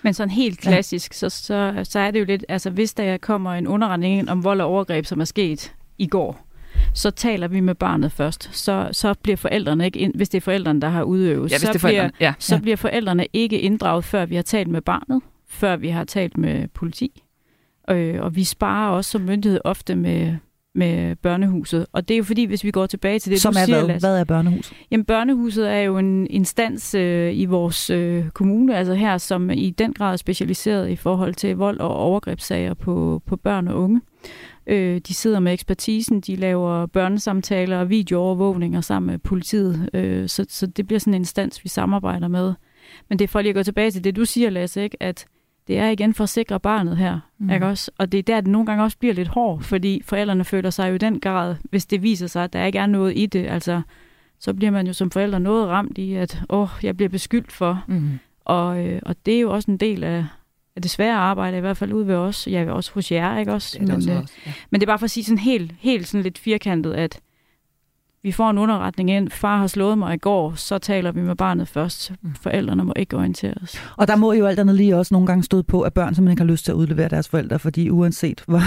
Men 0.03 0.15
sådan 0.15 0.31
helt 0.31 0.59
klassisk, 0.59 1.13
ja. 1.13 1.15
så, 1.17 1.29
så, 1.29 1.81
så 1.85 1.99
er 1.99 2.11
det 2.11 2.21
jo 2.21 2.25
lidt, 2.25 2.45
altså 2.49 2.71
hvis 2.71 2.95
der 2.95 3.17
kommer 3.17 3.53
en 3.53 3.67
underretning 3.67 4.31
om 4.31 4.45
vold 4.45 4.61
og 4.61 4.67
overgreb, 4.67 5.07
som 5.07 5.21
er 5.21 5.25
sket 5.25 5.75
i 5.99 6.07
går, 6.07 6.47
så 6.95 7.11
taler 7.11 7.49
vi 7.49 7.61
med 7.61 7.75
barnet 7.75 8.13
først. 8.13 8.51
Så, 8.53 8.89
så 8.93 9.15
bliver 9.15 9.37
forældrene 9.37 9.85
ikke, 9.85 9.99
ind, 9.99 10.15
hvis 10.15 10.29
det 10.29 10.39
er 10.39 10.41
forældrene, 10.41 10.81
der 10.81 10.89
har 10.89 11.03
udøvet, 11.03 11.53
ja, 11.53 11.59
så, 11.59 11.79
bliver, 11.79 12.03
ja, 12.03 12.11
ja. 12.21 12.35
så 12.39 12.61
bliver 12.61 12.77
forældrene 12.77 13.27
ikke 13.33 13.61
inddraget, 13.61 14.05
før 14.05 14.27
vi 14.27 14.35
har 14.35 14.43
talt 14.43 14.69
med 14.69 14.81
barnet, 14.81 15.23
før 15.49 15.77
vi 15.77 15.89
har 15.89 16.05
talt 16.05 16.39
med 16.39 16.69
politi. 16.69 17.23
Øh, 17.91 18.23
og 18.23 18.37
vi 18.37 18.45
sparer 18.45 18.91
også 18.91 19.11
som 19.11 19.21
myndighed 19.21 19.61
ofte 19.65 19.97
med, 19.97 20.37
med 20.77 21.17
børnehuset. 21.17 21.87
Og 21.93 22.09
det 22.09 22.15
er 22.15 22.19
jo 22.19 22.25
fordi, 22.25 22.45
hvis 22.45 22.65
vi 22.65 22.71
går 22.71 22.87
tilbage 22.87 23.19
til 23.19 23.33
det, 23.33 23.41
Som 23.41 23.53
du 23.53 23.59
er 23.59 23.65
siger, 23.65 23.85
hvad? 23.85 24.01
hvad 24.01 24.21
er 24.21 24.25
børnehuset? 24.25 24.73
Jamen, 24.91 25.05
børnehuset 25.05 25.71
er 25.71 25.79
jo 25.79 25.99
en 25.99 26.27
instans 26.31 26.95
øh, 26.95 27.39
i 27.39 27.45
vores 27.45 27.91
øh, 27.91 28.29
kommune, 28.29 28.77
altså 28.77 28.95
her, 28.95 29.19
som 29.19 29.51
i 29.51 29.71
den 29.71 29.93
grad 29.93 30.13
er 30.13 30.17
specialiseret 30.17 30.89
i 30.91 30.97
forhold 30.97 31.35
til 31.35 31.57
vold 31.57 31.81
og 31.81 31.97
overgrebssager 31.97 32.75
på, 32.75 33.23
på 33.27 33.37
børn 33.37 33.69
og 33.69 33.83
unge. 33.83 34.01
Øh, 34.67 35.01
de 35.09 35.15
sidder 35.15 35.41
med 35.41 35.53
ekspertisen, 35.53 36.21
de 36.21 36.37
laver 36.37 36.87
børnesamtaler 36.87 37.79
og 37.79 37.91
videoovervågninger 37.91 38.81
sammen 38.81 39.07
med 39.11 39.19
politiet, 39.19 39.91
øh, 39.95 40.29
så, 40.29 40.47
så 40.49 40.67
det 40.67 40.87
bliver 40.87 41.01
sådan 41.01 41.15
en 41.15 41.21
instans, 41.21 41.65
vi 41.65 41.69
samarbejder 41.69 42.29
med. 42.29 42.55
Men 43.09 43.19
det 43.19 43.25
er 43.25 43.29
for 43.29 43.41
lige 43.41 43.51
at 43.51 43.57
gå 43.57 43.63
tilbage 43.63 43.91
til 43.91 44.05
det, 44.05 44.17
du 44.17 44.25
siger, 44.25 44.51
Lasse, 44.51 44.83
ikke? 44.83 45.03
at 45.03 45.27
det 45.69 45.79
er 45.79 45.89
igen 45.89 46.15
for 46.15 46.25
at 46.25 46.29
sikre 46.29 46.61
barnet 46.61 46.97
her. 46.97 47.21
Mm. 47.39 47.51
Ikke 47.51 47.67
også? 47.67 47.91
Og 47.99 48.13
det 48.13 48.19
er 48.19 48.23
der, 48.23 48.41
det 48.41 48.51
nogle 48.51 48.67
gange 48.67 48.85
også 48.85 48.99
bliver 48.99 49.15
lidt 49.15 49.29
hårdt, 49.29 49.65
fordi 49.65 50.03
forældrene 50.05 50.45
føler 50.45 50.71
sig 50.71 50.91
jo 50.91 50.95
i 50.95 50.99
den 50.99 51.21
grad, 51.21 51.55
hvis 51.71 51.87
det 51.87 52.03
viser 52.03 52.27
sig, 52.27 52.45
at 52.45 52.53
der 52.53 52.65
ikke 52.65 52.79
er 52.79 52.87
noget 52.87 53.13
i 53.17 53.27
det, 53.27 53.47
altså, 53.47 53.83
så 54.39 54.55
bliver 54.55 54.71
man 54.71 54.87
jo 54.87 54.93
som 54.93 55.11
forælder 55.11 55.39
noget 55.39 55.69
ramt 55.69 55.99
i, 55.99 56.15
at 56.15 56.43
åh, 56.49 56.69
jeg 56.83 56.97
bliver 56.97 57.09
beskyldt 57.09 57.53
for. 57.53 57.85
Mm. 57.89 58.19
Og, 58.45 58.87
øh, 58.87 59.01
og 59.03 59.17
det 59.27 59.37
er 59.37 59.41
jo 59.41 59.53
også 59.53 59.71
en 59.71 59.77
del 59.77 60.05
af, 60.05 60.25
af 60.77 60.83
det 60.83 60.91
svære 60.91 61.17
arbejde, 61.17 61.57
i 61.57 61.61
hvert 61.61 61.77
fald 61.77 61.93
ude 61.93 62.07
ved 62.07 62.15
os. 62.15 62.47
Jeg 62.47 62.63
er 62.63 62.71
også 62.71 62.93
hos 62.95 63.13
jer, 63.13 63.39
ikke 63.39 63.53
også? 63.53 63.79
Det 63.79 63.89
men, 63.89 63.97
også, 63.97 64.11
øh, 64.11 64.27
ja. 64.47 64.53
men 64.71 64.81
det 64.81 64.87
er 64.87 64.91
bare 64.91 64.99
for 64.99 65.05
at 65.05 65.11
sige 65.11 65.25
sådan 65.25 65.39
helt, 65.39 65.75
helt 65.79 66.09
sådan 66.09 66.23
lidt 66.23 66.39
firkantet, 66.39 66.93
at 66.93 67.21
vi 68.27 68.33
får 68.33 68.51
en 68.51 68.59
underretning 68.59 69.11
ind, 69.11 69.31
far 69.31 69.59
har 69.59 69.67
slået 69.67 69.99
mig 69.99 70.15
i 70.15 70.19
går, 70.19 70.55
så 70.55 70.79
taler 70.79 71.13
vi 71.13 71.21
med 71.21 71.37
barnet 71.37 71.69
først. 71.69 72.13
Mm. 72.23 72.35
Forældrene 72.35 72.85
må 72.85 72.93
ikke 72.97 73.17
orientere 73.17 73.55
os. 73.63 73.79
Og 73.97 74.09
der 74.09 74.17
må 74.17 74.33
jo 74.33 74.47
alt 74.47 74.59
andet 74.59 74.75
lige 74.75 74.97
også 74.97 75.15
nogle 75.15 75.27
gange 75.27 75.43
stå 75.43 75.63
på, 75.63 75.83
at 75.83 75.95
børn 75.95 76.15
simpelthen 76.15 76.33
ikke 76.33 76.43
har 76.43 76.53
lyst 76.53 76.65
til 76.65 76.73
at 76.73 76.77
udlevere 76.77 77.09
deres 77.09 77.29
forældre, 77.29 77.59
fordi 77.59 77.91
uanset 77.91 78.45
hvor, 78.47 78.61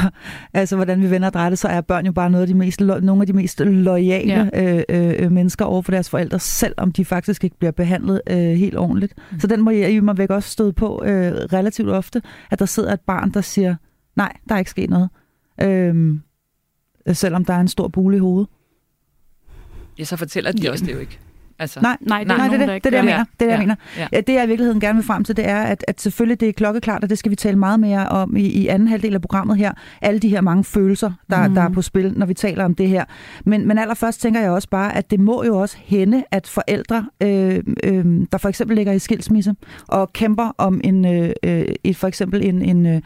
altså, 0.54 0.76
hvordan 0.76 1.02
vi 1.02 1.12
vender 1.12 1.28
og 1.28 1.34
drejer 1.34 1.50
det, 1.50 1.60
så 1.60 1.68
er 1.68 1.82
børn 1.82 2.06
jo 2.06 2.12
bare 2.12 2.30
noget 2.30 2.42
af 2.42 2.48
de 2.48 2.54
mest, 2.54 2.80
nogle 2.82 3.22
af 3.22 3.28
de 3.28 3.34
mest 3.34 3.60
lojale 3.60 4.50
ja. 4.54 4.84
øh, 4.90 5.16
øh, 5.20 5.32
mennesker 5.32 5.66
over 5.66 5.82
for 5.82 5.92
deres 5.92 6.10
forældre, 6.10 6.40
selvom 6.40 6.92
de 6.92 7.06
faktisk 7.06 7.44
ikke 7.44 7.58
bliver 7.58 7.72
behandlet 7.72 8.22
øh, 8.30 8.38
helt 8.38 8.78
ordentligt. 8.78 9.14
Mm. 9.32 9.40
Så 9.40 9.48
den 9.48 9.62
må 9.62 9.72
jeg 9.72 9.92
i 9.92 10.00
mig 10.00 10.18
væk 10.18 10.30
også 10.30 10.50
støde 10.50 10.74
på 10.74 11.04
øh, 11.06 11.32
relativt 11.32 11.90
ofte, 11.90 12.22
at 12.52 12.60
der 12.60 12.66
sidder 12.66 12.94
et 12.94 13.02
barn, 13.02 13.32
der 13.32 13.42
siger, 13.42 13.76
nej, 14.16 14.34
der 14.50 14.56
er 14.56 14.60
ikke 14.60 14.72
sket 14.72 14.90
noget. 14.90 15.10
Øh, 15.62 16.18
selvom 17.14 17.46
der 17.46 17.54
er 17.54 17.60
en 17.60 17.68
stor 17.68 17.88
bule 17.88 18.18
i 18.18 18.20
hovedet. 18.20 18.48
Ja, 20.00 20.04
så 20.04 20.18
fortæller 20.18 20.52
de 20.52 20.70
også 20.72 20.86
det 20.86 20.94
jo 20.94 21.00
ikke. 21.00 21.20
Altså, 21.60 21.80
nej, 21.82 21.98
nej, 22.02 22.20
det, 22.20 22.28
nej, 22.28 22.48
det, 22.48 22.60
det, 22.60 22.68
det, 22.68 22.84
det, 22.84 22.92
det, 22.92 22.98
jeg 22.98 23.06
mener. 23.06 23.18
Det, 23.18 23.40
det, 23.40 23.48
jeg 23.48 23.60
mener. 23.60 23.76
Ja. 23.98 24.08
Ja, 24.12 24.22
det, 24.22 24.34
jeg 24.34 24.44
i 24.44 24.48
virkeligheden 24.48 24.80
gerne 24.80 24.96
vil 24.96 25.06
frem 25.06 25.24
til, 25.24 25.38
det 25.38 25.48
er, 25.48 25.62
at, 25.62 25.86
at 25.88 26.02
selvfølgelig 26.02 26.40
det 26.40 26.50
er 26.50 26.54
klokkeklart, 26.54 27.04
og 27.04 27.10
det 27.10 27.18
skal 27.18 27.30
vi 27.30 27.36
tale 27.36 27.60
meget 27.60 27.80
mere 27.80 28.10
om 28.10 28.36
i, 28.36 28.46
i 28.46 28.68
anden 28.68 28.88
halvdel 28.88 29.14
af 29.16 29.22
programmet 29.22 29.58
her. 29.58 29.72
Alle 30.02 30.20
de 30.20 30.30
her 30.30 30.42
mange 30.42 30.64
følelser, 30.64 31.12
der, 31.30 31.48
mm. 31.48 31.56
der 31.56 31.62
er 31.62 31.70
på 31.70 31.82
spil, 31.82 32.14
når 32.16 32.26
vi 32.26 32.34
taler 32.34 32.66
om 32.66 32.76
det 32.76 32.90
her. 32.90 33.06
Men, 33.46 33.68
men 33.68 33.78
allerførst 33.78 34.22
tænker 34.22 34.42
jeg 34.42 34.52
også 34.52 34.70
bare, 34.70 34.96
at 34.96 35.12
det 35.12 35.20
må 35.20 35.44
jo 35.44 35.58
også 35.58 35.78
hende, 35.80 36.24
at 36.32 36.48
forældre, 36.48 37.06
øh, 37.24 37.64
øh, 37.84 38.06
der 38.32 38.38
for 38.38 38.50
eksempel 38.50 38.76
ligger 38.76 38.94
i 38.94 39.00
skilsmisse, 39.00 39.56
og 39.88 40.14
kæmper 40.14 40.56
om 40.58 40.82
en, 40.84 41.06
øh, 41.06 41.66
et, 41.84 41.96
for 41.96 42.08
eksempel 42.08 42.46
en, 42.46 42.62
en, 42.62 42.86
en, 42.86 43.02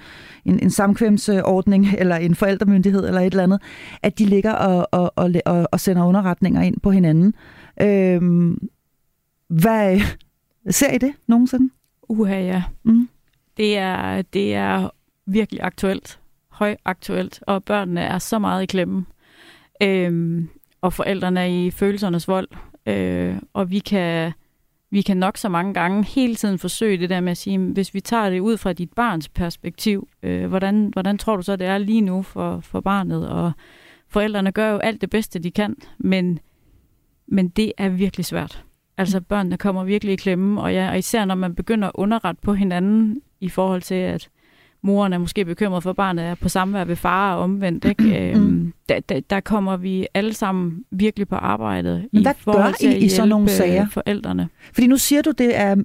en 0.46 0.70
samkvemsordning, 0.70 1.88
eller 1.98 2.16
en 2.16 2.36
forældremyndighed, 2.36 3.08
eller 3.08 3.22
et 3.22 3.32
eller 3.32 3.44
andet, 3.44 3.62
at 4.04 4.20
de 4.20 4.26
ligger 4.26 4.54
og, 4.54 4.88
og, 4.92 5.14
og, 5.16 5.32
og, 5.46 5.68
og 5.72 5.80
sender 5.80 6.06
underretninger 6.06 6.62
ind 6.62 6.76
på 6.84 6.92
hinanden. 6.92 7.34
Øhm, 7.82 8.70
hvad, 9.48 10.00
ser 10.70 10.92
I 10.92 10.98
det 10.98 11.14
nogensinde? 11.28 11.70
Uha, 12.10 12.40
ja. 12.42 12.64
Mm. 12.84 13.10
Det, 13.58 13.78
er, 13.78 14.22
det 14.22 14.56
er 14.56 14.90
virkelig 15.26 15.64
aktuelt. 15.64 16.20
Højaktuelt. 16.50 17.44
Og 17.48 17.64
børnene 17.64 18.02
er 18.02 18.20
så 18.20 18.40
meget 18.40 18.64
i 18.64 18.66
klemme. 18.66 19.06
Øhm, 19.84 20.50
og 20.82 20.94
forældrene 20.94 21.40
er 21.40 21.46
i 21.46 21.72
følelsernes 21.72 22.28
vold. 22.28 22.48
Øh, 22.86 23.36
og 23.54 23.72
vi 23.72 23.80
kan, 23.80 24.32
vi 24.92 25.02
kan 25.02 25.18
nok 25.18 25.38
så 25.38 25.50
mange 25.50 25.74
gange 25.74 26.04
hele 26.04 26.36
tiden 26.36 26.60
forsøge 26.60 26.98
det 26.98 27.10
der 27.10 27.20
med 27.20 27.32
at 27.32 27.38
sige, 27.38 27.58
hvis 27.58 27.94
vi 27.94 28.02
tager 28.02 28.30
det 28.30 28.40
ud 28.40 28.58
fra 28.58 28.74
dit 28.74 28.94
barns 28.94 29.30
perspektiv, 29.30 30.08
øh, 30.24 30.46
hvordan, 30.46 30.90
hvordan 30.94 31.18
tror 31.18 31.36
du 31.36 31.42
så, 31.42 31.56
det 31.56 31.68
er 31.68 31.78
lige 31.78 32.02
nu 32.02 32.22
for, 32.22 32.60
for 32.60 32.82
barnet? 32.82 33.30
Og 33.30 33.52
forældrene 34.08 34.52
gør 34.52 34.70
jo 34.72 34.78
alt 34.78 35.02
det 35.02 35.10
bedste, 35.10 35.40
de 35.40 35.52
kan, 35.52 35.76
men 35.98 36.40
men 37.28 37.48
det 37.48 37.72
er 37.78 37.90
virkelig 37.90 38.26
svært. 38.26 38.64
Altså 38.98 39.22
børnene 39.22 39.58
kommer 39.58 39.84
virkelig 39.84 40.14
i 40.14 40.16
klemme, 40.16 40.62
og, 40.62 40.74
ja, 40.74 40.90
og 40.90 40.98
især 40.98 41.26
når 41.26 41.36
man 41.36 41.56
begynder 41.56 41.88
at 41.88 41.92
underrette 41.96 42.42
på 42.42 42.54
hinanden 42.54 43.22
i 43.42 43.50
forhold 43.50 43.82
til, 43.82 43.96
at 43.96 44.30
moren 44.82 45.14
er 45.14 45.18
måske 45.18 45.46
bekymret 45.46 45.84
for, 45.84 45.90
at 45.90 45.96
barnet 45.96 46.26
er 46.26 46.36
på 46.36 46.50
samvær 46.50 46.84
ved 46.84 46.96
far 46.96 47.36
og 47.36 47.42
omvendt. 47.42 47.86
Ikke? 47.86 48.04
Mm. 48.04 48.42
Øhm, 48.42 48.74
der, 48.90 49.00
der, 49.00 49.20
der 49.20 49.40
kommer 49.40 49.78
vi 49.78 50.08
alle 50.14 50.34
sammen 50.34 50.84
virkelig 50.92 51.28
på 51.28 51.36
arbejdet 51.36 52.06
Men 52.12 52.22
hvad 52.22 52.32
i 52.32 52.42
forhold 52.44 52.74
til 52.74 53.02
I, 53.02 53.06
i 53.06 53.10
sådan 53.10 53.30
nogle 53.30 53.50
sager? 53.50 53.90
forældrene. 53.90 54.50
Fordi 54.74 54.88
nu 54.88 54.98
siger 54.98 55.22
du, 55.22 55.32
det 55.32 55.60
er, 55.60 55.76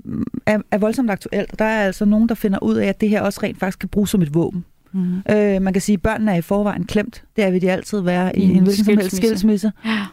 er, 0.46 0.58
er 0.70 0.78
voldsomt 0.78 1.10
aktuelt, 1.10 1.58
der 1.58 1.64
er 1.64 1.86
altså 1.86 2.04
nogen, 2.04 2.28
der 2.28 2.34
finder 2.34 2.58
ud 2.62 2.76
af, 2.76 2.86
at 2.86 3.00
det 3.00 3.08
her 3.08 3.22
også 3.22 3.40
rent 3.42 3.58
faktisk 3.58 3.78
kan 3.78 3.88
bruges 3.88 4.10
som 4.10 4.22
et 4.22 4.34
våben. 4.34 4.64
Mm. 4.92 5.22
Øh, 5.30 5.62
man 5.62 5.72
kan 5.72 5.82
sige, 5.82 5.94
at 5.94 6.02
børnene 6.02 6.32
er 6.32 6.36
i 6.36 6.40
forvejen 6.40 6.84
klemt. 6.84 7.24
Det 7.36 7.52
vil 7.52 7.62
de 7.62 7.70
altid 7.70 8.00
være 8.00 8.38
i, 8.38 8.40
I 8.40 8.44
en 8.44 8.62
hvilken 8.62 8.84
som 8.84 8.98
helst 8.98 9.16
skilsmisse, 9.16 9.72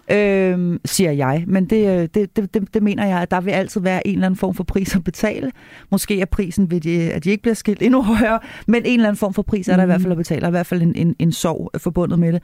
ja. 0.10 0.18
øh, 0.18 0.80
siger 0.86 1.12
jeg. 1.12 1.44
Men 1.48 1.66
det, 1.66 2.16
det, 2.16 2.36
det, 2.36 2.54
det, 2.54 2.74
det 2.74 2.84
mener 2.84 3.06
jeg, 3.06 3.22
at 3.22 3.32
der 3.32 3.42
vil 3.42 3.52
altid 3.52 3.82
være 3.82 4.08
en 4.08 4.14
eller 4.14 4.26
anden 4.26 4.38
form 4.38 4.54
for 4.54 4.64
pris 4.64 4.96
at 4.96 5.04
betale. 5.04 5.52
Måske 5.92 6.22
er 6.22 6.26
prisen, 6.26 6.72
ved 6.72 6.82
de, 6.82 7.12
at 7.14 7.24
de 7.24 7.30
ikke 7.30 7.42
bliver 7.42 7.56
skilt 7.56 7.82
endnu 7.82 8.02
højere, 8.14 8.40
men 8.68 8.86
en 8.86 9.00
eller 9.00 9.08
anden 9.08 9.20
form 9.20 9.34
for 9.34 9.42
pris 9.42 9.68
er 9.68 9.76
der 9.76 9.86
mm. 9.86 9.90
i 9.90 9.92
hvert 9.92 10.02
fald 10.02 10.12
at 10.12 10.18
betale, 10.18 10.46
og 10.46 10.50
i 10.50 10.52
hvert 10.52 10.66
fald 10.66 10.82
en, 10.82 10.96
en, 10.96 11.16
en 11.20 11.32
sorg 11.32 11.82
forbundet 11.82 12.20
med 12.20 12.34
det. 12.34 12.42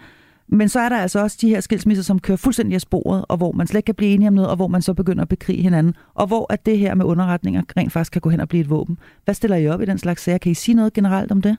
Men 0.54 0.70
så 0.70 0.80
er 0.80 0.90
der 0.90 0.98
altså 0.98 1.20
også 1.20 1.38
de 1.42 1.50
her 1.50 1.60
skilsmisser, 1.60 2.04
som 2.04 2.20
kører 2.20 2.38
fuldstændig 2.38 2.76
af 2.76 2.82
sporet, 2.82 3.26
og 3.30 3.38
hvor 3.38 3.52
man 3.52 3.68
slet 3.68 3.78
ikke 3.78 3.86
kan 3.86 3.96
blive 3.96 4.12
enige 4.12 4.28
om 4.28 4.34
noget, 4.34 4.50
og 4.50 4.56
hvor 4.56 4.68
man 4.68 4.82
så 4.82 4.94
begynder 4.94 5.22
at 5.22 5.30
bekrige 5.30 5.62
hinanden, 5.62 5.94
og 6.14 6.28
hvor 6.28 6.54
at 6.54 6.66
det 6.66 6.78
her 6.78 6.96
med 6.96 7.06
underretninger 7.06 7.62
rent 7.78 7.92
faktisk 7.92 8.12
kan 8.12 8.22
gå 8.22 8.30
hen 8.30 8.40
og 8.40 8.50
blive 8.50 8.62
et 8.62 8.70
våben. 8.70 8.98
Hvad 9.26 9.34
stiller 9.34 9.58
I 9.58 9.68
op 9.68 9.82
i 9.82 9.86
den 9.86 9.98
slags 9.98 10.24
sager? 10.24 10.38
Kan 10.38 10.52
I 10.52 10.56
sige 10.56 10.76
noget 10.76 10.94
generelt 10.94 11.32
om 11.32 11.42
det? 11.42 11.58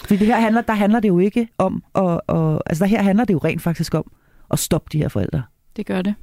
Fordi 0.00 0.16
det 0.16 0.26
her 0.26 0.40
handler, 0.40 0.60
der 0.60 0.72
handler 0.72 1.00
det 1.00 1.08
jo 1.08 1.18
ikke 1.18 1.48
om, 1.58 1.82
at, 1.94 2.20
og, 2.26 2.62
altså 2.66 2.84
der 2.84 2.90
her 2.90 3.02
handler 3.02 3.24
det 3.24 3.34
jo 3.34 3.38
rent 3.38 3.62
faktisk 3.62 3.94
om 3.94 4.12
at 4.50 4.58
stoppe 4.58 4.88
de 4.92 4.98
her 4.98 5.08
forældre. 5.08 5.42
Det 5.76 5.86
gør 5.86 6.02
det. 6.02 6.14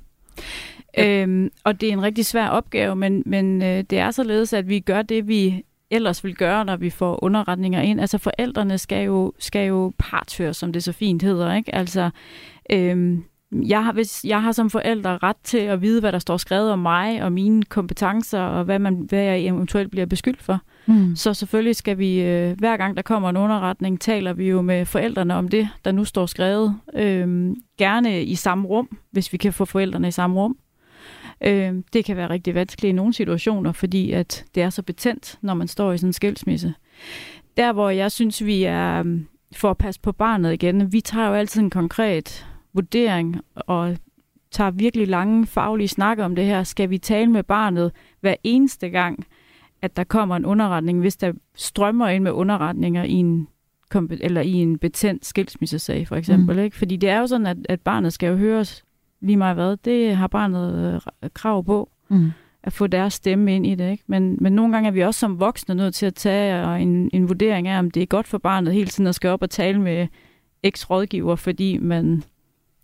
Ja. 0.97 1.21
Øhm, 1.21 1.49
og 1.63 1.81
det 1.81 1.89
er 1.89 1.93
en 1.93 2.01
rigtig 2.01 2.25
svær 2.25 2.47
opgave, 2.47 2.95
men, 2.95 3.23
men 3.25 3.61
øh, 3.61 3.83
det 3.89 3.99
er 3.99 4.11
således, 4.11 4.53
at 4.53 4.69
vi 4.69 4.79
gør 4.79 5.01
det, 5.01 5.27
vi 5.27 5.63
ellers 5.91 6.23
vil 6.23 6.35
gøre, 6.35 6.65
når 6.65 6.75
vi 6.75 6.89
får 6.89 7.23
underretninger 7.23 7.81
ind. 7.81 8.01
Altså 8.01 8.17
forældrene 8.17 8.77
skal 8.77 9.05
jo, 9.05 9.33
skal 9.39 9.67
jo 9.67 9.93
partøre, 9.97 10.53
som 10.53 10.73
det 10.73 10.83
så 10.83 10.91
fint 10.91 11.21
hedder. 11.21 11.55
Ikke? 11.55 11.75
Altså, 11.75 12.09
øhm, 12.71 13.23
jeg 13.53 13.83
har, 13.83 13.93
hvis 13.93 14.25
jeg 14.25 14.41
har 14.41 14.51
som 14.51 14.69
forælder 14.69 15.23
ret 15.23 15.35
til 15.43 15.57
at 15.57 15.81
vide, 15.81 15.99
hvad 15.99 16.11
der 16.11 16.19
står 16.19 16.37
skrevet 16.37 16.71
om 16.71 16.79
mig 16.79 17.23
og 17.23 17.31
mine 17.31 17.63
kompetencer, 17.63 18.39
og 18.39 18.63
hvad, 18.63 18.79
man, 18.79 18.95
hvad 18.95 19.19
jeg 19.19 19.41
eventuelt 19.41 19.91
bliver 19.91 20.05
beskyldt 20.05 20.41
for. 20.41 20.59
Mm. 20.85 21.15
Så 21.15 21.33
selvfølgelig 21.33 21.75
skal 21.75 21.97
vi, 21.97 22.21
øh, 22.21 22.57
hver 22.59 22.77
gang 22.77 22.95
der 22.95 23.01
kommer 23.01 23.29
en 23.29 23.37
underretning, 23.37 24.01
taler 24.01 24.33
vi 24.33 24.49
jo 24.49 24.61
med 24.61 24.85
forældrene 24.85 25.35
om 25.35 25.47
det, 25.47 25.69
der 25.85 25.91
nu 25.91 26.05
står 26.05 26.25
skrevet. 26.25 26.79
Øh, 26.95 27.55
gerne 27.77 28.23
i 28.23 28.35
samme 28.35 28.67
rum, 28.67 28.97
hvis 29.11 29.33
vi 29.33 29.37
kan 29.37 29.53
få 29.53 29.65
forældrene 29.65 30.07
i 30.07 30.11
samme 30.11 30.39
rum. 30.39 30.57
Øh, 31.41 31.73
det 31.93 32.05
kan 32.05 32.17
være 32.17 32.29
rigtig 32.29 32.55
vanskeligt 32.55 32.89
i 32.89 32.95
nogle 32.95 33.13
situationer, 33.13 33.71
fordi 33.71 34.11
at 34.11 34.45
det 34.55 34.63
er 34.63 34.69
så 34.69 34.81
betændt, 34.81 35.37
når 35.41 35.53
man 35.53 35.67
står 35.67 35.93
i 35.93 35.97
sådan 35.97 36.09
en 36.09 36.13
skilsmisse. 36.13 36.73
Der, 37.57 37.73
hvor 37.73 37.89
jeg 37.89 38.11
synes, 38.11 38.45
vi 38.45 38.63
er 38.63 39.03
øh, 39.05 39.21
for 39.55 39.71
at 39.71 39.77
passe 39.77 40.01
på 40.01 40.11
barnet 40.11 40.53
igen, 40.53 40.91
vi 40.91 41.01
tager 41.01 41.27
jo 41.27 41.33
altid 41.33 41.61
en 41.61 41.69
konkret 41.69 42.47
vurdering 42.73 43.41
og 43.55 43.97
tager 44.51 44.71
virkelig 44.71 45.07
lange 45.07 45.45
faglige 45.45 45.87
snakke 45.87 46.25
om 46.25 46.35
det 46.35 46.45
her. 46.45 46.63
Skal 46.63 46.89
vi 46.89 46.97
tale 46.97 47.31
med 47.31 47.43
barnet 47.43 47.91
hver 48.21 48.35
eneste 48.43 48.89
gang, 48.89 49.25
at 49.81 49.97
der 49.97 50.03
kommer 50.03 50.35
en 50.35 50.45
underretning, 50.45 50.99
hvis 50.99 51.17
der 51.17 51.33
strømmer 51.55 52.07
ind 52.07 52.23
med 52.23 52.31
underretninger 52.31 53.03
i 53.03 53.11
en 53.11 53.47
eller 53.95 54.41
i 54.41 54.51
en 54.51 54.77
betændt 54.77 55.25
skilsmissesag, 55.25 56.07
for 56.07 56.15
eksempel. 56.15 56.55
Mm. 56.55 56.63
Ikke? 56.63 56.77
Fordi 56.77 56.95
det 56.95 57.09
er 57.09 57.19
jo 57.19 57.27
sådan, 57.27 57.47
at, 57.47 57.57
at 57.69 57.81
barnet 57.81 58.13
skal 58.13 58.27
jo 58.29 58.35
høres 58.35 58.83
lige 59.21 59.37
meget 59.37 59.55
hvad. 59.55 59.77
Det 59.77 60.15
har 60.15 60.27
barnet 60.27 60.93
øh, 61.23 61.29
krav 61.33 61.63
på, 61.63 61.89
mm. 62.09 62.31
at 62.63 62.73
få 62.73 62.87
deres 62.87 63.13
stemme 63.13 63.55
ind 63.55 63.65
i 63.65 63.75
det. 63.75 63.91
Ikke? 63.91 64.03
Men, 64.07 64.37
men 64.41 64.53
nogle 64.53 64.73
gange 64.73 64.87
er 64.87 64.91
vi 64.91 65.01
også 65.01 65.19
som 65.19 65.39
voksne 65.39 65.75
nødt 65.75 65.95
til 65.95 66.05
at 66.05 66.15
tage 66.15 66.79
en, 66.79 67.09
en 67.13 67.27
vurdering 67.27 67.67
af, 67.67 67.79
om 67.79 67.91
det 67.91 68.03
er 68.03 68.07
godt 68.07 68.27
for 68.27 68.37
barnet 68.37 68.73
hele 68.73 68.87
tiden 68.87 69.07
at 69.07 69.15
skal 69.15 69.29
op 69.29 69.41
og 69.41 69.49
tale 69.49 69.81
med 69.81 70.07
eks-rådgiver, 70.63 71.35
fordi 71.35 71.77
man 71.77 72.23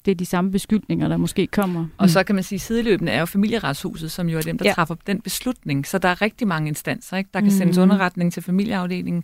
det 0.10 0.16
er 0.16 0.18
de 0.18 0.26
samme 0.26 0.52
beskyldninger, 0.52 1.08
der 1.08 1.18
måske 1.18 1.48
kommer. 1.48 1.80
Og 1.98 2.06
mm. 2.06 2.10
så 2.10 2.24
kan 2.24 2.36
man 2.36 2.44
sige, 2.44 2.58
at 2.58 2.62
sideløbende 2.62 3.12
er 3.12 3.20
jo 3.20 3.26
familieretshuset, 3.26 4.12
som 4.12 4.30
jo 4.30 4.38
er 4.38 4.42
dem, 4.42 4.58
der 4.58 4.66
ja. 4.66 4.74
træffer 4.74 4.96
den 5.08 5.22
beslutning. 5.22 5.88
Så 5.88 5.98
der 5.98 6.10
er 6.10 6.22
rigtig 6.22 6.48
mange 6.48 6.68
instanser. 6.68 7.18
Ikke? 7.18 7.30
Der 7.34 7.40
kan 7.40 7.50
mm. 7.50 7.58
sendes 7.58 7.78
underretning 7.78 8.34
til 8.34 8.44
familieafdelingen. 8.44 9.24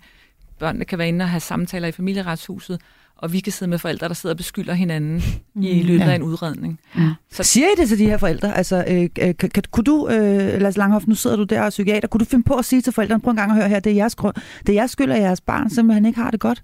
Børnene 0.60 0.86
kan 0.86 0.98
være 0.98 1.08
inde 1.08 1.24
og 1.24 1.30
have 1.30 1.40
samtaler 1.40 1.88
i 1.88 1.92
familieretshuset 1.92 2.80
og 3.18 3.34
vi 3.34 3.40
kan 3.40 3.54
sidde 3.54 3.70
med 3.70 3.78
forældre, 3.78 4.08
der 4.08 4.14
sidder 4.14 4.34
og 4.34 4.38
beskylder 4.38 4.74
hinanden 4.74 5.24
mm. 5.56 5.62
i 5.62 5.82
løbet 5.84 6.06
ja. 6.06 6.12
af 6.12 6.16
en 6.16 6.24
udredning. 6.24 6.80
Ja. 6.98 7.10
Så 7.32 7.44
siger 7.44 7.68
I 7.68 7.82
det 7.82 7.90
til 7.90 8.00
de 8.00 8.06
her 8.06 8.18
forældre? 8.18 8.58
Altså, 8.58 8.86
øh, 8.88 9.10
kan, 9.16 9.50
kan, 9.50 9.64
kunne 9.72 9.84
du, 9.84 10.10
øh, 10.10 10.62
Lars 10.62 10.78
Langhoff, 10.78 11.08
nu 11.08 11.16
sidder 11.16 11.36
du 11.36 11.44
der 11.44 11.62
og 11.62 11.70
psykiater, 11.70 12.08
kunne 12.08 12.20
du 12.20 12.26
finde 12.26 12.44
på 12.44 12.54
at 12.54 12.66
sige 12.66 12.82
til 12.82 12.94
forældrene, 12.94 13.22
prøv 13.22 13.32
en 13.32 13.38
gang 13.38 13.52
at 13.52 13.58
høre 13.58 13.70
her, 13.70 13.80
det 13.80 13.92
er 13.92 13.96
jeres, 13.96 14.16
det 14.16 14.70
er 14.70 14.74
jeres 14.74 14.92
skyld, 14.92 15.12
at 15.12 15.22
jeres 15.22 15.42
barn 15.42 15.70
simpelthen 15.70 16.06
ikke 16.06 16.20
har 16.20 16.32
det 16.32 16.40
godt? 16.40 16.62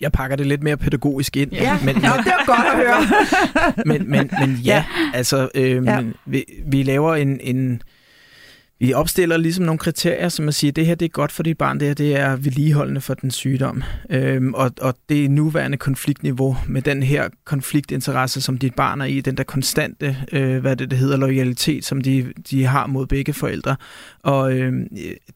Jeg 0.00 0.12
pakker 0.12 0.36
det 0.36 0.46
lidt 0.46 0.62
mere 0.62 0.76
pædagogisk 0.76 1.36
ind. 1.36 1.52
Ja, 1.52 1.78
men, 1.84 1.94
men, 1.94 2.04
ja 2.04 2.10
det 2.10 2.26
er 2.26 2.46
godt 2.46 2.66
at 2.66 2.76
høre. 2.76 3.02
men, 3.90 4.10
men, 4.10 4.30
men 4.40 4.54
ja, 4.64 4.84
altså, 5.14 5.48
øh, 5.54 5.84
ja. 5.84 6.02
Vi, 6.26 6.44
vi 6.66 6.82
laver 6.82 7.14
en, 7.14 7.40
en, 7.40 7.82
vi 8.80 8.92
opstiller 8.92 9.36
ligesom 9.36 9.64
nogle 9.64 9.78
kriterier, 9.78 10.28
som 10.28 10.48
at 10.48 10.54
sige, 10.54 10.72
det 10.72 10.86
her 10.86 10.94
det 10.94 11.06
er 11.06 11.10
godt 11.10 11.32
for 11.32 11.42
dit 11.42 11.58
barn, 11.58 11.80
det 11.80 11.88
her 11.88 11.94
det 11.94 12.16
er 12.16 12.36
vedligeholdende 12.36 13.00
for 13.00 13.14
den 13.14 13.30
sygdom. 13.30 13.82
Øhm, 14.10 14.54
og, 14.54 14.70
og 14.80 14.94
det 15.08 15.30
nuværende 15.30 15.76
konfliktniveau 15.76 16.56
med 16.68 16.82
den 16.82 17.02
her 17.02 17.28
konfliktinteresse, 17.44 18.40
som 18.40 18.58
dit 18.58 18.74
barn 18.74 19.00
er 19.00 19.04
i, 19.04 19.20
den 19.20 19.36
der 19.36 19.42
konstante, 19.42 20.16
øh, 20.32 20.58
hvad 20.58 20.76
det, 20.76 20.90
det 20.90 20.98
hedder, 20.98 21.16
loyalitet, 21.16 21.84
som 21.84 22.00
de, 22.00 22.32
de 22.50 22.64
har 22.64 22.86
mod 22.86 23.06
begge 23.06 23.32
forældre. 23.32 23.76
Og 24.22 24.52
øh, 24.52 24.72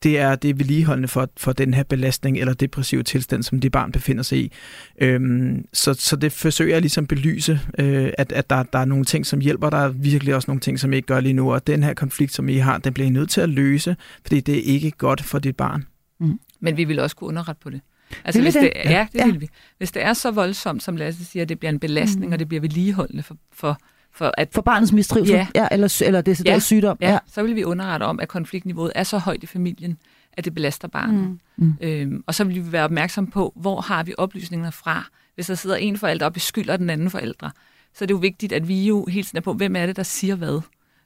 det 0.03 0.19
er 0.19 0.35
det 0.35 0.51
er 0.51 0.55
vedligeholdende 0.55 1.09
for, 1.09 1.29
for 1.37 1.53
den 1.53 1.75
her 1.75 1.83
belastning 1.83 2.39
eller 2.39 2.55
depressive 2.55 3.03
tilstand, 3.03 3.43
som 3.43 3.61
dit 3.61 3.73
barn 3.73 3.93
befinder 3.93 4.23
sig 4.23 4.39
i. 4.39 4.53
Øhm, 5.01 5.65
så, 5.73 5.95
så 5.95 6.17
det 6.17 6.33
forsøger 6.33 6.75
jeg 6.75 6.81
ligesom 6.81 7.07
belyse, 7.07 7.61
øh, 7.79 8.11
at, 8.19 8.33
at 8.33 8.51
der, 8.51 8.63
der 8.63 8.79
er 8.79 8.85
nogle 8.85 9.05
ting, 9.05 9.27
som 9.27 9.41
hjælper. 9.41 9.71
Der 9.71 9.79
er 9.79 9.89
virkelig 9.89 10.35
også 10.35 10.47
nogle 10.49 10.61
ting, 10.61 10.81
som 10.81 10.93
I 10.93 10.97
ikke 10.97 11.07
gør 11.07 11.21
lige 11.21 11.33
nu. 11.33 11.53
Og 11.53 11.67
den 11.67 11.83
her 11.83 11.95
konflikt, 11.95 12.35
som 12.35 12.49
I 12.49 12.57
har, 12.57 12.79
den 12.79 12.93
bliver 12.93 13.07
I 13.07 13.11
nødt 13.11 13.34
til 13.35 13.41
at 13.41 13.49
løse, 13.49 13.97
fordi 14.23 14.41
det 14.41 14.59
er 14.59 14.63
ikke 14.63 14.91
godt 14.91 15.23
for 15.23 15.39
dit 15.39 15.57
barn. 15.57 15.87
Mm. 16.21 16.41
Men 16.61 16.77
vi 16.77 16.85
vil 16.85 16.99
også 16.99 17.17
kunne 17.17 17.29
underrette 17.29 17.61
på 17.63 17.71
det. 17.71 17.81
Altså, 18.25 18.43
hvis 18.43 18.55
det? 18.55 18.63
det, 18.63 18.73
ja, 18.85 19.07
det 19.13 19.19
ja. 19.19 19.27
vil 19.27 19.41
vi. 19.41 19.49
Hvis 19.79 19.93
det 19.93 20.03
er 20.03 20.13
så 20.13 20.31
voldsomt, 20.31 20.83
som 20.83 20.97
Lasse 20.97 21.25
siger, 21.25 21.43
at 21.43 21.49
det 21.49 21.59
bliver 21.59 21.73
en 21.73 21.79
belastning, 21.79 22.27
mm. 22.27 22.33
og 22.33 22.39
det 22.39 22.49
bliver 22.49 22.61
vedligeholdende 22.61 23.23
for, 23.23 23.37
for, 23.53 23.79
for, 24.13 24.35
at, 24.39 24.49
for 24.55 24.63
barnets 24.63 24.93
mistrivsel, 24.93 25.35
ja. 25.35 25.47
Ja, 25.55 25.69
eller, 25.71 26.03
eller 26.05 26.21
det, 26.21 26.45
ja. 26.45 26.59
sygdom. 26.59 26.99
Ja. 27.01 27.13
ja, 27.13 27.19
så 27.27 27.43
vil 27.43 27.57
vi 27.57 27.65
underrette 27.65 28.05
om, 28.05 28.21
at 28.21 28.29
konfliktniveauet 28.29 28.93
er 28.95 29.03
så 29.03 29.19
højt 29.19 29.43
i 29.43 29.47
familien, 29.47 29.99
at 30.33 30.45
det 30.45 30.55
belaster 30.55 30.89
barnet. 30.89 31.29
Mm. 31.29 31.41
Mm. 31.57 31.75
Øhm, 31.81 32.25
og 32.27 32.35
så 32.35 32.45
vil 32.45 32.67
vi 32.67 32.73
være 32.73 32.85
opmærksom 32.85 33.27
på, 33.27 33.53
hvor 33.57 33.81
har 33.81 34.03
vi 34.03 34.15
oplysningerne 34.19 34.73
fra. 34.73 35.05
Hvis 35.35 35.47
der 35.47 35.55
sidder 35.55 35.77
en 35.77 35.97
forælder 35.97 36.27
og 36.27 36.33
beskylder 36.33 36.77
den 36.77 36.91
anden 36.91 37.11
forælder, 37.11 37.51
så 37.95 38.05
er 38.05 38.07
det 38.07 38.15
jo 38.15 38.19
vigtigt, 38.19 38.53
at 38.53 38.69
vi 38.69 38.87
jo 38.87 39.07
helt 39.07 39.27
tiden 39.27 39.37
er 39.37 39.41
på, 39.41 39.53
hvem 39.53 39.77
er 39.77 39.87
det, 39.87 39.97
der 39.97 40.03
siger 40.03 40.35
hvad, 40.35 40.61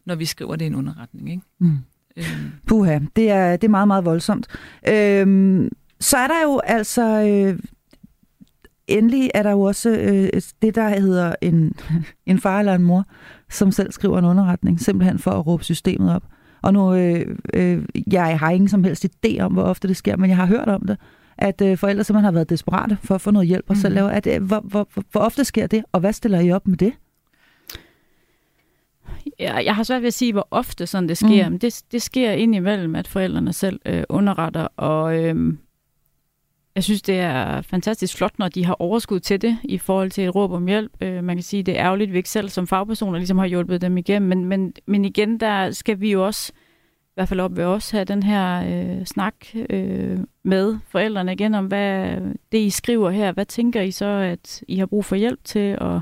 når 0.04 0.14
vi 0.14 0.24
skriver 0.24 0.56
det 0.56 0.64
i 0.64 0.66
en 0.66 0.74
underretning. 0.74 1.30
Ikke? 1.30 1.42
Mm. 1.58 1.78
Øhm. 2.18 2.50
Puha, 2.66 2.98
det 3.16 3.30
er, 3.30 3.56
det 3.56 3.64
er 3.64 3.70
meget, 3.70 3.88
meget 3.88 4.04
voldsomt. 4.04 4.46
Øhm, 4.88 5.68
så 6.00 6.16
er 6.16 6.26
der 6.26 6.42
jo 6.44 6.60
altså... 6.64 7.02
Øh, 7.02 7.58
endelig 8.88 9.30
er 9.34 9.42
der 9.42 9.50
jo 9.50 9.60
også 9.60 9.90
øh, 9.90 10.40
det, 10.62 10.74
der 10.74 10.88
hedder 10.88 11.34
en, 11.40 11.74
en 12.26 12.40
far 12.40 12.58
eller 12.58 12.74
en 12.74 12.82
mor, 12.82 13.04
som 13.50 13.72
selv 13.72 13.92
skriver 13.92 14.18
en 14.18 14.24
underretning, 14.24 14.80
simpelthen 14.80 15.18
for 15.18 15.30
at 15.30 15.46
råbe 15.46 15.64
systemet 15.64 16.14
op. 16.14 16.22
Og 16.62 16.72
nu, 16.72 16.94
øh, 16.94 17.36
øh, 17.54 17.82
jeg 18.12 18.38
har 18.38 18.50
ingen 18.50 18.68
som 18.68 18.84
helst 18.84 19.06
idé 19.06 19.40
om, 19.40 19.52
hvor 19.52 19.62
ofte 19.62 19.88
det 19.88 19.96
sker, 19.96 20.16
men 20.16 20.30
jeg 20.30 20.36
har 20.36 20.46
hørt 20.46 20.68
om 20.68 20.86
det, 20.86 20.96
at 21.38 21.60
øh, 21.60 21.78
forældre 21.78 22.04
simpelthen 22.04 22.24
har 22.24 22.32
været 22.32 22.50
desperate 22.50 22.98
for 23.02 23.14
at 23.14 23.20
få 23.20 23.30
noget 23.30 23.48
hjælp 23.48 23.64
og 23.68 23.74
mm. 23.74 23.80
selv 23.80 23.94
lave. 23.94 24.12
At, 24.12 24.26
øh, 24.26 24.42
hvor, 24.42 24.60
hvor, 24.60 24.88
hvor, 24.92 25.02
hvor 25.12 25.20
ofte 25.20 25.44
sker 25.44 25.66
det, 25.66 25.84
og 25.92 26.00
hvad 26.00 26.12
stiller 26.12 26.40
I 26.40 26.52
op 26.52 26.68
med 26.68 26.76
det? 26.76 26.92
Ja, 29.40 29.56
jeg 29.56 29.76
har 29.76 29.82
svært 29.82 30.02
ved 30.02 30.06
at 30.06 30.14
sige, 30.14 30.32
hvor 30.32 30.48
ofte 30.50 30.86
sådan 30.86 31.08
det 31.08 31.18
sker, 31.18 31.46
mm. 31.46 31.52
men 31.52 31.60
det, 31.60 31.82
det 31.92 32.02
sker 32.02 32.32
indimellem, 32.32 32.94
at 32.94 33.08
forældrene 33.08 33.52
selv 33.52 33.80
øh, 33.86 34.04
underretter, 34.08 34.68
og 34.76 35.24
øh, 35.24 35.54
jeg 36.78 36.84
synes, 36.84 37.02
det 37.02 37.18
er 37.20 37.62
fantastisk 37.62 38.16
flot, 38.16 38.38
når 38.38 38.48
de 38.48 38.64
har 38.64 38.76
overskud 38.78 39.20
til 39.20 39.42
det 39.42 39.58
i 39.64 39.78
forhold 39.78 40.10
til 40.10 40.24
et 40.24 40.34
råb 40.34 40.52
om 40.52 40.66
hjælp. 40.66 40.92
Øh, 41.00 41.24
man 41.24 41.36
kan 41.36 41.42
sige, 41.42 41.62
det 41.62 41.78
er 41.78 41.84
ærgerligt, 41.84 42.08
at 42.08 42.12
vi 42.12 42.18
ikke 42.18 42.28
selv 42.28 42.48
som 42.48 42.66
fagpersoner 42.66 43.18
ligesom 43.18 43.38
har 43.38 43.46
hjulpet 43.46 43.80
dem 43.80 43.98
igennem, 43.98 44.28
men, 44.28 44.44
men, 44.44 44.72
men 44.86 45.04
igen, 45.04 45.40
der 45.40 45.70
skal 45.70 46.00
vi 46.00 46.12
jo 46.12 46.26
også, 46.26 46.52
i 47.04 47.12
hvert 47.14 47.28
fald 47.28 47.40
op 47.40 47.56
ved 47.56 47.64
os, 47.64 47.90
have 47.90 48.04
den 48.04 48.22
her 48.22 48.62
øh, 48.98 49.06
snak 49.06 49.34
øh, 49.70 50.18
med 50.42 50.78
forældrene 50.88 51.32
igen 51.32 51.54
om, 51.54 51.66
hvad 51.66 52.20
det 52.52 52.58
I 52.58 52.70
skriver 52.70 53.10
her, 53.10 53.32
hvad 53.32 53.46
tænker 53.46 53.82
I 53.82 53.90
så, 53.90 54.06
at 54.06 54.62
I 54.68 54.78
har 54.78 54.86
brug 54.86 55.04
for 55.04 55.16
hjælp 55.16 55.40
til, 55.44 55.78
og 55.78 56.00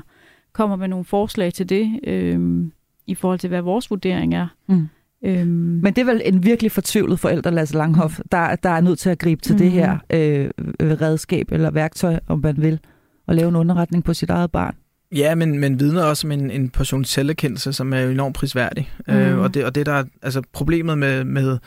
kommer 0.53 0.75
med 0.75 0.87
nogle 0.87 1.05
forslag 1.05 1.53
til 1.53 1.69
det, 1.69 1.99
øh, 2.03 2.65
i 3.07 3.15
forhold 3.15 3.39
til, 3.39 3.47
hvad 3.47 3.61
vores 3.61 3.89
vurdering 3.89 4.35
er. 4.35 4.47
Mm. 4.67 4.87
Øhm. 5.25 5.47
Men 5.83 5.85
det 5.85 5.97
er 5.97 6.05
vel 6.05 6.21
en 6.25 6.43
virkelig 6.43 6.71
fortvivlet 6.71 7.19
forælder, 7.19 7.49
Lasse 7.49 7.75
Langhoff, 7.75 8.19
mm. 8.19 8.25
der, 8.31 8.55
der 8.55 8.69
er 8.69 8.81
nødt 8.81 8.99
til 8.99 9.09
at 9.09 9.19
gribe 9.19 9.41
til 9.41 9.53
mm. 9.53 9.57
det 9.57 9.71
her 9.71 9.97
øh, 10.09 10.49
redskab 10.79 11.51
eller 11.51 11.71
værktøj, 11.71 12.19
om 12.27 12.39
man 12.39 12.61
vil, 12.61 12.79
og 13.27 13.35
lave 13.35 13.49
en 13.49 13.55
underretning 13.55 14.03
på 14.03 14.13
sit 14.13 14.29
eget 14.29 14.51
barn. 14.51 14.75
Ja, 15.15 15.35
men, 15.35 15.59
men 15.59 15.79
vidner 15.79 16.03
også 16.03 16.27
om 16.27 16.31
en, 16.31 16.51
en 16.51 16.69
portion 16.69 17.05
selverkendelse, 17.05 17.73
som 17.73 17.93
er 17.93 17.99
enormt 17.99 18.35
prisværdig. 18.35 18.91
Mm. 19.07 19.13
Øh, 19.13 19.39
og, 19.39 19.53
det, 19.53 19.65
og 19.65 19.75
det 19.75 19.85
der 19.85 20.03
altså 20.21 20.41
problemet 20.53 20.97
med, 20.97 21.23
med, 21.23 21.57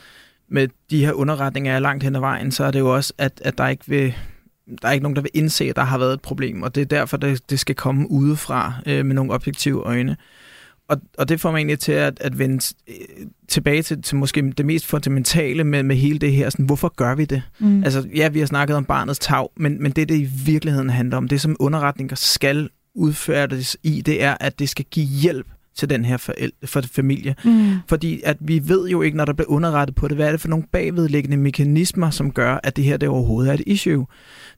med 0.49 0.67
de 0.89 1.05
her 1.05 1.13
underretninger 1.13 1.73
er 1.73 1.79
langt 1.79 2.03
hen 2.03 2.15
ad 2.15 2.19
vejen, 2.19 2.51
så 2.51 2.63
er 2.63 2.71
det 2.71 2.79
jo 2.79 2.95
også, 2.95 3.13
at, 3.17 3.41
at 3.45 3.57
der 3.57 3.67
ikke 3.67 3.83
vil 3.87 4.13
der 4.81 4.87
er 4.87 4.91
ikke 4.91 5.03
nogen, 5.03 5.15
der 5.15 5.21
vil 5.21 5.31
indse, 5.33 5.65
at 5.65 5.75
der 5.75 5.81
har 5.81 5.97
været 5.97 6.13
et 6.13 6.21
problem, 6.21 6.63
og 6.63 6.75
det 6.75 6.81
er 6.81 6.85
derfor, 6.85 7.17
det, 7.17 7.49
det 7.49 7.59
skal 7.59 7.75
komme 7.75 8.11
udefra 8.11 8.73
øh, 8.85 9.05
med 9.05 9.15
nogle 9.15 9.33
objektive 9.33 9.83
øjne 9.83 10.17
og, 10.91 10.97
og 11.17 11.29
det 11.29 11.41
får 11.41 11.51
mig 11.51 11.57
egentlig 11.57 11.79
til 11.79 11.91
at, 11.91 12.17
at 12.21 12.39
vende 12.39 12.75
øh, 12.87 12.95
tilbage 13.47 13.81
til, 13.81 14.01
til 14.01 14.15
måske 14.15 14.51
det 14.57 14.65
mest 14.65 14.85
fundamentale 14.85 15.63
med, 15.63 15.83
med 15.83 15.95
hele 15.95 16.19
det 16.19 16.31
her. 16.31 16.49
Sådan, 16.49 16.65
hvorfor 16.65 16.93
gør 16.95 17.15
vi 17.15 17.25
det? 17.25 17.43
Mm. 17.59 17.83
Altså, 17.83 18.07
ja, 18.15 18.27
vi 18.27 18.39
har 18.39 18.45
snakket 18.45 18.75
om 18.75 18.85
barnets 18.85 19.19
tag, 19.19 19.47
men, 19.57 19.83
men 19.83 19.91
det, 19.91 20.09
det 20.09 20.15
i 20.15 20.29
virkeligheden 20.45 20.89
handler 20.89 21.17
om, 21.17 21.27
det 21.27 21.41
som 21.41 21.55
underretninger 21.59 22.15
skal 22.15 22.69
udføres 22.95 23.77
i, 23.83 24.01
det 24.01 24.23
er, 24.23 24.37
at 24.39 24.59
det 24.59 24.69
skal 24.69 24.85
give 24.91 25.05
hjælp 25.05 25.47
til 25.75 25.89
den 25.89 26.05
her 26.05 26.17
forældre, 26.17 26.67
for 26.67 26.81
familie. 26.81 27.35
Mm. 27.45 27.75
Fordi 27.87 28.21
at 28.25 28.37
vi 28.39 28.61
ved 28.65 28.89
jo 28.89 29.01
ikke, 29.01 29.17
når 29.17 29.25
der 29.25 29.33
bliver 29.33 29.49
underrettet 29.49 29.95
på 29.95 30.07
det, 30.07 30.17
hvad 30.17 30.27
er 30.27 30.31
det 30.31 30.41
for 30.41 30.47
nogle 30.47 30.65
bagvedliggende 30.71 31.37
mekanismer, 31.37 32.09
som 32.09 32.31
gør, 32.31 32.59
at 32.63 32.75
det 32.75 32.83
her 32.83 32.97
det 32.97 33.09
overhovedet 33.09 33.49
er 33.49 33.53
et 33.53 33.63
issue. 33.65 34.07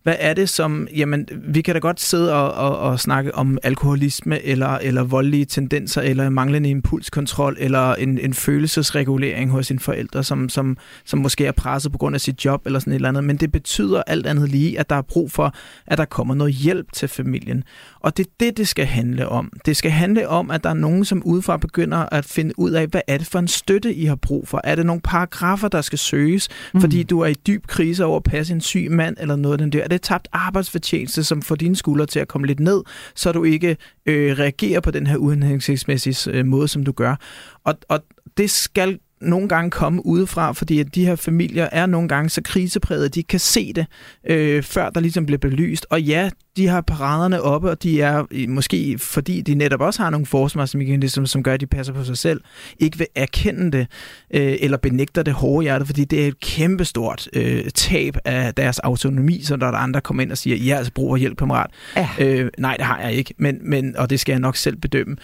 Hvad 0.03 0.15
er 0.19 0.33
det 0.33 0.49
som, 0.49 0.87
jamen, 0.95 1.27
vi 1.31 1.61
kan 1.61 1.75
da 1.75 1.79
godt 1.79 1.99
sidde 1.99 2.33
og, 2.33 2.53
og, 2.53 2.77
og 2.77 2.99
snakke 2.99 3.35
om 3.35 3.57
alkoholisme, 3.63 4.45
eller, 4.45 4.67
eller 4.67 5.03
voldelige 5.03 5.45
tendenser, 5.45 6.01
eller 6.01 6.29
manglende 6.29 6.69
impulskontrol, 6.69 7.55
eller 7.59 7.95
en, 7.95 8.19
en 8.19 8.33
følelsesregulering 8.33 9.51
hos 9.51 9.67
sine 9.67 9.79
forældre, 9.79 10.23
som, 10.23 10.49
som, 10.49 10.77
som 11.05 11.19
måske 11.19 11.45
er 11.45 11.51
presset 11.51 11.91
på 11.91 11.97
grund 11.97 12.15
af 12.15 12.21
sit 12.21 12.45
job, 12.45 12.65
eller 12.65 12.79
sådan 12.79 12.93
et 12.93 12.95
eller 12.95 13.09
andet. 13.09 13.23
Men 13.23 13.37
det 13.37 13.51
betyder 13.51 14.03
alt 14.07 14.27
andet 14.27 14.49
lige, 14.49 14.79
at 14.79 14.89
der 14.89 14.95
er 14.95 15.01
brug 15.01 15.31
for, 15.31 15.55
at 15.87 15.97
der 15.97 16.05
kommer 16.05 16.35
noget 16.35 16.53
hjælp 16.53 16.91
til 16.93 17.07
familien. 17.07 17.63
Og 17.99 18.17
det 18.17 18.25
er 18.25 18.31
det, 18.39 18.57
det 18.57 18.67
skal 18.67 18.85
handle 18.85 19.29
om. 19.29 19.51
Det 19.65 19.77
skal 19.77 19.91
handle 19.91 20.29
om, 20.29 20.51
at 20.51 20.63
der 20.63 20.69
er 20.69 20.73
nogen, 20.73 21.05
som 21.05 21.23
udefra 21.25 21.57
begynder 21.57 21.97
at 22.11 22.25
finde 22.25 22.59
ud 22.59 22.71
af, 22.71 22.87
hvad 22.87 23.01
er 23.07 23.17
det 23.17 23.27
for 23.27 23.39
en 23.39 23.47
støtte, 23.47 23.93
I 23.93 24.05
har 24.05 24.15
brug 24.15 24.47
for? 24.47 24.61
Er 24.63 24.75
det 24.75 24.85
nogle 24.85 25.01
paragrafer, 25.01 25.67
der 25.67 25.81
skal 25.81 25.99
søges, 25.99 26.49
mm. 26.73 26.81
fordi 26.81 27.03
du 27.03 27.19
er 27.19 27.27
i 27.27 27.33
dyb 27.33 27.67
krise 27.67 28.05
over 28.05 28.17
at 28.17 28.23
passe 28.23 28.53
en 28.53 28.61
syg 28.61 28.87
mand, 28.91 29.17
eller 29.19 29.35
noget 29.35 29.59
den 29.59 29.71
der? 29.71 29.87
Er 29.93 29.97
det 29.97 30.01
tabt 30.01 30.27
arbejdsfortjeneste, 30.31 31.23
som 31.23 31.41
får 31.41 31.55
dine 31.55 31.75
skuldre 31.75 32.05
til 32.05 32.19
at 32.19 32.27
komme 32.27 32.47
lidt 32.47 32.59
ned, 32.59 32.83
så 33.15 33.31
du 33.31 33.43
ikke 33.43 33.77
øh, 34.05 34.39
reagerer 34.39 34.79
på 34.79 34.91
den 34.91 35.07
her 35.07 35.17
uhensigtsmæssige 35.17 36.31
øh, 36.31 36.45
måde, 36.45 36.67
som 36.67 36.83
du 36.83 36.91
gør? 36.91 37.15
Og, 37.63 37.75
og 37.89 38.03
det 38.37 38.49
skal 38.49 38.99
nogle 39.23 39.47
gange 39.47 39.71
komme 39.71 40.05
udefra, 40.05 40.51
fordi 40.51 40.79
at 40.79 40.95
de 40.95 41.05
her 41.05 41.15
familier 41.15 41.69
er 41.71 41.85
nogle 41.85 42.07
gange 42.07 42.29
så 42.29 42.41
krisepræget, 42.43 43.15
de 43.15 43.23
kan 43.23 43.39
se 43.39 43.73
det, 43.73 43.85
øh, 44.29 44.63
før 44.63 44.89
der 44.89 44.99
ligesom 44.99 45.25
bliver 45.25 45.39
belyst. 45.39 45.85
Og 45.89 46.01
ja, 46.01 46.29
de 46.57 46.67
har 46.67 46.81
paraderne 46.81 47.41
oppe, 47.41 47.69
og 47.69 47.83
de 47.83 48.01
er 48.01 48.47
måske, 48.47 48.97
fordi 48.99 49.41
de 49.41 49.55
netop 49.55 49.81
også 49.81 50.03
har 50.03 50.09
nogle 50.09 50.25
forsvarsmekanismer, 50.25 51.25
som 51.25 51.43
gør, 51.43 51.53
at 51.53 51.61
de 51.61 51.67
passer 51.67 51.93
på 51.93 52.03
sig 52.03 52.17
selv, 52.17 52.41
ikke 52.79 52.97
vil 52.97 53.07
erkende 53.15 53.71
det, 53.71 53.87
øh, 54.33 54.55
eller 54.59 54.77
benægter 54.77 55.23
det 55.23 55.33
hårde 55.33 55.63
hjerte, 55.63 55.85
fordi 55.85 56.05
det 56.05 56.23
er 56.23 56.27
et 56.27 56.39
kæmpestort 56.39 57.27
øh, 57.33 57.69
tab 57.75 58.17
af 58.25 58.53
deres 58.53 58.79
autonomi, 58.79 59.41
så 59.41 59.55
der 59.55 59.67
er 59.67 59.71
andre, 59.71 59.93
der 59.93 60.01
kommer 60.01 60.23
ind 60.23 60.31
og 60.31 60.37
siger, 60.37 60.55
ja, 60.55 60.75
altså 60.75 60.93
brug 60.93 61.17
hjælp, 61.17 61.37
kammerat. 61.37 61.69
Ja. 61.95 62.09
Øh, 62.19 62.49
nej, 62.57 62.75
det 62.77 62.85
har 62.85 63.01
jeg 63.01 63.13
ikke, 63.13 63.33
men, 63.37 63.57
men, 63.61 63.97
og 63.97 64.09
det 64.09 64.19
skal 64.19 64.33
jeg 64.33 64.39
nok 64.39 64.55
selv 64.55 64.75
bedømme. 64.75 65.15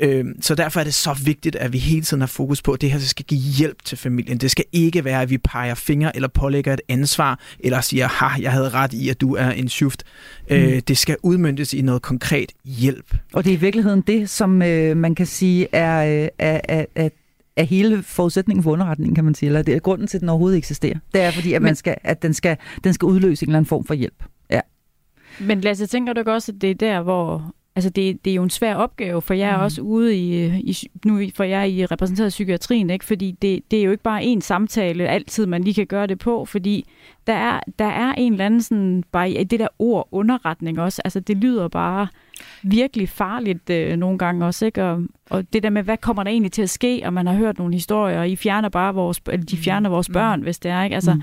Øh, 0.00 0.24
så 0.40 0.54
derfor 0.54 0.80
er 0.80 0.84
det 0.84 0.94
så 0.94 1.20
vigtigt, 1.24 1.56
at 1.56 1.72
vi 1.72 1.78
hele 1.78 2.02
tiden 2.02 2.20
har 2.20 2.26
fokus 2.26 2.62
på, 2.62 2.72
at 2.72 2.80
det 2.80 2.90
her 2.90 2.98
skal 2.98 3.24
give 3.24 3.40
hjælp 3.40 3.84
til 3.84 3.98
familien. 3.98 4.38
Det 4.38 4.50
skal 4.50 4.64
ikke 4.72 5.04
være, 5.04 5.22
at 5.22 5.30
vi 5.30 5.38
peger 5.38 5.74
fingre 5.74 6.16
eller 6.16 6.28
pålægger 6.28 6.72
et 6.72 6.80
ansvar, 6.88 7.40
eller 7.60 7.80
siger, 7.80 8.08
ha, 8.08 8.42
jeg 8.42 8.52
havde 8.52 8.68
ret 8.68 8.92
i, 8.92 9.08
at 9.08 9.20
du 9.20 9.34
er 9.34 9.50
en 9.50 9.68
schuft. 9.68 10.04
Øh, 10.50 10.62
mm. 10.62 10.68
Øh, 10.68 10.82
det 10.88 10.98
skal 10.98 11.16
udmyndtes 11.22 11.74
i 11.74 11.82
noget 11.82 12.02
konkret 12.02 12.52
hjælp. 12.64 13.16
Og 13.32 13.44
det 13.44 13.50
er 13.50 13.56
i 13.56 13.60
virkeligheden 13.60 14.00
det, 14.00 14.30
som 14.30 14.62
øh, 14.62 14.96
man 14.96 15.14
kan 15.14 15.26
sige 15.26 15.68
er, 15.72 16.22
øh, 16.22 16.28
er, 16.38 16.60
er, 16.64 16.84
er 16.94 17.08
er 17.56 17.64
hele 17.64 18.02
forudsætningen 18.02 18.62
for 18.62 18.70
underretningen, 18.70 19.14
kan 19.14 19.24
man 19.24 19.34
sige, 19.34 19.46
eller 19.46 19.62
det 19.62 19.74
er 19.74 19.78
grunden 19.78 20.06
til, 20.06 20.16
at 20.16 20.20
den 20.20 20.28
overhovedet 20.28 20.58
eksisterer. 20.58 20.98
Det 21.14 21.20
er 21.20 21.30
fordi, 21.30 21.52
at, 21.52 21.62
man 21.62 21.76
skal, 21.76 21.96
at 22.04 22.22
den, 22.22 22.34
skal, 22.34 22.56
den 22.84 22.92
skal 22.92 23.06
udløse 23.06 23.44
en 23.44 23.48
eller 23.48 23.58
anden 23.58 23.68
form 23.68 23.84
for 23.84 23.94
hjælp. 23.94 24.24
Ja. 24.50 24.60
Men 25.40 25.60
Lasse, 25.60 25.86
tænker 25.86 26.12
du 26.12 26.20
ikke 26.20 26.32
også, 26.32 26.52
at 26.52 26.60
det 26.62 26.70
er 26.70 26.74
der, 26.74 27.02
hvor 27.02 27.54
Altså 27.76 27.90
det, 27.90 28.24
det 28.24 28.30
er 28.30 28.34
jo 28.34 28.42
en 28.42 28.50
svær 28.50 28.74
opgave, 28.74 29.22
for 29.22 29.34
jeg 29.34 29.50
er 29.50 29.56
mm. 29.56 29.62
også 29.62 29.82
ude 29.82 30.16
i, 30.16 30.46
i 30.46 30.76
nu 31.04 31.20
for 31.34 31.44
jeg 31.44 31.60
er 31.60 31.64
i 31.64 31.86
repræsenteret 31.86 32.28
psykiatrien, 32.28 32.90
ikke? 32.90 33.04
fordi 33.04 33.30
det, 33.42 33.70
det 33.70 33.78
er 33.78 33.82
jo 33.82 33.90
ikke 33.90 34.02
bare 34.02 34.24
en 34.24 34.40
samtale, 34.40 35.08
altid 35.08 35.46
man 35.46 35.64
lige 35.64 35.74
kan 35.74 35.86
gøre 35.86 36.06
det 36.06 36.18
på, 36.18 36.44
fordi 36.44 36.86
der 37.26 37.32
er, 37.32 37.60
der 37.78 37.84
er 37.84 38.12
en 38.12 38.32
eller 38.32 38.46
anden 38.46 38.62
sådan, 38.62 39.04
bare 39.12 39.44
det 39.44 39.60
der 39.60 39.68
ord 39.78 40.08
underretning 40.10 40.80
også, 40.80 41.02
altså 41.04 41.20
det 41.20 41.36
lyder 41.36 41.68
bare 41.68 42.08
virkelig 42.62 43.08
farligt 43.08 43.70
øh, 43.70 43.96
nogle 43.96 44.18
gange 44.18 44.46
også, 44.46 44.66
ikke? 44.66 44.84
Og, 44.84 45.02
og 45.30 45.52
det 45.52 45.62
der 45.62 45.70
med, 45.70 45.82
hvad 45.82 45.96
kommer 45.96 46.22
der 46.22 46.30
egentlig 46.30 46.52
til 46.52 46.62
at 46.62 46.70
ske, 46.70 47.02
og 47.04 47.12
man 47.12 47.26
har 47.26 47.34
hørt 47.34 47.58
nogle 47.58 47.74
historier, 47.74 48.20
og 48.20 48.28
I 48.28 48.36
fjerner 48.36 48.68
bare 48.68 48.94
vores, 48.94 49.20
eller 49.26 49.46
de 49.46 49.56
fjerner 49.56 49.90
vores 49.90 50.08
mm. 50.08 50.12
børn, 50.12 50.38
mm. 50.38 50.42
hvis 50.42 50.58
det 50.58 50.70
er, 50.70 50.82
ikke? 50.84 50.94
Altså, 50.94 51.14
mm. 51.14 51.22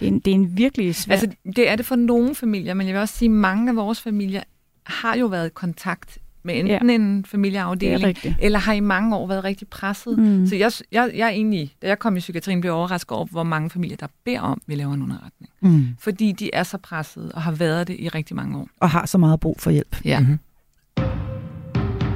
det, 0.00 0.08
er 0.08 0.12
en, 0.12 0.18
det 0.18 0.30
er 0.30 0.34
en 0.34 0.56
virkelig 0.58 0.94
svær... 0.94 1.12
Altså, 1.12 1.30
det 1.56 1.68
er 1.68 1.76
det 1.76 1.86
for 1.86 1.96
nogle 1.96 2.34
familier, 2.34 2.74
men 2.74 2.86
jeg 2.86 2.94
vil 2.94 3.00
også 3.00 3.16
sige, 3.16 3.28
at 3.28 3.32
mange 3.32 3.70
af 3.70 3.76
vores 3.76 4.00
familier 4.00 4.42
har 4.84 5.16
jo 5.16 5.26
været 5.26 5.46
i 5.46 5.50
kontakt 5.54 6.18
med 6.44 6.58
enten 6.58 6.90
ja. 6.90 6.94
en 6.94 7.24
familieafdeling, 7.24 8.16
eller 8.40 8.58
har 8.58 8.72
i 8.72 8.80
mange 8.80 9.16
år 9.16 9.26
været 9.26 9.44
rigtig 9.44 9.68
presset. 9.68 10.18
Mm. 10.18 10.46
Så 10.46 10.56
jeg, 10.56 10.72
jeg, 10.92 11.10
jeg 11.14 11.26
er 11.26 11.30
egentlig, 11.30 11.74
da 11.82 11.88
jeg 11.88 11.98
kom 11.98 12.16
i 12.16 12.20
psykiatrien, 12.20 12.60
blev 12.60 12.72
overrasket 12.72 13.12
over, 13.12 13.26
hvor 13.26 13.42
mange 13.42 13.70
familier, 13.70 13.96
der 13.96 14.06
beder 14.24 14.40
om, 14.40 14.60
at 14.62 14.68
vi 14.68 14.74
laver 14.74 14.94
en 14.94 15.02
underretning. 15.02 15.52
Mm. 15.62 15.86
Fordi 15.98 16.32
de 16.32 16.50
er 16.52 16.62
så 16.62 16.78
presset 16.78 17.32
og 17.32 17.42
har 17.42 17.52
været 17.52 17.88
det 17.88 17.96
i 17.98 18.08
rigtig 18.08 18.36
mange 18.36 18.58
år. 18.58 18.68
Og 18.80 18.90
har 18.90 19.06
så 19.06 19.18
meget 19.18 19.40
brug 19.40 19.60
for 19.60 19.70
hjælp. 19.70 19.96
Ja. 20.04 20.20
Mm-hmm. 20.20 20.38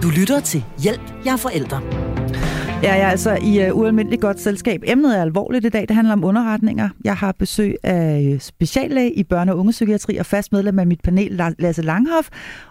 Du 0.02 0.09
lytter 0.09 0.40
til 0.40 0.64
Hjælp, 0.83 1.12
jeg 1.24 1.33
er 1.33 1.37
forældre. 1.37 2.17
Ja, 2.82 2.94
jeg 2.94 3.06
er 3.06 3.10
altså 3.10 3.38
i 3.42 3.70
uh, 3.70 3.78
ualmindeligt 3.78 4.22
godt 4.22 4.40
selskab. 4.40 4.82
Emnet 4.86 5.18
er 5.18 5.22
alvorligt 5.22 5.64
i 5.64 5.68
dag. 5.68 5.88
Det 5.88 5.96
handler 5.96 6.12
om 6.12 6.24
underretninger. 6.24 6.88
Jeg 7.04 7.16
har 7.16 7.32
besøg 7.32 7.76
af 7.82 8.30
øh, 8.32 8.40
speciallæge 8.40 9.12
i 9.12 9.24
børne- 9.32 9.50
og 9.50 9.58
ungepsykiatri 9.58 10.16
og 10.16 10.26
fast 10.26 10.52
medlem 10.52 10.78
af 10.78 10.86
mit 10.86 11.00
panel, 11.00 11.54
Lasse 11.58 11.82
Langhoff. 11.82 12.28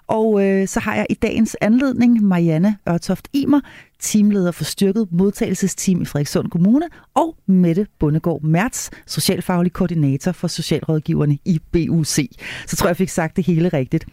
Og 0.07 0.31
uh, 0.31 0.65
så 0.65 0.79
har 0.79 0.95
jeg 0.95 1.05
i 1.09 1.13
dagens 1.13 1.57
anledning 1.61 2.23
Marianne 2.23 2.77
Ørtoft 2.89 3.27
Imer, 3.33 3.59
teamleder 3.99 4.51
for 4.51 4.63
styrket 4.63 5.07
modtagelsesteam 5.11 6.01
i 6.01 6.05
Frederikssund 6.05 6.49
Kommune, 6.49 6.85
og 7.15 7.35
Mette 7.47 7.87
Bundegård 7.99 8.41
Mertz, 8.41 8.89
socialfaglig 9.07 9.73
koordinator 9.73 10.31
for 10.31 10.47
socialrådgiverne 10.47 11.37
i 11.45 11.59
BUC. 11.71 12.19
Så 12.67 12.75
tror 12.75 12.87
jeg, 12.87 12.89
jeg 12.89 12.97
fik 12.97 13.09
sagt 13.09 13.35
det 13.35 13.45
hele 13.45 13.69
rigtigt. 13.69 14.05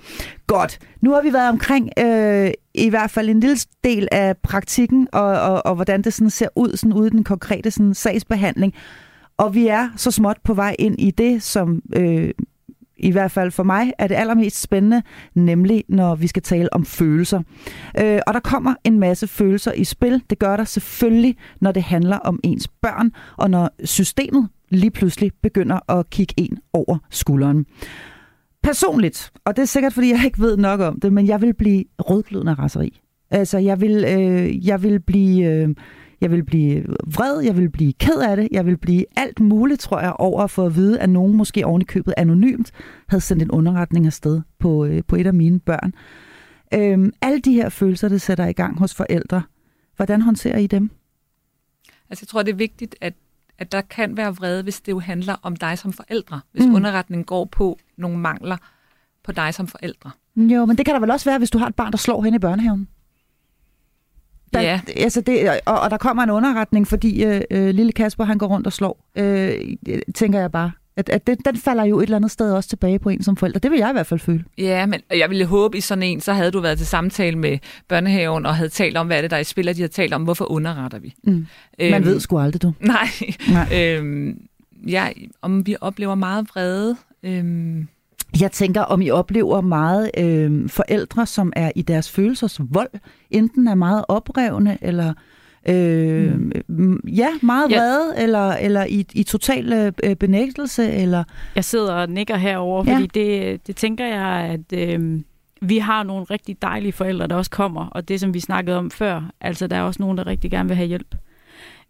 Godt. 0.47 0.79
Nu 1.01 1.13
har 1.13 1.23
vi 1.23 1.33
været 1.33 1.49
omkring 1.49 1.91
øh, 1.99 2.51
i 2.75 2.89
hvert 2.89 3.11
fald 3.11 3.29
en 3.29 3.41
lille 3.41 3.57
del 3.85 4.09
af 4.13 4.37
praktikken, 4.37 5.09
og, 5.13 5.25
og, 5.25 5.67
og 5.67 5.75
hvordan 5.75 6.03
det 6.03 6.13
sådan 6.13 6.31
ser 6.31 6.49
ud 6.57 6.77
sådan 6.77 6.93
ude 6.93 7.07
i 7.07 7.11
den 7.11 7.25
konkrete 7.25 7.71
sådan, 7.71 7.95
sagsbehandling. 7.95 8.75
Og 9.37 9.55
vi 9.55 9.67
er 9.67 9.89
så 9.97 10.11
småt 10.11 10.37
på 10.45 10.55
vej 10.55 10.77
ind 10.79 10.95
i 10.99 11.11
det, 11.11 11.43
som 11.43 11.83
øh, 11.97 12.31
i 12.97 13.11
hvert 13.11 13.31
fald 13.31 13.51
for 13.51 13.63
mig 13.63 13.93
er 13.99 14.07
det 14.07 14.15
allermest 14.15 14.61
spændende, 14.61 15.03
nemlig 15.35 15.85
når 15.89 16.15
vi 16.15 16.27
skal 16.27 16.43
tale 16.43 16.73
om 16.73 16.85
følelser. 16.85 17.43
Øh, 18.01 18.21
og 18.27 18.35
der 18.35 18.41
kommer 18.41 18.75
en 18.85 18.99
masse 18.99 19.27
følelser 19.27 19.73
i 19.73 19.85
spil. 19.85 20.23
Det 20.31 20.39
gør 20.39 20.57
der 20.57 20.65
selvfølgelig, 20.65 21.37
når 21.61 21.73
det 21.73 21.83
handler 21.83 22.17
om 22.17 22.41
ens 22.43 22.69
børn, 22.69 23.13
og 23.37 23.51
når 23.51 23.71
systemet 23.85 24.49
lige 24.69 24.91
pludselig 24.91 25.33
begynder 25.43 25.91
at 25.91 26.11
kigge 26.11 26.35
en 26.37 26.59
over 26.73 26.99
skulderen. 27.11 27.67
Personligt, 28.65 29.33
og 29.45 29.57
det 29.57 29.63
er 29.63 29.67
sikkert, 29.67 29.93
fordi 29.93 30.11
jeg 30.11 30.25
ikke 30.25 30.39
ved 30.39 30.57
nok 30.57 30.81
om 30.81 31.01
det, 31.01 31.13
men 31.13 31.27
jeg 31.27 31.41
vil 31.41 31.55
blive 31.55 31.85
rødglødende 31.99 32.53
af 32.53 32.59
raseri. 32.59 33.01
Altså, 33.31 33.59
jeg 33.59 33.81
vil, 33.81 34.05
øh, 34.05 34.67
jeg 34.67 34.83
vil 34.83 35.01
blive... 35.01 35.47
Øh, 35.47 35.75
jeg 36.21 36.31
vil 36.31 36.45
blive 36.45 36.85
vred, 37.07 37.41
jeg 37.41 37.57
vil 37.57 37.71
blive 37.71 37.93
ked 37.93 38.21
af 38.21 38.37
det, 38.37 38.49
jeg 38.51 38.67
vil 38.67 38.77
blive 38.77 39.05
alt 39.17 39.41
muligt, 39.41 39.81
tror 39.81 40.01
jeg, 40.01 40.13
over 40.19 40.43
at 40.43 40.51
få 40.51 40.67
at 40.67 40.77
vide, 40.77 41.01
at 41.01 41.11
nogen 41.11 41.37
måske 41.37 41.67
oven 41.67 41.83
i 41.83 41.85
købet 41.85 42.15
anonymt 42.17 42.73
havde 43.09 43.21
sendt 43.21 43.43
en 43.43 43.51
underretning 43.51 44.07
afsted 44.07 44.41
på, 44.59 44.85
øh, 44.85 45.03
på 45.09 45.17
et 45.17 45.27
af 45.27 45.35
mine 45.35 45.61
børn. 45.61 45.93
Øhm, 46.75 47.13
alle 47.23 47.41
de 47.41 47.53
her 47.53 47.69
følelser, 47.69 48.09
det 48.09 48.21
sætter 48.21 48.47
i 48.47 48.53
gang 48.53 48.79
hos 48.79 48.95
forældre, 48.95 49.43
hvordan 49.97 50.23
håndterer 50.23 50.59
I 50.59 50.67
dem? 50.67 50.91
Altså 52.11 52.23
jeg 52.23 52.29
tror, 52.29 52.43
det 52.43 52.53
er 52.53 52.57
vigtigt, 52.57 52.97
at, 53.01 53.15
at 53.59 53.73
der 53.73 53.81
kan 53.81 54.17
være 54.17 54.37
vrede, 54.37 54.63
hvis 54.63 54.81
det 54.81 54.93
jo 54.93 54.99
handler 54.99 55.37
om 55.43 55.57
dig 55.57 55.79
som 55.79 55.93
forældre. 55.93 56.41
Hvis 56.53 56.65
mm. 56.65 56.75
underretningen 56.75 57.25
går 57.25 57.45
på 57.45 57.79
nogle 57.97 58.19
mangler 58.19 58.57
på 59.25 59.33
dig 59.33 59.55
som 59.55 59.67
forældre. 59.67 60.11
Jo, 60.37 60.65
men 60.67 60.79
det 60.79 60.87
kan 60.87 60.95
der 60.95 61.01
vel 61.01 61.11
også 61.11 61.31
være, 61.31 61.39
hvis 61.39 61.51
du 61.51 61.59
har 61.59 61.67
et 61.67 61.75
barn, 61.75 61.93
der 61.93 61.99
slår 61.99 62.23
hen 62.23 62.35
i 62.35 62.39
børnehaven? 62.39 62.89
Der, 64.53 64.61
ja. 64.61 64.81
altså 64.97 65.21
det, 65.21 65.61
og, 65.67 65.81
og 65.81 65.91
der 65.91 65.97
kommer 65.97 66.23
en 66.23 66.31
underretning, 66.31 66.89
fordi 66.89 67.25
øh, 67.25 67.41
øh, 67.51 67.75
lille 67.75 67.93
Kasper 67.93 68.25
han 68.25 68.39
går 68.39 68.47
rundt 68.47 68.67
og 68.67 68.73
slår, 68.73 69.05
øh, 69.17 69.77
tænker 70.15 70.41
jeg 70.41 70.53
bare. 70.53 70.73
At, 70.97 71.09
at 71.09 71.27
den, 71.27 71.37
den 71.45 71.57
falder 71.57 71.85
jo 71.85 71.99
et 71.99 72.03
eller 72.03 72.17
andet 72.17 72.31
sted 72.31 72.53
også 72.53 72.69
tilbage 72.69 72.99
på 72.99 73.09
en 73.09 73.23
som 73.23 73.37
forælder. 73.37 73.59
Det 73.59 73.71
vil 73.71 73.79
jeg 73.79 73.91
i 73.91 73.93
hvert 73.93 74.07
fald 74.07 74.21
føle. 74.21 74.45
Ja, 74.59 74.87
men 74.87 75.01
jeg 75.11 75.31
ville 75.31 75.45
håbe 75.45 75.79
i 75.79 75.81
sådan 75.81 76.03
en, 76.03 76.21
så 76.21 76.33
havde 76.33 76.51
du 76.51 76.61
været 76.61 76.79
til 76.79 76.87
samtale 76.87 77.39
med 77.39 77.59
børnehaven 77.89 78.47
og 78.47 78.57
havde 78.57 78.69
talt 78.69 78.97
om, 78.97 79.07
hvad 79.07 79.17
er 79.17 79.21
det, 79.21 79.31
der 79.31 79.37
er 79.37 79.41
i 79.41 79.45
spil, 79.45 79.69
og 79.69 79.77
de 79.77 79.81
har 79.81 79.89
talt 79.89 80.15
om, 80.15 80.23
hvorfor 80.23 80.51
underretter 80.51 80.99
vi. 80.99 81.15
Mm. 81.23 81.47
Man 81.79 81.95
øhm, 81.95 82.05
ved 82.05 82.21
sgu 82.21 82.39
aldrig, 82.39 82.63
du. 82.63 82.73
Nej. 82.81 83.09
nej. 83.49 83.69
øhm, 83.81 84.39
ja, 84.89 85.09
om 85.43 85.67
vi 85.67 85.77
oplever 85.81 86.15
meget 86.15 86.49
vrede. 86.55 86.97
Øhm, 87.23 87.89
jeg 88.41 88.53
tænker, 88.53 88.81
om 88.81 89.03
I 89.03 89.11
oplever 89.11 89.61
meget 89.61 90.11
øh, 90.19 90.69
forældre, 90.69 91.27
som 91.27 91.53
er 91.57 91.71
i 91.75 91.83
deres 91.83 92.11
følelsers 92.11 92.61
vold, 92.71 92.91
enten 93.31 93.69
er 93.69 93.75
meget 93.75 94.05
oprevne, 94.09 94.79
eller 94.81 95.15
øh, 95.69 96.41
mm. 96.69 97.01
ja, 97.09 97.29
meget 97.43 97.71
ja. 97.71 97.77
vrede, 97.77 98.23
eller, 98.23 98.53
eller 98.53 98.85
i, 98.85 99.07
i 99.13 99.23
total 99.23 99.93
øh, 100.05 100.17
benægtelse. 100.17 100.93
Eller... 100.93 101.25
Jeg 101.55 101.65
sidder 101.65 101.95
og 101.95 102.09
nikker 102.09 102.37
herover, 102.37 102.85
fordi 102.85 103.09
ja. 103.15 103.21
det, 103.21 103.67
det 103.67 103.77
tænker 103.77 104.07
jeg, 104.07 104.59
at 104.59 104.79
øh, 104.79 105.21
vi 105.61 105.79
har 105.79 106.03
nogle 106.03 106.25
rigtig 106.25 106.63
dejlige 106.63 106.93
forældre, 106.93 107.27
der 107.27 107.37
også 107.37 107.51
kommer, 107.51 107.87
og 107.87 108.09
det, 108.09 108.21
som 108.21 108.35
vi 108.35 108.41
snakkede 108.41 108.79
om 108.79 108.91
før, 108.91 109.31
altså 109.41 109.67
der 109.67 109.77
er 109.77 109.83
også 109.83 110.03
nogen, 110.03 110.19
der 110.19 110.27
rigtig 110.27 110.51
gerne 110.51 110.69
vil 110.69 110.77
have 110.77 110.89
hjælp. 110.89 111.15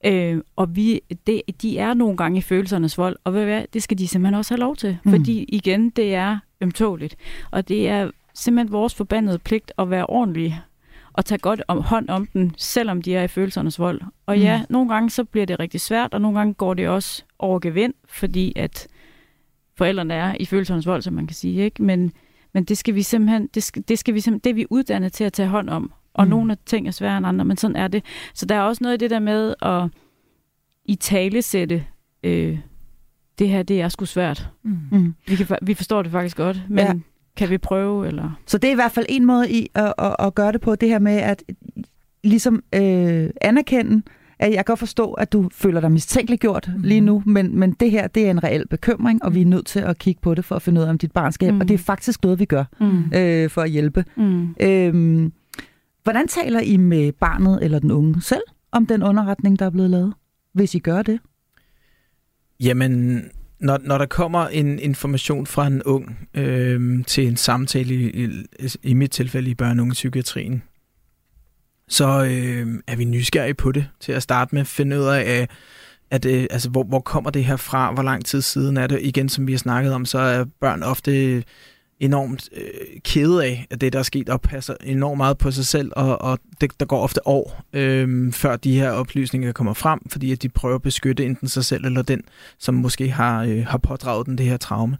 Øh, 0.06 0.40
og 0.56 0.76
vi, 0.76 1.00
det, 1.26 1.42
de 1.62 1.78
er 1.78 1.94
nogle 1.94 2.16
gange 2.16 2.38
i 2.38 2.42
følelsernes 2.42 2.98
vold, 2.98 3.16
og 3.24 3.34
ved 3.34 3.44
hvad, 3.44 3.62
det 3.72 3.82
skal 3.82 3.98
de 3.98 4.08
simpelthen 4.08 4.34
også 4.34 4.54
have 4.54 4.60
lov 4.60 4.76
til, 4.76 4.98
mm. 5.04 5.10
fordi 5.10 5.44
igen, 5.48 5.90
det 5.90 6.14
er 6.14 6.38
ømtåligt. 6.60 7.16
Og 7.50 7.68
det 7.68 7.88
er 7.88 8.10
simpelthen 8.34 8.72
vores 8.72 8.94
forbandede 8.94 9.38
pligt 9.38 9.72
at 9.78 9.90
være 9.90 10.06
ordentlige 10.06 10.60
og 11.14 11.24
tage 11.24 11.38
godt 11.38 11.62
om, 11.68 11.80
hånd 11.80 12.08
om 12.08 12.26
dem, 12.26 12.50
selvom 12.56 13.02
de 13.02 13.16
er 13.16 13.22
i 13.22 13.28
følelsernes 13.28 13.78
vold. 13.78 14.00
Og 14.26 14.38
ja, 14.38 14.58
mm. 14.58 14.66
nogle 14.68 14.88
gange 14.88 15.10
så 15.10 15.24
bliver 15.24 15.46
det 15.46 15.60
rigtig 15.60 15.80
svært, 15.80 16.14
og 16.14 16.20
nogle 16.20 16.38
gange 16.38 16.54
går 16.54 16.74
det 16.74 16.88
også 16.88 17.24
over 17.38 17.58
gevind, 17.58 17.94
fordi 18.08 18.52
at 18.56 18.88
forældrene 19.76 20.14
er 20.14 20.34
i 20.40 20.44
følelsernes 20.44 20.86
vold, 20.86 21.02
som 21.02 21.14
man 21.14 21.26
kan 21.26 21.34
sige. 21.34 21.64
Ikke? 21.64 21.82
Men, 21.82 22.12
men 22.52 22.64
det 22.64 22.78
skal 22.78 22.94
vi 22.94 23.02
simpelthen, 23.02 23.48
det 23.54 23.62
skal, 23.62 23.84
det 23.88 23.98
skal 23.98 24.14
vi 24.14 24.20
simpelthen, 24.20 24.44
det 24.44 24.50
er 24.50 24.54
vi 24.54 24.66
uddannet 24.70 25.12
til 25.12 25.24
at 25.24 25.32
tage 25.32 25.48
hånd 25.48 25.70
om. 25.70 25.92
Og 26.14 26.24
mm. 26.24 26.30
nogle 26.30 26.52
af 26.52 26.58
ting 26.66 26.86
er 26.86 26.90
sværere 26.90 27.18
end 27.18 27.26
andre, 27.26 27.44
men 27.44 27.56
sådan 27.56 27.76
er 27.76 27.88
det. 27.88 28.04
Så 28.34 28.46
der 28.46 28.54
er 28.54 28.62
også 28.62 28.84
noget 28.84 28.94
i 28.94 28.98
det 28.98 29.10
der 29.10 29.18
med 29.18 29.54
at 29.62 29.88
i 30.84 30.94
tale 30.94 31.42
sætte, 31.42 31.84
øh, 32.22 32.58
det 33.38 33.48
her, 33.48 33.62
det 33.62 33.80
er 33.80 33.88
sgu 33.88 34.04
svært. 34.04 34.48
Mm. 34.62 34.78
Mm. 34.90 35.14
Vi, 35.26 35.36
kan, 35.36 35.58
vi 35.62 35.74
forstår 35.74 36.02
det 36.02 36.12
faktisk 36.12 36.36
godt, 36.36 36.62
men 36.68 36.86
ja. 36.86 36.94
Kan 37.36 37.50
vi 37.50 37.58
prøve? 37.58 38.06
Eller? 38.06 38.40
Så 38.46 38.58
det 38.58 38.68
er 38.68 38.72
i 38.72 38.74
hvert 38.74 38.92
fald 38.92 39.06
en 39.08 39.24
måde 39.24 39.50
i 39.50 39.70
at, 39.74 39.94
at, 39.98 40.16
at 40.18 40.34
gøre 40.34 40.52
det 40.52 40.60
på, 40.60 40.74
det 40.74 40.88
her 40.88 40.98
med 40.98 41.16
at 41.16 41.42
ligesom 42.24 42.62
øh, 42.74 43.30
anerkende, 43.40 44.02
at 44.38 44.48
jeg 44.48 44.56
kan 44.56 44.64
godt 44.64 44.78
forstå, 44.78 45.12
at 45.12 45.32
du 45.32 45.48
føler 45.52 45.80
dig 45.80 45.92
mistænkeliggjort 45.92 46.70
mm. 46.76 46.82
lige 46.82 47.00
nu, 47.00 47.22
men, 47.26 47.58
men 47.58 47.72
det 47.72 47.90
her, 47.90 48.06
det 48.06 48.26
er 48.26 48.30
en 48.30 48.44
reel 48.44 48.68
bekymring, 48.68 49.24
og 49.24 49.34
vi 49.34 49.40
er 49.40 49.46
nødt 49.46 49.66
til 49.66 49.80
at 49.80 49.98
kigge 49.98 50.20
på 50.20 50.34
det 50.34 50.44
for 50.44 50.56
at 50.56 50.62
finde 50.62 50.80
ud 50.80 50.86
af, 50.86 50.90
om 50.90 50.98
dit 50.98 51.12
barn 51.12 51.32
skal 51.32 51.54
mm. 51.54 51.60
Og 51.60 51.68
det 51.68 51.74
er 51.74 51.78
faktisk 51.78 52.22
noget, 52.22 52.38
vi 52.38 52.44
gør 52.44 52.64
mm. 52.80 53.12
øh, 53.14 53.50
for 53.50 53.62
at 53.62 53.70
hjælpe. 53.70 54.04
Mm. 54.16 54.54
Øhm, 54.60 55.32
Hvordan 56.04 56.28
taler 56.28 56.60
I 56.60 56.76
med 56.76 57.12
barnet 57.12 57.58
eller 57.62 57.78
den 57.78 57.90
unge 57.90 58.22
selv 58.22 58.42
om 58.72 58.86
den 58.86 59.02
underretning, 59.02 59.58
der 59.58 59.66
er 59.66 59.70
blevet 59.70 59.90
lavet, 59.90 60.14
hvis 60.52 60.74
I 60.74 60.78
gør 60.78 61.02
det? 61.02 61.20
Jamen, 62.60 63.22
når, 63.64 63.78
når 63.82 63.98
der 63.98 64.06
kommer 64.06 64.48
en 64.48 64.78
information 64.78 65.46
fra 65.46 65.66
en 65.66 65.82
ung 65.82 66.28
øh, 66.34 67.04
til 67.04 67.26
en 67.26 67.36
samtale, 67.36 67.94
i, 67.94 68.26
i, 68.58 68.68
i 68.82 68.94
mit 68.94 69.10
tilfælde 69.10 69.50
i 69.50 69.54
børne- 69.62 69.80
og 69.80 69.88
psykiatrien, 69.88 70.62
så 71.88 72.24
øh, 72.24 72.82
er 72.86 72.96
vi 72.96 73.04
nysgerrige 73.04 73.54
på 73.54 73.72
det 73.72 73.86
til 74.00 74.12
at 74.12 74.22
starte 74.22 74.54
med 74.54 74.60
at 74.60 74.66
finde 74.66 74.98
ud 74.98 75.04
af, 75.04 75.48
at, 76.10 76.24
øh, 76.24 76.46
altså, 76.50 76.70
hvor, 76.70 76.84
hvor 76.84 77.00
kommer 77.00 77.30
det 77.30 77.44
her 77.44 77.56
fra, 77.56 77.92
hvor 77.92 78.02
lang 78.02 78.24
tid 78.24 78.42
siden 78.42 78.76
er 78.76 78.86
det. 78.86 78.98
Igen, 79.02 79.28
som 79.28 79.46
vi 79.46 79.52
har 79.52 79.58
snakket 79.58 79.92
om, 79.92 80.04
så 80.04 80.18
er 80.18 80.44
børn 80.60 80.82
ofte 80.82 81.44
enormt 82.00 82.48
øh, 82.56 83.00
kede 83.04 83.44
af, 83.44 83.66
at 83.70 83.80
det, 83.80 83.92
der 83.92 83.98
er 83.98 84.02
sket, 84.02 84.28
og 84.28 84.40
passer 84.40 84.74
enormt 84.84 85.16
meget 85.16 85.38
på 85.38 85.50
sig 85.50 85.66
selv, 85.66 85.92
og, 85.96 86.20
og 86.22 86.38
det, 86.60 86.80
der 86.80 86.86
går 86.86 87.02
ofte 87.02 87.28
år, 87.28 87.64
øh, 87.72 88.32
før 88.32 88.56
de 88.56 88.78
her 88.78 88.90
oplysninger 88.90 89.52
kommer 89.52 89.72
frem, 89.72 90.00
fordi 90.10 90.32
at 90.32 90.42
de 90.42 90.48
prøver 90.48 90.74
at 90.74 90.82
beskytte 90.82 91.24
enten 91.24 91.48
sig 91.48 91.64
selv 91.64 91.84
eller 91.84 92.02
den, 92.02 92.22
som 92.58 92.74
måske 92.74 93.10
har, 93.10 93.42
øh, 93.42 93.66
har 93.66 93.78
pådraget 93.78 94.26
den 94.26 94.38
det 94.38 94.46
her 94.46 94.56
traume. 94.56 94.96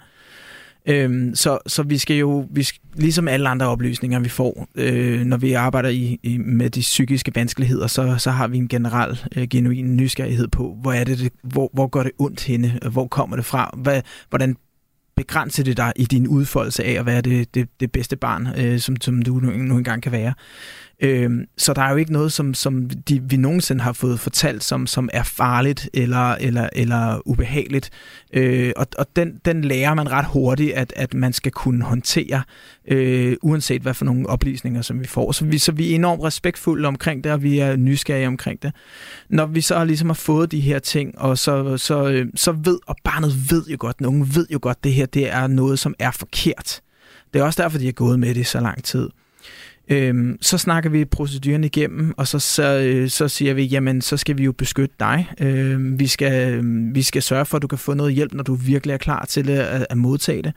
Øhm, 0.87 1.35
så, 1.35 1.59
så 1.66 1.83
vi 1.83 1.98
skal 1.98 2.16
jo, 2.16 2.48
vi 2.50 2.62
skal, 2.62 2.80
ligesom 2.94 3.28
alle 3.28 3.48
andre 3.48 3.66
oplysninger, 3.66 4.20
vi 4.20 4.28
får, 4.28 4.68
øh, 4.74 5.20
når 5.20 5.37
vi 5.37 5.52
arbejder 5.52 5.88
i, 5.88 6.18
i, 6.22 6.38
med 6.38 6.70
de 6.70 6.80
psykiske 6.80 7.33
vanskeligheder, 7.35 7.87
så, 7.87 8.14
så 8.18 8.30
har 8.30 8.48
vi 8.48 8.59
en 8.59 8.68
generel, 8.68 9.20
øh, 9.37 9.48
genuin 9.48 9.96
nysgerrighed 9.96 10.48
på, 10.48 10.76
hvor 10.83 10.92
er 10.92 11.04
det, 11.04 11.18
det 11.18 11.33
hvor, 11.42 11.70
hvor 11.72 11.87
går 11.87 12.02
det 12.02 12.12
ondt 12.18 12.44
henne, 12.44 12.78
hvor 12.92 13.07
kommer 13.07 13.37
det 13.37 13.44
fra, 13.44 13.78
hvad, 13.83 14.02
hvordan 14.28 14.57
begrænse 15.16 15.64
det 15.64 15.77
dig 15.77 15.92
i 15.96 16.05
din 16.05 16.29
udfoldelse 16.29 16.85
af 16.85 16.92
at 16.92 17.07
være 17.07 17.20
det, 17.20 17.55
det, 17.55 17.68
det 17.81 17.92
bedste 17.92 18.16
barn, 18.16 18.48
øh, 18.59 18.81
som, 18.81 19.00
som 19.00 19.22
du 19.22 19.35
nu, 19.35 19.50
nu 19.50 19.77
engang 19.77 20.03
kan 20.03 20.12
være. 20.12 20.35
Øh, 21.00 21.30
så 21.57 21.72
der 21.72 21.83
er 21.83 21.90
jo 21.90 21.96
ikke 21.96 22.12
noget, 22.12 22.33
som, 22.33 22.54
som 22.54 22.90
de, 22.90 23.22
vi 23.22 23.37
nogensinde 23.37 23.83
har 23.83 23.92
fået 23.92 24.20
fortalt, 24.20 24.64
som, 24.64 24.87
som 24.87 25.09
er 25.12 25.22
farligt 25.22 25.88
eller, 25.94 26.33
eller, 26.35 26.68
eller 26.72 27.28
ubehageligt. 27.28 27.90
Øh, 28.33 28.72
og 28.76 28.87
og 28.98 29.07
den, 29.16 29.40
den 29.44 29.64
lærer 29.64 29.94
man 29.94 30.11
ret 30.11 30.26
hurtigt, 30.26 30.72
at, 30.72 30.92
at 30.96 31.14
man 31.14 31.33
skal 31.33 31.52
kunne 31.52 31.85
håndtere, 31.85 32.42
øh, 32.88 33.37
uanset 33.42 33.83
hvad 33.83 33.94
for 33.94 34.04
nogle 34.04 34.28
oplysninger, 34.28 34.83
som 34.83 35.00
vi 35.00 35.07
får. 35.07 35.33
Så 35.33 35.44
vi, 35.44 35.59
så 35.59 35.72
vi 35.72 35.90
er 35.90 35.94
enormt 35.94 36.22
respektfulde 36.22 36.88
omkring 36.88 37.24
det, 37.24 37.33
og 37.33 37.42
vi 37.42 37.59
er 37.59 37.76
nysgerrige 37.76 38.26
omkring 38.26 38.62
det. 38.62 38.72
Når 39.28 39.46
vi 39.46 39.61
så 39.61 39.85
ligesom 39.85 40.09
har 40.09 40.14
fået 40.14 40.52
de 40.52 40.61
her 40.61 40.78
ting, 40.78 41.18
og 41.18 41.38
så, 41.38 41.76
så, 41.76 42.09
øh, 42.09 42.26
så 42.35 42.52
ved, 42.52 42.78
og 42.87 42.96
barnet 43.04 43.50
ved 43.50 43.66
jo 43.66 43.76
godt, 43.80 44.00
nogen 44.00 44.35
ved 44.35 44.46
jo 44.50 44.59
godt, 44.62 44.85
det 44.85 44.92
her 44.92 45.07
det 45.07 45.30
er 45.33 45.46
noget, 45.46 45.78
som 45.78 45.94
er 45.98 46.11
forkert. 46.11 46.80
Det 47.35 47.40
er 47.40 47.44
også 47.44 47.62
derfor, 47.62 47.78
de 47.78 47.85
har 47.85 47.92
gået 47.92 48.20
med 48.20 48.28
det 48.28 48.40
i 48.40 48.44
så 48.44 48.61
lang 48.61 48.85
tid. 48.85 49.09
Øhm, 49.88 50.38
så 50.40 50.59
snakker 50.59 50.90
vi 50.90 51.05
proceduren 51.05 51.64
igennem, 51.64 52.14
og 52.16 52.29
så, 52.29 52.38
så, 52.38 52.79
øh, 52.79 53.09
så 53.09 53.29
siger 53.29 53.55
vi, 53.55 53.64
jamen, 53.64 54.01
så 54.01 54.16
skal 54.16 54.38
vi 54.38 54.44
jo 54.44 54.53
beskytte 54.53 54.94
dig. 55.01 55.29
Øhm, 55.40 55.99
vi, 55.99 56.07
skal, 56.07 56.55
øhm, 56.55 56.94
vi 56.94 57.03
skal 57.03 57.23
sørge 57.23 57.44
for, 57.44 57.57
at 57.57 57.62
du 57.62 57.66
kan 57.66 57.79
få 57.79 57.94
noget 57.94 58.14
hjælp, 58.14 58.35
når 58.35 58.42
du 58.42 58.55
virkelig 58.55 58.92
er 58.92 58.99
klar 58.99 59.25
til 59.25 59.51
at, 59.51 59.87
at 59.90 59.99
modtage 59.99 60.42
det. 60.42 60.53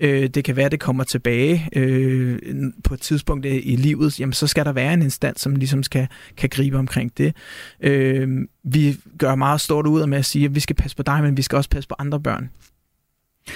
Øh, 0.00 0.28
det 0.28 0.44
kan 0.44 0.56
være, 0.56 0.66
at 0.66 0.72
det 0.72 0.80
kommer 0.80 1.04
tilbage 1.04 1.68
øh, 1.76 2.38
på 2.84 2.94
et 2.94 3.00
tidspunkt 3.00 3.46
i 3.46 3.76
livet. 3.76 4.20
Jamen, 4.20 4.32
så 4.32 4.46
skal 4.46 4.64
der 4.64 4.72
være 4.72 4.94
en 4.94 5.02
instans, 5.02 5.40
som 5.40 5.56
ligesom 5.56 5.82
skal, 5.82 6.08
kan 6.36 6.48
gribe 6.48 6.78
omkring 6.78 7.18
det. 7.18 7.36
Øh, 7.80 8.28
vi 8.64 8.96
gør 9.18 9.34
meget 9.34 9.60
stort 9.60 9.86
ud 9.86 10.00
af 10.00 10.08
med 10.08 10.18
at 10.18 10.24
sige, 10.24 10.44
at 10.44 10.54
vi 10.54 10.60
skal 10.60 10.76
passe 10.76 10.96
på 10.96 11.02
dig, 11.02 11.22
men 11.22 11.36
vi 11.36 11.42
skal 11.42 11.56
også 11.56 11.70
passe 11.70 11.88
på 11.88 11.94
andre 11.98 12.20
børn. 12.20 12.50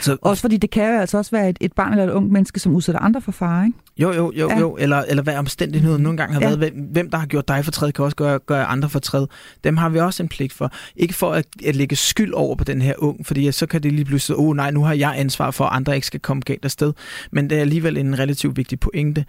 Så, 0.00 0.16
også 0.22 0.40
fordi 0.40 0.56
det 0.56 0.70
kan 0.70 0.92
jo 0.92 1.00
altså 1.00 1.18
også 1.18 1.30
være 1.30 1.48
et, 1.48 1.58
et 1.60 1.72
barn 1.72 1.92
eller 1.92 2.04
et 2.04 2.10
ung 2.10 2.32
menneske, 2.32 2.60
som 2.60 2.74
udsætter 2.74 3.00
andre 3.00 3.20
for 3.20 3.32
fare, 3.32 3.66
ikke? 3.66 3.78
Jo, 3.98 4.12
jo, 4.12 4.32
jo, 4.36 4.48
ja. 4.48 4.58
jo. 4.58 4.76
Eller, 4.76 4.96
eller 4.96 5.22
hvad 5.22 5.36
omstændigheden 5.36 6.02
nogle 6.02 6.16
gange 6.16 6.34
har 6.34 6.40
ja. 6.40 6.46
været. 6.46 6.58
Hvem, 6.58 6.74
hvem, 6.92 7.10
der 7.10 7.18
har 7.18 7.26
gjort 7.26 7.48
dig 7.48 7.64
for 7.64 7.72
træd, 7.72 7.92
kan 7.92 8.04
også 8.04 8.16
gøre, 8.16 8.38
gøre 8.38 8.64
andre 8.64 8.88
for 8.88 8.98
træd. 8.98 9.26
Dem 9.64 9.76
har 9.76 9.88
vi 9.88 9.98
også 9.98 10.22
en 10.22 10.28
pligt 10.28 10.52
for. 10.52 10.72
Ikke 10.96 11.14
for 11.14 11.32
at, 11.32 11.46
at 11.66 11.76
lægge 11.76 11.96
skyld 11.96 12.32
over 12.32 12.56
på 12.56 12.64
den 12.64 12.82
her 12.82 12.94
ung, 12.98 13.26
fordi 13.26 13.52
så 13.52 13.66
kan 13.66 13.82
det 13.82 13.92
lige 13.92 14.04
pludselig, 14.04 14.38
åh 14.38 14.48
oh, 14.48 14.56
nej, 14.56 14.70
nu 14.70 14.84
har 14.84 14.94
jeg 14.94 15.14
ansvar 15.16 15.50
for, 15.50 15.64
at 15.64 15.76
andre 15.76 15.94
ikke 15.94 16.06
skal 16.06 16.20
komme 16.20 16.42
galt 16.42 16.64
afsted. 16.64 16.92
Men 17.32 17.50
det 17.50 17.56
er 17.56 17.60
alligevel 17.60 17.96
en 17.96 18.18
relativt 18.18 18.56
vigtig 18.56 18.80
pointe. 18.80 19.24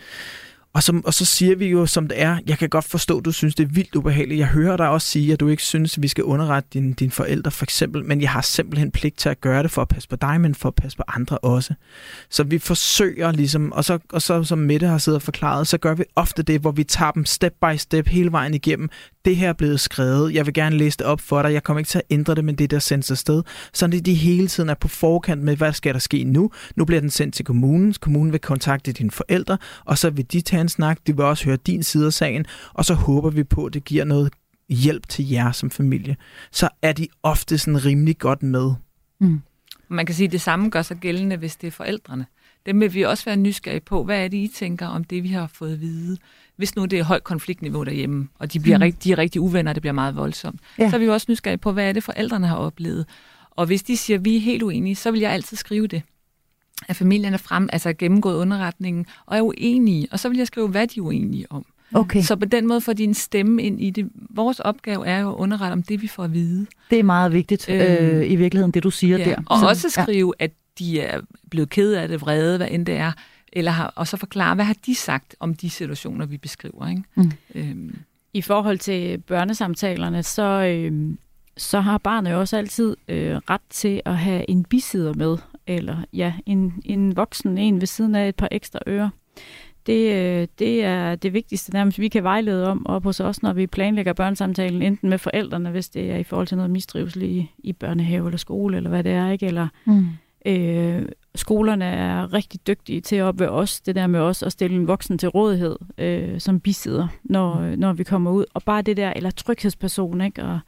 Og 0.74 0.84
så, 0.84 1.02
og 1.06 1.14
så 1.14 1.26
siger 1.26 1.56
vi 1.56 1.68
jo, 1.68 1.86
som 1.86 2.08
det 2.08 2.22
er, 2.22 2.38
jeg 2.48 2.58
kan 2.58 2.70
godt 2.70 2.86
forstå, 2.86 3.18
at 3.18 3.26
du 3.26 3.32
synes, 3.32 3.56
det 3.56 3.64
er 3.64 3.68
vildt 3.74 3.96
ubehageligt. 3.96 4.40
Jeg 4.40 4.48
hører 4.48 4.78
dig 4.78 4.90
også 4.90 5.08
sige, 5.08 5.34
at 5.34 5.40
du 5.40 5.48
ikke 5.48 5.64
synes, 5.64 5.98
at 5.98 6.04
vi 6.04 6.08
skal 6.08 6.24
underrette 6.24 6.70
dine 6.74 6.94
din 6.94 7.12
forældre, 7.12 7.52
for 7.52 7.66
eksempel. 7.66 8.06
Men 8.06 8.22
jeg 8.22 8.30
har 8.30 8.42
simpelthen 8.42 8.92
pligt 8.92 9.18
til 9.18 9.30
at 9.30 9.42
gøre 9.42 9.64
det 9.64 9.72
for 9.72 9.82
at 9.82 9.88
passe 9.88 10.10
på 10.10 10.16
dig, 10.16 10.42
men 10.42 10.56
for 10.56 10.68
at 10.68 10.76
passe 10.76 10.98
på 10.98 11.04
andre 11.08 11.38
også. 11.38 11.74
Så 12.30 12.44
vi 12.44 12.60
forsøger 12.60 13.32
ligesom, 13.32 13.72
og 13.72 13.86
så, 13.86 14.00
og 14.14 14.22
så 14.22 14.44
som 14.44 14.60
Mette 14.60 14.88
har 14.88 14.98
siddet 14.98 15.16
og 15.16 15.22
forklaret, 15.22 15.68
så 15.68 15.78
gør 15.78 15.94
vi 15.94 16.04
ofte 16.16 16.44
det, 16.44 16.62
hvor 16.62 16.72
vi 16.72 16.84
tager 16.84 17.12
dem 17.12 17.26
step 17.26 17.54
by 17.62 17.76
step 17.78 18.08
hele 18.08 18.32
vejen 18.32 18.54
igennem. 18.54 18.90
Det 19.26 19.36
her 19.36 19.50
er 19.50 19.54
blevet 19.54 19.80
skrevet, 19.80 20.34
jeg 20.34 20.46
vil 20.46 20.54
gerne 20.54 20.78
læse 20.78 20.98
det 20.98 21.06
op 21.06 21.22
for 21.22 21.42
dig, 21.42 21.54
jeg 21.54 21.64
kommer 21.64 21.80
ikke 21.80 21.90
til 21.90 21.98
at 21.98 22.04
ændre 22.10 22.36
det, 22.36 22.46
men 22.46 22.56
det 22.56 22.72
der 22.72 22.80
sendes 22.80 23.12
afsted. 23.12 23.44
Så 23.74 23.88
det 23.88 24.06
de 24.06 24.14
hele 24.14 24.48
tiden 24.48 24.70
er 24.70 24.74
på 24.74 24.88
forkant 24.88 25.42
med, 25.42 25.56
hvad 25.56 25.74
skal 25.74 25.94
der 25.94 26.00
ske 26.00 26.24
nu? 26.24 26.52
Nu 26.76 26.86
bliver 26.86 27.02
den 27.02 27.10
sendt 27.10 27.36
til 27.36 27.46
kommunen, 27.46 27.94
kommunen 28.02 28.32
vil 28.32 28.40
kontakte 28.40 28.92
dine 28.92 29.12
forældre, 29.12 29.58
og 29.86 29.98
så 29.98 30.10
vil 30.10 30.32
de 30.32 30.42
tage 30.42 30.62
en 30.62 30.70
snak, 30.70 31.00
de 31.08 31.16
vil 31.16 31.26
også 31.26 31.46
høre 31.46 31.58
din 31.58 31.84
side 31.84 32.06
af 32.06 32.14
sagen, 32.14 32.46
og 32.74 32.86
så 32.86 32.94
håber 32.94 33.30
vi 33.30 33.44
på, 33.44 33.66
at 33.66 33.74
det 33.74 33.86
giver 33.86 34.06
noget 34.06 34.34
hjælp 34.70 35.08
til 35.10 35.30
jer 35.30 35.52
som 35.52 35.70
familie. 35.70 36.16
Så 36.52 36.70
er 36.82 36.92
de 36.92 37.08
ofte 37.24 37.58
sådan 37.58 37.86
rimelig 37.86 38.18
godt 38.18 38.44
med. 38.44 38.74
Mm. 39.20 39.42
Man 39.88 40.06
kan 40.06 40.16
sige, 40.16 40.26
at 40.26 40.32
det 40.32 40.42
samme 40.42 40.70
gør 40.70 40.82
sig 40.82 40.98
gældende, 40.98 41.38
hvis 41.38 41.56
det 41.56 41.68
er 41.68 41.72
forældrene. 41.72 42.26
Dem 42.66 42.80
vil 42.80 42.94
vi 42.94 43.02
også 43.02 43.26
være 43.26 43.36
nysgerrige 43.36 43.82
på. 43.82 44.04
Hvad 44.04 44.24
er 44.24 44.28
det, 44.28 44.38
I 44.38 44.52
tænker 44.56 44.88
om 44.88 45.04
det, 45.04 45.24
vi 45.24 45.28
har 45.28 45.48
fået 45.54 45.74
at 45.74 45.82
vide? 45.82 46.18
Hvis 46.62 46.76
nu 46.76 46.86
det 46.86 47.00
er 47.00 47.04
højt 47.04 47.24
konfliktniveau 47.24 47.84
derhjemme, 47.84 48.28
og 48.40 48.54
de, 48.54 48.60
bliver 48.60 48.78
mm. 48.78 48.82
rigt, 48.82 49.04
de 49.04 49.12
er 49.12 49.18
rigtig 49.18 49.42
uvenner, 49.42 49.72
og 49.72 49.76
det 49.76 49.82
bliver 49.82 49.94
meget 49.94 50.16
voldsomt, 50.16 50.60
ja. 50.80 50.90
så 50.90 50.96
er 50.96 51.00
vi 51.00 51.06
jo 51.06 51.14
også 51.14 51.26
nysgerrige 51.30 51.58
på, 51.58 51.72
hvad 51.72 51.90
er 51.90 51.94
det, 51.94 52.04
forældrene 52.04 52.48
har 52.48 52.56
oplevet. 52.56 53.06
Og 53.52 53.66
hvis 53.66 53.84
de 53.84 53.98
siger, 53.98 54.18
at 54.18 54.26
vi 54.26 54.36
er 54.36 54.40
helt 54.40 54.64
uenige, 54.64 54.96
så 54.96 55.12
vil 55.12 55.20
jeg 55.20 55.32
altid 55.32 55.58
skrive 55.58 55.88
det 55.88 56.02
at 56.88 56.96
familien 56.96 57.34
er 57.34 57.38
frem, 57.38 57.70
altså 57.74 57.94
gennemgået 57.94 58.36
underretningen, 58.36 59.06
og 59.26 59.38
er 59.38 59.42
uenige, 59.42 60.08
og 60.12 60.20
så 60.20 60.30
vil 60.30 60.38
jeg 60.38 60.48
skrive, 60.48 60.68
hvad 60.68 60.88
de 60.88 61.00
er 61.00 61.04
uenige 61.04 61.46
om. 61.50 61.66
Okay. 61.94 62.22
Så 62.22 62.36
på 62.36 62.46
den 62.46 62.68
måde 62.68 62.82
får 62.82 62.94
de 62.94 63.04
en 63.04 63.14
stemme 63.14 63.64
ind 63.64 63.82
i 63.82 63.90
det. 63.90 64.10
Vores 64.30 64.60
opgave 64.60 65.08
er 65.08 65.20
jo 65.20 65.30
at 65.30 65.36
underrette 65.36 65.74
om 65.74 65.84
det, 65.84 66.02
vi 66.02 66.08
får 66.08 66.24
at 66.24 66.34
vide. 66.34 66.66
Det 66.90 67.00
er 67.00 67.04
meget 67.04 67.34
vigtigt 67.34 67.70
øh, 67.70 68.18
øh, 68.20 68.32
i 68.32 68.36
virkeligheden, 68.36 68.72
det 68.72 68.84
du 68.84 68.92
siger 68.92 69.18
ja. 69.18 69.24
der. 69.24 69.36
Og 69.46 69.60
så, 69.60 69.68
også 69.68 69.90
skrive, 69.90 70.34
ja. 70.40 70.44
at 70.44 70.52
de 70.80 71.02
er 71.02 71.22
blevet 71.50 71.70
ked 71.70 71.94
af 71.94 72.08
det, 72.08 72.22
vrede, 72.22 72.58
hvad 72.58 72.68
end 72.72 72.86
det 72.86 72.96
er, 72.96 73.12
eller 73.54 73.72
har, 73.72 73.94
og 73.96 74.08
så 74.08 74.18
forklare, 74.18 74.56
hvad 74.56 74.66
har 74.66 74.76
de 74.86 74.96
sagt 74.96 75.36
om 75.40 75.54
de 75.54 75.70
situationer, 75.70 76.26
vi 76.26 76.38
beskriver. 76.38 76.88
Ikke? 76.88 77.04
Mm. 77.16 77.32
Øhm. 77.56 78.00
I 78.34 78.42
forhold 78.42 78.78
til 78.78 79.18
børnesamtalerne, 79.18 80.24
så, 80.24 80.44
øh, 80.44 81.14
så 81.58 81.80
har 81.80 81.98
barnet 81.98 82.32
jo 82.32 82.40
også 82.40 82.58
altid 82.58 82.98
øh, 83.08 83.36
ret 83.36 83.62
til 83.70 84.02
at 84.06 84.18
have 84.18 84.50
en 84.50 84.64
bisider 84.64 85.14
med 85.14 85.38
eller 85.68 85.98
ja, 86.14 86.34
en, 86.46 86.74
en 86.86 87.16
voksen 87.16 87.58
en 87.58 87.82
ved 87.82 87.88
siden 87.88 88.16
af 88.16 88.28
et 88.28 88.36
par 88.36 88.48
ekstra 88.52 88.80
ører. 88.88 89.10
Det, 89.86 90.14
øh, 90.14 90.48
det 90.60 90.84
er 90.84 91.16
det 91.16 91.34
vigtigste 91.34 91.74
nærmest, 91.74 92.00
vi 92.00 92.08
kan 92.08 92.24
vejlede 92.24 92.68
om 92.68 92.86
op 92.86 93.04
hos 93.04 93.20
os, 93.20 93.44
når 93.44 93.54
vi 93.54 93.68
planlægger 93.68 94.14
børnesamtalen, 94.14 94.82
enten 94.82 95.10
med 95.10 95.18
forældrene, 95.18 95.70
hvis 95.70 95.90
det 95.90 96.12
er 96.12 96.18
i 96.18 96.24
forhold 96.24 96.48
til 96.48 96.58
noget 96.58 96.72
mistrivsel 96.72 97.24
i, 97.24 97.52
i 97.58 97.74
børnehave 97.74 98.28
eller 98.28 98.38
skole, 98.38 98.78
eller 98.78 98.90
hvad 98.90 99.04
det 99.04 99.12
er, 99.12 99.32
ikke? 99.32 99.46
Eller, 99.46 99.68
mm. 99.86 100.08
øh, 100.46 101.06
skolerne 101.36 101.86
er 101.86 102.34
rigtig 102.34 102.68
dygtige 102.68 103.02
til 103.02 103.16
at 103.16 103.24
opvære 103.24 103.50
os, 103.50 103.82
det 103.82 103.96
der 103.96 104.08
med 104.08 104.20
os 104.20 104.44
at 104.44 104.52
stille 104.52 104.76
en 104.76 104.88
voksen 104.88 105.18
til 105.18 105.30
rådighed 105.30 105.76
øh, 105.98 106.40
som 106.40 106.60
bisidder, 106.60 107.08
når, 107.24 107.60
mm. 107.60 107.80
når 107.80 107.94
vi 107.94 108.04
kommer 108.04 108.32
ud. 108.32 108.46
Og 108.54 108.64
bare 108.64 108.82
det 108.82 108.98
der, 108.98 109.14
eller 109.16 109.32
tryghedsperson, 109.32 110.22
ikke? 110.22 110.44
Og 110.44 110.60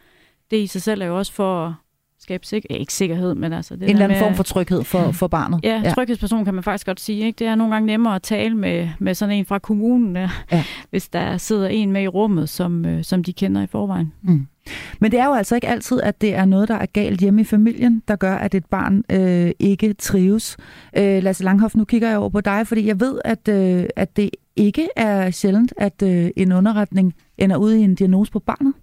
det 0.51 0.57
i 0.57 0.67
sig 0.67 0.81
selv 0.81 1.01
er 1.01 1.05
jo 1.05 1.17
også 1.17 1.33
for 1.33 1.79
skabe 2.23 2.45
sik- 2.45 2.65
ikke 2.69 2.93
sikkerhed, 2.93 3.35
men 3.35 3.53
altså... 3.53 3.75
Det 3.75 3.83
en 3.83 3.89
eller 3.89 4.03
anden 4.03 4.19
form 4.19 4.35
for 4.35 4.43
tryghed 4.43 4.83
for, 4.83 5.11
for 5.21 5.27
barnet. 5.27 5.59
Ja, 5.63 5.81
ja, 5.83 5.93
tryghedsperson 5.93 6.45
kan 6.45 6.53
man 6.53 6.63
faktisk 6.63 6.85
godt 6.85 6.99
sige. 6.99 7.25
Ikke? 7.25 7.39
Det 7.39 7.47
er 7.47 7.55
nogle 7.55 7.73
gange 7.73 7.87
nemmere 7.87 8.15
at 8.15 8.21
tale 8.21 8.57
med, 8.57 8.89
med 8.99 9.13
sådan 9.13 9.35
en 9.35 9.45
fra 9.45 9.59
kommunen, 9.59 10.15
ja. 10.15 10.29
hvis 10.89 11.09
der 11.09 11.37
sidder 11.37 11.67
en 11.67 11.91
med 11.91 12.03
i 12.03 12.07
rummet, 12.07 12.49
som, 12.49 12.85
øh, 12.85 13.03
som 13.03 13.23
de 13.23 13.33
kender 13.33 13.61
i 13.61 13.67
forvejen. 13.67 14.13
Mm. 14.21 14.47
Men 14.99 15.11
det 15.11 15.19
er 15.19 15.25
jo 15.25 15.33
altså 15.33 15.55
ikke 15.55 15.67
altid, 15.67 16.01
at 16.01 16.21
det 16.21 16.35
er 16.35 16.45
noget, 16.45 16.67
der 16.67 16.75
er 16.75 16.85
galt 16.85 17.19
hjemme 17.19 17.41
i 17.41 17.43
familien, 17.43 18.03
der 18.07 18.15
gør, 18.15 18.35
at 18.35 18.55
et 18.55 18.65
barn 18.65 19.03
øh, 19.11 19.51
ikke 19.59 19.93
trives. 19.93 20.57
Øh, 20.97 21.23
Lasse 21.23 21.43
Langhoff, 21.43 21.75
nu 21.75 21.85
kigger 21.85 22.09
jeg 22.09 22.17
over 22.17 22.29
på 22.29 22.41
dig, 22.41 22.67
fordi 22.67 22.87
jeg 22.87 22.99
ved, 22.99 23.19
at, 23.25 23.47
øh, 23.47 23.85
at 23.95 24.17
det 24.17 24.29
ikke 24.55 24.87
er 24.95 25.31
sjældent, 25.31 25.73
at 25.77 26.03
øh, 26.03 26.29
en 26.35 26.51
underretning 26.51 27.13
ender 27.37 27.57
ud 27.57 27.73
i 27.73 27.81
en 27.81 27.95
diagnose 27.95 28.31
på 28.31 28.39
barnet. 28.39 28.73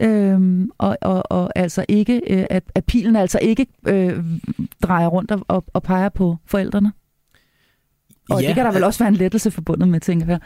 Øhm, 0.00 0.70
og, 0.78 0.98
og, 1.00 1.22
og 1.30 1.52
altså 1.54 1.84
ikke, 1.88 2.20
øh, 2.30 2.46
at, 2.50 2.62
at 2.74 2.84
pilen 2.84 3.16
altså 3.16 3.38
ikke 3.42 3.66
øh, 3.86 4.24
drejer 4.82 5.06
rundt 5.06 5.32
og, 5.48 5.64
og 5.72 5.82
peger 5.82 6.08
på 6.08 6.36
forældrene. 6.46 6.92
Og 8.30 8.42
ja, 8.42 8.46
det 8.46 8.54
kan 8.54 8.64
der 8.64 8.72
vel 8.72 8.84
også 8.84 8.98
være 8.98 9.08
en 9.08 9.14
lettelse 9.14 9.50
forbundet 9.50 9.88
med, 9.88 10.00
tænker 10.00 10.26
jeg. 10.26 10.40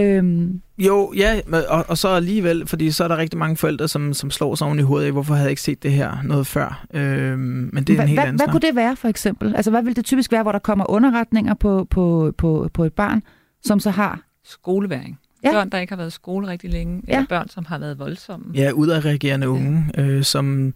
Øhm. 0.00 0.60
Jo, 0.78 1.12
ja, 1.16 1.40
og, 1.68 1.84
og 1.88 1.98
så 1.98 2.08
alligevel, 2.08 2.66
fordi 2.66 2.90
så 2.90 3.04
er 3.04 3.08
der 3.08 3.16
rigtig 3.16 3.38
mange 3.38 3.56
forældre, 3.56 3.88
som, 3.88 4.14
som 4.14 4.30
slår 4.30 4.54
sig 4.54 4.66
oven 4.66 4.78
i 4.78 4.82
hovedet 4.82 5.06
af, 5.06 5.12
hvorfor 5.12 5.34
havde 5.34 5.44
jeg 5.44 5.50
ikke 5.50 5.62
set 5.62 5.82
det 5.82 5.92
her 5.92 6.22
noget 6.24 6.46
før? 6.46 6.86
Øhm, 6.94 7.70
men 7.72 7.84
det 7.84 7.90
er 7.90 7.94
hva, 7.94 8.02
en 8.02 8.08
helt 8.08 8.20
anden 8.20 8.36
Hvad 8.36 8.48
kunne 8.48 8.60
det 8.60 8.76
være, 8.76 8.96
for 8.96 9.08
eksempel? 9.08 9.56
Altså, 9.56 9.70
hvad 9.70 9.82
vil 9.82 9.96
det 9.96 10.04
typisk 10.04 10.32
være, 10.32 10.42
hvor 10.42 10.52
der 10.52 10.58
kommer 10.58 10.90
underretninger 10.90 11.54
på, 11.54 11.86
på, 11.90 12.34
på, 12.38 12.70
på 12.74 12.84
et 12.84 12.92
barn, 12.92 13.22
som 13.62 13.80
så 13.80 13.90
har... 13.90 14.20
Skoleværing. 14.44 15.18
Ja. 15.44 15.52
Børn, 15.52 15.70
der 15.70 15.78
ikke 15.78 15.90
har 15.90 15.96
været 15.96 16.08
i 16.08 16.14
skole 16.14 16.48
rigtig 16.48 16.70
længe, 16.70 17.02
ja. 17.08 17.12
eller 17.12 17.26
børn, 17.26 17.48
som 17.48 17.64
har 17.64 17.78
været 17.78 17.98
voldsomme. 17.98 18.46
Ja, 18.54 18.70
udadreagerende 18.70 19.48
unge, 19.48 19.86
ja. 19.96 20.02
øh, 20.02 20.24
som... 20.24 20.74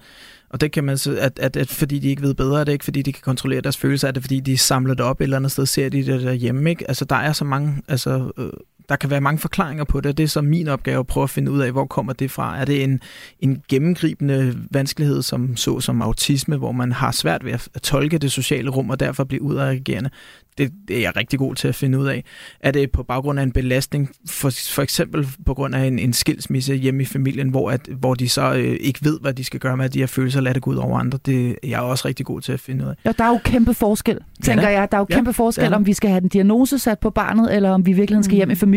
Og 0.49 0.61
det 0.61 0.73
kan 0.73 0.85
man 0.85 0.99
så, 0.99 1.17
at, 1.17 1.39
at, 1.39 1.57
at 1.57 1.69
fordi 1.69 1.99
de 1.99 2.09
ikke 2.09 2.23
ved 2.23 2.35
bedre, 2.35 2.61
er 2.61 2.65
det 2.65 2.73
ikke 2.73 2.85
fordi 2.85 3.03
de 3.03 3.13
kan 3.13 3.23
kontrollere 3.23 3.61
deres 3.61 3.77
følelser, 3.77 4.09
er 4.09 4.13
det 4.13 4.23
fordi 4.23 4.41
de 4.41 4.59
samler 4.59 4.95
det 4.95 5.05
op 5.05 5.21
et 5.21 5.25
eller 5.25 5.37
andet 5.37 5.53
sted, 5.53 5.67
ser 5.67 5.89
de 5.89 6.07
det 6.07 6.23
derhjemme, 6.23 6.71
ikke? 6.71 6.85
Altså 6.89 7.05
der 7.05 7.17
er 7.17 7.33
så 7.33 7.45
mange, 7.45 7.83
altså 7.89 8.33
øh, 8.39 8.51
der 8.89 8.97
kan 8.97 9.11
være 9.11 9.21
mange 9.21 9.39
forklaringer 9.39 9.85
på 9.85 10.01
det, 10.01 10.19
det 10.19 10.25
er 10.25 10.29
så 10.29 10.41
min 10.41 10.69
opgave 10.69 10.99
at 10.99 11.07
prøve 11.07 11.25
at 11.25 11.31
finde 11.31 11.51
ud 11.51 11.61
af, 11.61 11.73
hvor 11.73 11.85
kommer 11.85 12.13
det 12.13 12.31
fra. 12.31 12.61
Er 12.61 12.65
det 12.65 12.85
en, 12.85 13.01
en 13.41 13.63
gennemgribende 13.69 14.59
vanskelighed, 14.71 15.23
som 15.23 15.57
så 15.57 15.81
som 15.81 16.03
autisme, 16.03 16.57
hvor 16.57 16.73
man 16.73 16.93
har 16.93 17.13
svært 17.13 17.45
ved 17.45 17.53
at, 17.53 17.69
tolke 17.83 18.19
det 18.19 18.33
sociale 18.33 18.71
rum, 18.71 18.91
og 18.91 19.01
derfor 19.01 19.25
blive 19.25 19.43
udadreagerende? 19.43 20.11
Det, 20.59 20.73
det 20.89 20.97
er 20.97 21.01
jeg 21.01 21.17
rigtig 21.17 21.39
god 21.39 21.55
til 21.55 21.69
at 21.69 21.75
finde 21.75 21.99
ud 21.99 22.07
af. 22.07 22.25
Er 22.61 22.71
det 22.71 22.91
på 22.91 23.03
baggrund 23.03 23.39
af 23.39 23.43
en 23.43 23.53
belastning, 23.53 24.11
for, 24.29 24.51
for 24.75 24.83
eksempel 24.83 25.29
på 25.47 25.55
grund 25.55 25.75
af 25.75 25.85
en, 25.85 25.99
en 25.99 26.13
skilsmisse 26.13 26.75
hjemme 26.75 27.03
i 27.03 27.07
familien, 27.07 27.49
hvor, 27.49 27.71
at, 27.71 27.89
hvor 27.99 28.15
de 28.15 28.29
så 28.29 28.53
øh, 28.53 28.77
ikke 28.81 28.99
ved, 29.03 29.21
hvad 29.21 29.35
de 29.35 29.45
skal 29.45 29.61
gøre 29.61 29.77
med 29.77 29.89
de 29.89 29.99
her 29.99 30.07
følelser, 30.07 30.39
og 30.39 30.43
lade 30.43 30.55
det 30.55 30.63
gå 30.63 30.71
ud 30.71 30.77
over 30.77 30.99
andre? 30.99 31.19
Det 31.27 31.49
er 31.49 31.55
jeg 31.69 31.81
også 31.81 32.09
rigtig 32.09 32.27
god 32.27 32.41
til 32.41 32.53
at 32.53 32.61
finde 32.61 32.85
ud 32.85 32.91
af. 32.91 32.95
Ja, 33.05 33.13
der 33.19 33.25
er 33.25 33.29
jo 33.29 33.41
kæmpe 33.45 33.75
forskel, 33.75 34.19
tænker 34.43 34.69
ja, 34.69 34.81
jeg. 34.81 34.91
Der 34.91 34.97
er 34.97 35.01
jo 35.01 35.05
kæmpe 35.05 35.29
ja, 35.29 35.33
forskel, 35.33 35.65
ja. 35.65 35.75
om 35.75 35.87
vi 35.87 35.93
skal 35.93 36.11
have 36.11 36.21
den 36.21 36.29
diagnose 36.29 36.79
sat 36.79 36.99
på 36.99 37.11
barnet, 37.11 37.55
eller 37.55 37.71
om 37.71 37.87
vi 37.87 37.93
virkelig 37.93 38.25
skal 38.25 38.37
hjem 38.37 38.51
i 38.51 38.55
familien 38.55 38.72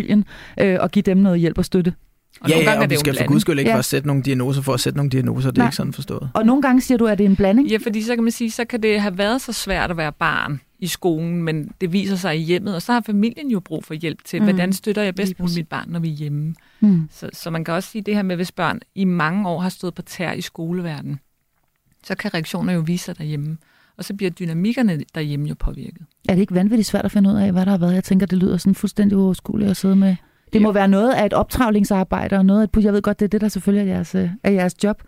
øh, 0.61 0.77
og 0.79 0.91
give 0.91 1.03
dem 1.03 1.17
noget 1.17 1.39
hjælp 1.39 1.57
og 1.57 1.65
støtte. 1.65 1.93
Og 2.41 2.49
ja, 2.49 2.59
ja, 2.59 2.81
og 2.81 2.89
vi 2.89 2.95
skal 2.95 3.17
for 3.17 3.27
guds 3.27 3.41
skyld 3.41 3.59
ikke 3.59 3.69
ja. 3.69 3.75
for 3.75 3.79
at 3.79 3.85
sætte 3.85 4.07
nogle 4.07 4.23
diagnoser 4.23 4.61
for 4.61 4.73
at 4.73 4.79
sætte 4.79 4.97
nogle 4.97 5.09
diagnoser. 5.09 5.51
Det 5.51 5.57
er 5.57 5.61
Nej. 5.61 5.67
ikke 5.67 5.75
sådan 5.75 5.93
forstået. 5.93 6.29
Og 6.33 6.45
nogle 6.45 6.61
gange 6.61 6.81
siger 6.81 6.97
du, 6.97 7.07
at 7.07 7.17
det 7.17 7.23
er 7.23 7.29
en 7.29 7.35
blanding? 7.35 7.67
Ja, 7.67 7.77
fordi 7.77 8.01
så 8.01 8.15
kan 8.15 8.23
man 8.23 8.31
sige, 8.31 8.51
så 8.51 8.65
kan 8.65 8.83
det 8.83 9.01
have 9.01 9.17
været 9.17 9.41
så 9.41 9.53
svært 9.53 9.91
at 9.91 9.97
være 9.97 10.11
barn, 10.11 10.59
i 10.79 10.87
skolen, 10.87 11.43
men 11.43 11.71
det 11.81 11.93
viser 11.93 12.15
sig 12.15 12.37
i 12.37 12.41
hjemmet, 12.41 12.75
og 12.75 12.81
så 12.81 12.93
har 12.93 13.01
familien 13.01 13.51
jo 13.51 13.59
brug 13.59 13.83
for 13.83 13.93
hjælp 13.93 14.23
til, 14.25 14.39
mm. 14.39 14.45
hvordan 14.45 14.73
støtter 14.73 15.01
jeg 15.01 15.15
bedst 15.15 15.39
muligt 15.39 15.57
mit 15.57 15.67
barn, 15.67 15.89
når 15.89 15.99
vi 15.99 16.09
er 16.09 16.15
hjemme. 16.15 16.55
Mm. 16.79 17.09
Så, 17.11 17.29
så 17.33 17.49
man 17.49 17.63
kan 17.63 17.73
også 17.73 17.89
sige 17.89 18.01
det 18.01 18.15
her 18.15 18.23
med, 18.23 18.35
hvis 18.35 18.51
børn 18.51 18.79
i 18.95 19.05
mange 19.05 19.49
år 19.49 19.59
har 19.59 19.69
stået 19.69 19.93
på 19.93 20.01
tær 20.01 20.31
i 20.31 20.41
skoleverdenen, 20.41 21.19
så 22.03 22.15
kan 22.15 22.33
reaktioner 22.33 22.73
jo 22.73 22.79
vise 22.79 23.03
sig 23.03 23.17
derhjemme, 23.17 23.57
og 23.97 24.05
så 24.05 24.13
bliver 24.13 24.29
dynamikkerne 24.31 24.99
derhjemme 25.15 25.47
jo 25.47 25.55
påvirket. 25.59 26.05
Er 26.29 26.33
det 26.33 26.41
ikke 26.41 26.55
vanvittigt 26.55 26.87
svært 26.87 27.05
at 27.05 27.11
finde 27.11 27.29
ud 27.29 27.35
af, 27.35 27.51
hvad 27.51 27.65
der 27.65 27.71
har 27.71 27.77
været? 27.77 27.93
Jeg 27.93 28.03
tænker, 28.03 28.25
det 28.25 28.37
lyder 28.37 28.57
sådan 28.57 28.75
fuldstændig 28.75 29.17
uoverskueligt 29.17 29.71
at 29.71 29.77
sidde 29.77 29.95
med. 29.95 30.15
Det 30.53 30.61
må 30.61 30.71
være 30.71 30.87
noget 30.87 31.13
af 31.13 31.25
et 31.25 31.33
optravlingsarbejde, 31.33 32.37
og 32.37 32.45
noget 32.45 32.61
af 32.61 32.79
et, 32.79 32.83
jeg 32.83 32.93
ved 32.93 33.01
godt, 33.01 33.19
det 33.19 33.25
er 33.25 33.29
det, 33.29 33.41
der 33.41 33.47
selvfølgelig 33.47 33.89
er 33.89 33.95
jeres, 33.95 34.15
er 34.43 34.51
jeres 34.51 34.83
job. 34.83 35.03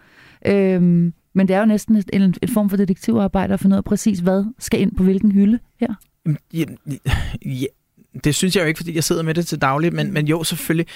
Øhm, 0.45 1.13
men 1.33 1.47
det 1.47 1.55
er 1.55 1.59
jo 1.59 1.65
næsten 1.65 1.95
et, 1.95 2.09
en, 2.13 2.35
et 2.41 2.49
form 2.49 2.69
for 2.69 2.77
detektivarbejde 2.77 3.53
at 3.53 3.59
finde 3.59 3.73
ud 3.73 3.77
af 3.77 3.83
præcis, 3.83 4.19
hvad 4.19 4.43
skal 4.59 4.81
ind 4.81 4.95
på 4.95 5.03
hvilken 5.03 5.31
hylde 5.31 5.59
her. 5.79 5.93
Ja, 6.53 6.63
ja, 7.45 7.65
det 8.23 8.35
synes 8.35 8.55
jeg 8.55 8.61
jo 8.61 8.67
ikke, 8.67 8.77
fordi 8.77 8.95
jeg 8.95 9.03
sidder 9.03 9.23
med 9.23 9.33
det 9.33 9.47
til 9.47 9.61
daglig, 9.61 9.93
men, 9.93 10.13
men 10.13 10.27
jo, 10.27 10.43
selvfølgelig. 10.43 10.87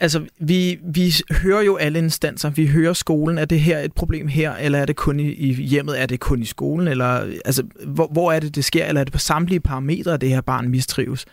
Altså, 0.00 0.24
vi, 0.40 0.78
vi 0.92 1.14
hører 1.42 1.62
jo 1.62 1.76
alle 1.76 1.98
instanser. 1.98 2.50
Vi 2.50 2.66
hører 2.66 2.92
skolen. 2.92 3.38
Er 3.38 3.44
det 3.44 3.60
her 3.60 3.78
et 3.78 3.92
problem 3.92 4.28
her, 4.28 4.54
eller 4.54 4.78
er 4.78 4.84
det 4.84 4.96
kun 4.96 5.20
i, 5.20 5.32
i 5.32 5.52
hjemmet? 5.52 6.02
Er 6.02 6.06
det 6.06 6.20
kun 6.20 6.42
i 6.42 6.44
skolen? 6.44 6.88
Eller, 6.88 7.06
altså, 7.44 7.62
hvor, 7.86 8.08
hvor 8.12 8.32
er 8.32 8.40
det, 8.40 8.54
det 8.54 8.64
sker? 8.64 8.84
Eller 8.84 9.00
er 9.00 9.04
det 9.04 9.12
på 9.12 9.18
samtlige 9.18 9.60
parametre, 9.60 10.14
at 10.14 10.20
det 10.20 10.28
her 10.28 10.40
barn 10.40 10.68
mistrives? 10.68 11.26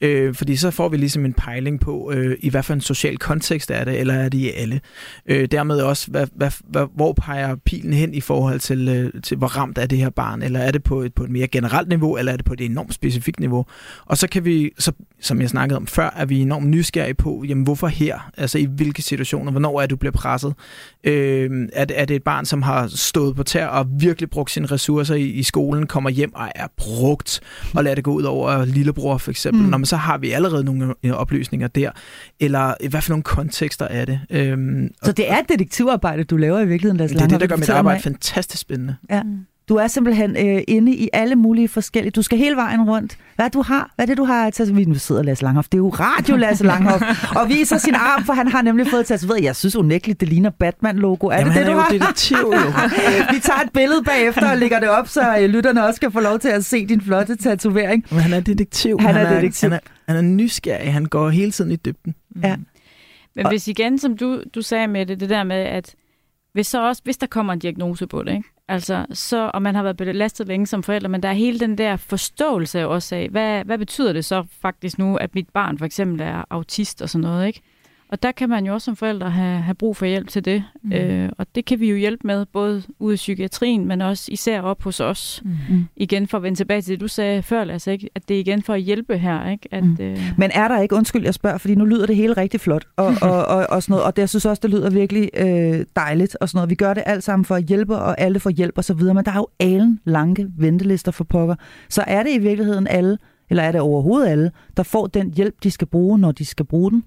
Øh, 0.00 0.34
fordi 0.34 0.56
så 0.56 0.70
får 0.70 0.88
vi 0.88 0.96
ligesom 0.96 1.24
en 1.24 1.32
pejling 1.32 1.80
på, 1.80 2.12
øh, 2.14 2.36
i 2.40 2.50
hvad 2.50 2.62
for 2.62 2.74
en 2.74 2.80
social 2.80 3.18
kontekst 3.18 3.70
er 3.70 3.84
det, 3.84 4.00
eller 4.00 4.14
er 4.14 4.28
det 4.28 4.38
i 4.38 4.50
alle? 4.50 4.80
Øh, 5.26 5.48
dermed 5.50 5.80
også, 5.80 6.10
hvad, 6.10 6.26
hvad, 6.34 6.50
hvad, 6.68 6.86
hvor 6.94 7.12
peger 7.12 7.56
pilen 7.56 7.92
hen 7.92 8.14
i 8.14 8.20
forhold 8.20 8.60
til, 8.60 8.88
øh, 8.88 9.22
til, 9.22 9.36
hvor 9.36 9.46
ramt 9.46 9.78
er 9.78 9.86
det 9.86 9.98
her 9.98 10.10
barn? 10.10 10.42
Eller 10.42 10.60
er 10.60 10.70
det 10.70 10.82
på 10.82 11.02
et, 11.02 11.14
på 11.14 11.24
et 11.24 11.30
mere 11.30 11.46
generelt 11.46 11.88
niveau, 11.88 12.16
eller 12.16 12.32
er 12.32 12.36
det 12.36 12.44
på 12.44 12.52
et 12.52 12.60
enormt 12.60 12.94
specifikt 12.94 13.40
niveau? 13.40 13.66
Og 14.06 14.18
så 14.18 14.28
kan 14.28 14.44
vi, 14.44 14.70
så, 14.78 14.92
som 15.20 15.40
jeg 15.40 15.48
snakkede 15.48 15.76
om 15.76 15.86
før, 15.86 16.14
er 16.16 16.24
vi 16.24 16.40
enormt 16.40 16.66
nysgerrige 16.66 17.14
på, 17.14 17.44
jamen 17.48 17.64
hvorfor 17.64 17.86
her? 17.86 18.07
Altså 18.36 18.58
i 18.58 18.64
hvilke 18.64 19.02
situationer? 19.02 19.50
Hvornår 19.50 19.80
er 19.80 19.86
du 19.86 19.96
bliver 19.96 20.12
presset? 20.12 20.54
Øh, 21.04 21.68
er, 21.72 21.84
det, 21.84 22.00
er 22.00 22.04
det 22.04 22.16
et 22.16 22.22
barn, 22.22 22.44
som 22.44 22.62
har 22.62 22.86
stået 22.86 23.36
på 23.36 23.42
tær 23.42 23.66
og 23.66 23.86
virkelig 24.00 24.30
brugt 24.30 24.50
sine 24.50 24.66
ressourcer 24.66 25.14
i, 25.14 25.24
i 25.24 25.42
skolen, 25.42 25.86
kommer 25.86 26.10
hjem 26.10 26.34
og 26.34 26.48
er 26.54 26.66
brugt, 26.76 27.40
og 27.74 27.84
lader 27.84 27.94
det 27.94 28.04
gå 28.04 28.12
ud 28.12 28.22
over 28.22 28.64
lillebror 28.64 29.18
for 29.18 29.30
eksempel? 29.30 29.62
Mm. 29.62 29.68
Når 29.68 29.84
så 29.84 29.96
har 29.96 30.18
vi 30.18 30.30
allerede 30.30 30.64
nogle 30.64 30.94
øh, 31.02 31.12
oplysninger 31.12 31.68
der. 31.68 31.90
Eller 32.40 32.88
hvad 32.90 33.02
for 33.02 33.10
nogle 33.10 33.22
kontekster 33.22 33.84
er 33.84 34.04
det? 34.04 34.20
Øhm, 34.30 34.90
så 35.02 35.12
det 35.12 35.30
er 35.30 35.38
et 35.38 35.48
detektivarbejde, 35.48 36.24
du 36.24 36.36
laver 36.36 36.60
i 36.60 36.66
virkeligheden, 36.66 36.96
Lars 36.96 37.10
Det 37.10 37.20
er 37.20 37.26
det, 37.26 37.40
der 37.40 37.46
gør 37.46 37.56
mit 37.56 37.70
arbejde 37.70 38.02
fantastisk 38.02 38.60
spændende. 38.60 38.96
Ja. 39.10 39.22
Du 39.68 39.74
er 39.76 39.86
simpelthen 39.86 40.36
øh, 40.36 40.62
inde 40.68 40.92
i 40.94 41.08
alle 41.12 41.36
mulige 41.36 41.68
forskellige... 41.68 42.10
Du 42.10 42.22
skal 42.22 42.38
hele 42.38 42.56
vejen 42.56 42.82
rundt. 42.90 43.18
Hvad 43.36 43.50
du 43.50 43.62
har? 43.62 43.92
Hvad 43.96 44.04
er 44.04 44.06
det, 44.06 44.16
du 44.16 44.24
har 44.24 44.50
til? 44.50 44.76
Vi 44.76 44.98
sidder 44.98 45.22
Lasse 45.22 45.44
Langhoff. 45.44 45.68
Det 45.68 45.74
er 45.74 45.78
jo 45.78 45.88
radio, 45.88 46.36
Lasse 46.36 46.64
Langhoff. 46.64 47.02
og 47.36 47.48
viser 47.48 47.78
sin 47.78 47.94
arm, 47.94 48.24
for 48.24 48.32
han 48.32 48.48
har 48.48 48.62
nemlig 48.62 48.86
fået 48.86 49.06
tatoveret. 49.06 49.44
Jeg 49.44 49.56
synes 49.56 49.76
unægteligt, 49.76 50.20
det 50.20 50.28
ligner 50.28 50.50
Batman-logo. 50.50 51.26
Er 51.26 51.38
Jamen, 51.38 51.52
det 51.52 51.66
det, 51.66 51.66
du 51.66 51.72
er 51.72 51.80
har? 51.80 51.92
jo 51.92 51.98
detektiv, 51.98 52.36
jo. 52.36 52.50
Vi 53.34 53.40
tager 53.40 53.60
et 53.60 53.72
billede 53.74 54.02
bagefter 54.04 54.50
og 54.50 54.58
lægger 54.58 54.80
det 54.80 54.88
op, 54.88 55.08
så 55.08 55.38
øh, 55.38 55.50
lytterne 55.50 55.84
også 55.84 56.00
kan 56.00 56.12
få 56.12 56.20
lov 56.20 56.38
til 56.38 56.48
at 56.48 56.64
se 56.64 56.86
din 56.86 57.00
flotte 57.00 57.36
tatovering. 57.36 58.04
Men 58.10 58.20
han 58.20 58.32
er 58.32 58.40
detektiv. 58.40 59.00
Han, 59.00 59.14
han 59.14 59.26
er, 59.26 59.30
er 59.30 59.34
detektiv. 59.34 59.70
Han 59.70 59.80
er, 60.06 60.12
han 60.12 60.16
er 60.16 60.22
nysgerrig. 60.22 60.92
Han 60.92 61.04
går 61.04 61.30
hele 61.30 61.50
tiden 61.50 61.70
i 61.70 61.76
dybden. 61.76 62.14
Ja. 62.42 62.56
Men 63.36 63.48
hvis 63.48 63.68
igen, 63.68 63.98
som 63.98 64.16
du, 64.16 64.42
du 64.54 64.62
sagde 64.62 64.86
med 64.88 65.06
det, 65.06 65.20
det 65.20 65.28
der 65.28 65.44
med, 65.44 65.56
at 65.56 65.94
hvis, 66.52 66.66
så 66.66 66.88
også, 66.88 67.02
hvis 67.04 67.16
der 67.16 67.26
kommer 67.26 67.52
en 67.52 67.58
diagnose 67.58 68.06
på 68.06 68.22
det, 68.22 68.32
ikke? 68.32 68.48
Altså, 68.68 69.06
så, 69.12 69.50
og 69.54 69.62
man 69.62 69.74
har 69.74 69.82
været 69.82 69.96
belastet 69.96 70.48
længe 70.48 70.66
som 70.66 70.82
forældre, 70.82 71.08
men 71.08 71.22
der 71.22 71.28
er 71.28 71.32
hele 71.32 71.60
den 71.60 71.78
der 71.78 71.96
forståelse 71.96 72.88
også 72.88 73.16
af, 73.16 73.28
hvad, 73.28 73.64
hvad 73.64 73.78
betyder 73.78 74.12
det 74.12 74.24
så 74.24 74.44
faktisk 74.60 74.98
nu, 74.98 75.16
at 75.16 75.34
mit 75.34 75.48
barn 75.48 75.78
for 75.78 75.86
eksempel 75.86 76.20
er 76.20 76.44
autist 76.50 77.02
og 77.02 77.08
sådan 77.08 77.22
noget, 77.22 77.46
ikke? 77.46 77.62
Og 78.08 78.22
der 78.22 78.32
kan 78.32 78.48
man 78.48 78.66
jo 78.66 78.74
også 78.74 78.84
som 78.84 78.96
forældre 78.96 79.30
have, 79.30 79.60
have 79.60 79.74
brug 79.74 79.96
for 79.96 80.06
hjælp 80.06 80.28
til 80.28 80.44
det. 80.44 80.64
Mm. 80.82 80.92
Øh, 80.92 81.30
og 81.38 81.46
det 81.54 81.64
kan 81.64 81.80
vi 81.80 81.90
jo 81.90 81.96
hjælpe 81.96 82.26
med, 82.26 82.46
både 82.46 82.82
ude 82.98 83.14
i 83.14 83.16
psykiatrien, 83.16 83.84
men 83.84 84.00
også 84.00 84.24
især 84.32 84.60
op 84.60 84.82
hos 84.82 85.00
os. 85.00 85.42
Mm. 85.44 85.86
Igen 85.96 86.26
for 86.26 86.36
at 86.36 86.42
vende 86.42 86.58
tilbage 86.58 86.82
til 86.82 86.92
det, 86.92 87.00
du 87.00 87.08
sagde 87.08 87.42
før, 87.42 87.64
Lasse, 87.64 87.92
ikke? 87.92 88.10
at 88.14 88.28
det 88.28 88.36
er 88.36 88.40
igen 88.40 88.62
for 88.62 88.74
at 88.74 88.80
hjælpe 88.80 89.18
her. 89.18 89.50
Ikke? 89.50 89.68
At, 89.70 89.84
mm. 89.84 89.96
øh... 90.00 90.18
Men 90.38 90.50
er 90.54 90.68
der 90.68 90.80
ikke, 90.80 90.94
undskyld 90.94 91.24
jeg 91.24 91.34
spørger, 91.34 91.58
fordi 91.58 91.74
nu 91.74 91.84
lyder 91.84 92.06
det 92.06 92.16
hele 92.16 92.32
rigtig 92.32 92.60
flot, 92.60 92.84
og, 92.96 93.06
og, 93.22 93.44
og, 93.44 93.66
og, 93.70 93.82
sådan 93.82 93.92
noget, 93.92 94.06
og 94.06 94.16
det, 94.16 94.22
jeg 94.22 94.28
synes 94.28 94.46
også, 94.46 94.60
det 94.60 94.70
lyder 94.70 94.90
virkelig 94.90 95.30
øh, 95.36 95.84
dejligt, 95.96 96.36
og 96.40 96.48
sådan 96.48 96.56
noget. 96.56 96.70
Vi 96.70 96.74
gør 96.74 96.94
det 96.94 97.02
alt 97.06 97.24
sammen 97.24 97.44
for 97.44 97.54
at 97.54 97.64
hjælpe, 97.64 97.96
og 97.96 98.20
alle 98.20 98.40
får 98.40 98.50
hjælp 98.50 98.78
og 98.78 98.84
så 98.84 98.94
videre, 98.94 99.14
men 99.14 99.24
der 99.24 99.30
er 99.30 99.36
jo 99.36 99.48
alen 99.60 100.00
lange 100.04 100.52
ventelister 100.58 101.12
for 101.12 101.24
pokker. 101.24 101.54
Så 101.88 102.04
er 102.06 102.22
det 102.22 102.30
i 102.30 102.38
virkeligheden 102.38 102.86
alle, 102.86 103.18
eller 103.50 103.62
er 103.62 103.72
det 103.72 103.80
overhovedet 103.80 104.28
alle, 104.28 104.50
der 104.76 104.82
får 104.82 105.06
den 105.06 105.34
hjælp, 105.34 105.54
de 105.62 105.70
skal 105.70 105.86
bruge, 105.86 106.18
når 106.18 106.32
de 106.32 106.44
skal 106.44 106.66
bruge 106.66 106.90
den? 106.90 107.04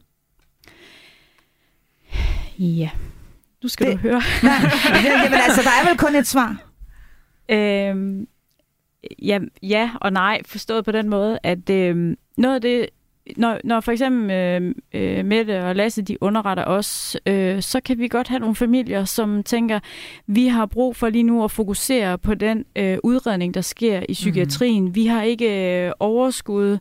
Ja, 2.60 2.90
nu 3.64 3.70
skal 3.70 3.88
det, 3.88 3.94
du 3.94 4.00
høre. 4.02 4.22
nej, 4.44 4.54
jamen 5.06 5.40
altså, 5.44 5.62
der 5.62 5.70
er 5.70 5.90
vel 5.90 5.98
kun 5.98 6.16
et 6.16 6.28
svar? 6.28 6.58
Øhm, 7.50 8.28
ja, 9.22 9.40
ja 9.64 9.92
og 10.02 10.14
nej, 10.14 10.42
forstået 10.46 10.86
på 10.86 10.92
den 10.92 11.10
måde, 11.10 11.40
at 11.44 11.70
øhm, 11.70 12.18
noget 12.38 12.56
af 12.56 12.62
det, 12.62 12.90
når, 13.38 13.60
når 13.64 13.80
for 13.80 13.92
eksempel 13.92 14.32
øh, 14.32 14.76
øh, 14.94 15.26
Mette 15.26 15.64
og 15.66 15.76
Lasse, 15.76 16.02
de 16.02 16.24
underretter 16.24 16.66
os, 16.66 17.18
øh, 17.26 17.62
så 17.62 17.80
kan 17.86 18.00
vi 18.00 18.08
godt 18.08 18.28
have 18.28 18.40
nogle 18.40 18.56
familier, 18.56 19.06
som 19.06 19.44
tænker, 19.44 19.80
vi 20.28 20.48
har 20.48 20.66
brug 20.66 20.96
for 20.96 21.10
lige 21.10 21.24
nu 21.24 21.44
at 21.44 21.52
fokusere 21.52 22.18
på 22.18 22.36
den 22.36 22.66
øh, 22.76 22.98
udredning, 23.04 23.54
der 23.54 23.62
sker 23.62 24.04
i 24.10 24.14
psykiatrien. 24.14 24.84
Mm. 24.84 24.96
Vi 24.96 25.06
har 25.06 25.24
ikke 25.24 25.86
øh, 25.86 25.92
overskud 26.00 26.78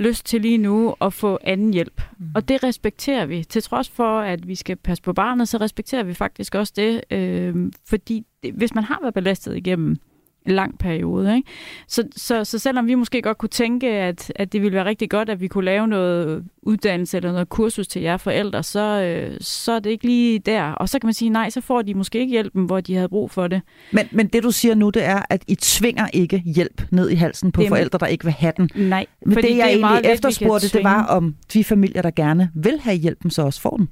lyst 0.00 0.26
til 0.26 0.40
lige 0.40 0.58
nu 0.58 0.94
at 1.00 1.12
få 1.12 1.38
anden 1.44 1.72
hjælp. 1.72 2.02
Mm. 2.18 2.26
Og 2.34 2.48
det 2.48 2.64
respekterer 2.64 3.26
vi. 3.26 3.44
Til 3.44 3.62
trods 3.62 3.88
for, 3.88 4.20
at 4.20 4.48
vi 4.48 4.54
skal 4.54 4.76
passe 4.76 5.02
på 5.02 5.12
barnet, 5.12 5.48
så 5.48 5.56
respekterer 5.56 6.02
vi 6.02 6.14
faktisk 6.14 6.54
også 6.54 6.72
det. 6.76 7.04
Øh, 7.10 7.72
fordi 7.88 8.26
det, 8.42 8.52
hvis 8.52 8.74
man 8.74 8.84
har 8.84 8.98
været 9.02 9.14
belastet 9.14 9.56
igennem 9.56 9.88
en 9.90 9.98
lang 10.46 10.78
periode. 10.78 11.36
Ikke? 11.36 11.48
Så, 11.88 12.04
så, 12.16 12.44
så 12.44 12.58
selvom 12.58 12.86
vi 12.86 12.94
måske 12.94 13.22
godt 13.22 13.38
kunne 13.38 13.48
tænke, 13.48 13.88
at, 13.88 14.32
at 14.36 14.52
det 14.52 14.62
ville 14.62 14.76
være 14.76 14.84
rigtig 14.84 15.10
godt, 15.10 15.28
at 15.28 15.40
vi 15.40 15.48
kunne 15.48 15.64
lave 15.64 15.88
noget 15.88 16.44
uddannelse 16.62 17.16
eller 17.16 17.32
noget 17.32 17.48
kursus 17.48 17.88
til 17.88 18.02
jer 18.02 18.16
forældre, 18.16 18.62
så, 18.62 18.80
øh, 18.80 19.36
så 19.40 19.72
er 19.72 19.78
det 19.78 19.90
ikke 19.90 20.06
lige 20.06 20.38
der. 20.38 20.62
Og 20.72 20.88
så 20.88 20.98
kan 20.98 21.06
man 21.06 21.14
sige, 21.14 21.28
nej, 21.28 21.50
så 21.50 21.60
får 21.60 21.82
de 21.82 21.94
måske 21.94 22.18
ikke 22.18 22.30
hjælpen, 22.30 22.64
hvor 22.64 22.80
de 22.80 22.94
havde 22.94 23.08
brug 23.08 23.30
for 23.30 23.46
det. 23.48 23.62
Men, 23.92 24.08
men 24.12 24.26
det 24.26 24.42
du 24.42 24.50
siger 24.50 24.74
nu, 24.74 24.90
det 24.90 25.04
er, 25.04 25.22
at 25.30 25.44
I 25.48 25.54
tvinger 25.54 26.06
ikke 26.12 26.38
hjælp 26.38 26.82
ned 26.90 27.10
i 27.10 27.14
halsen 27.14 27.52
på 27.52 27.60
det, 27.60 27.68
forældre, 27.68 27.98
der 27.98 28.06
ikke 28.06 28.24
vil 28.24 28.32
have 28.32 28.52
den. 28.56 28.70
Nej. 28.74 29.06
Men 29.26 29.36
det, 29.36 29.56
jeg 29.56 29.68
det 29.72 29.84
egentlig 29.84 30.10
efterspurgte, 30.12 30.68
det 30.68 30.84
var, 30.84 31.06
om 31.06 31.36
de 31.52 31.64
familier, 31.64 32.02
der 32.02 32.10
gerne 32.10 32.50
vil 32.54 32.80
have 32.80 32.96
hjælpen, 32.96 33.30
så 33.30 33.42
også 33.42 33.60
får 33.60 33.76
den. 33.76 33.88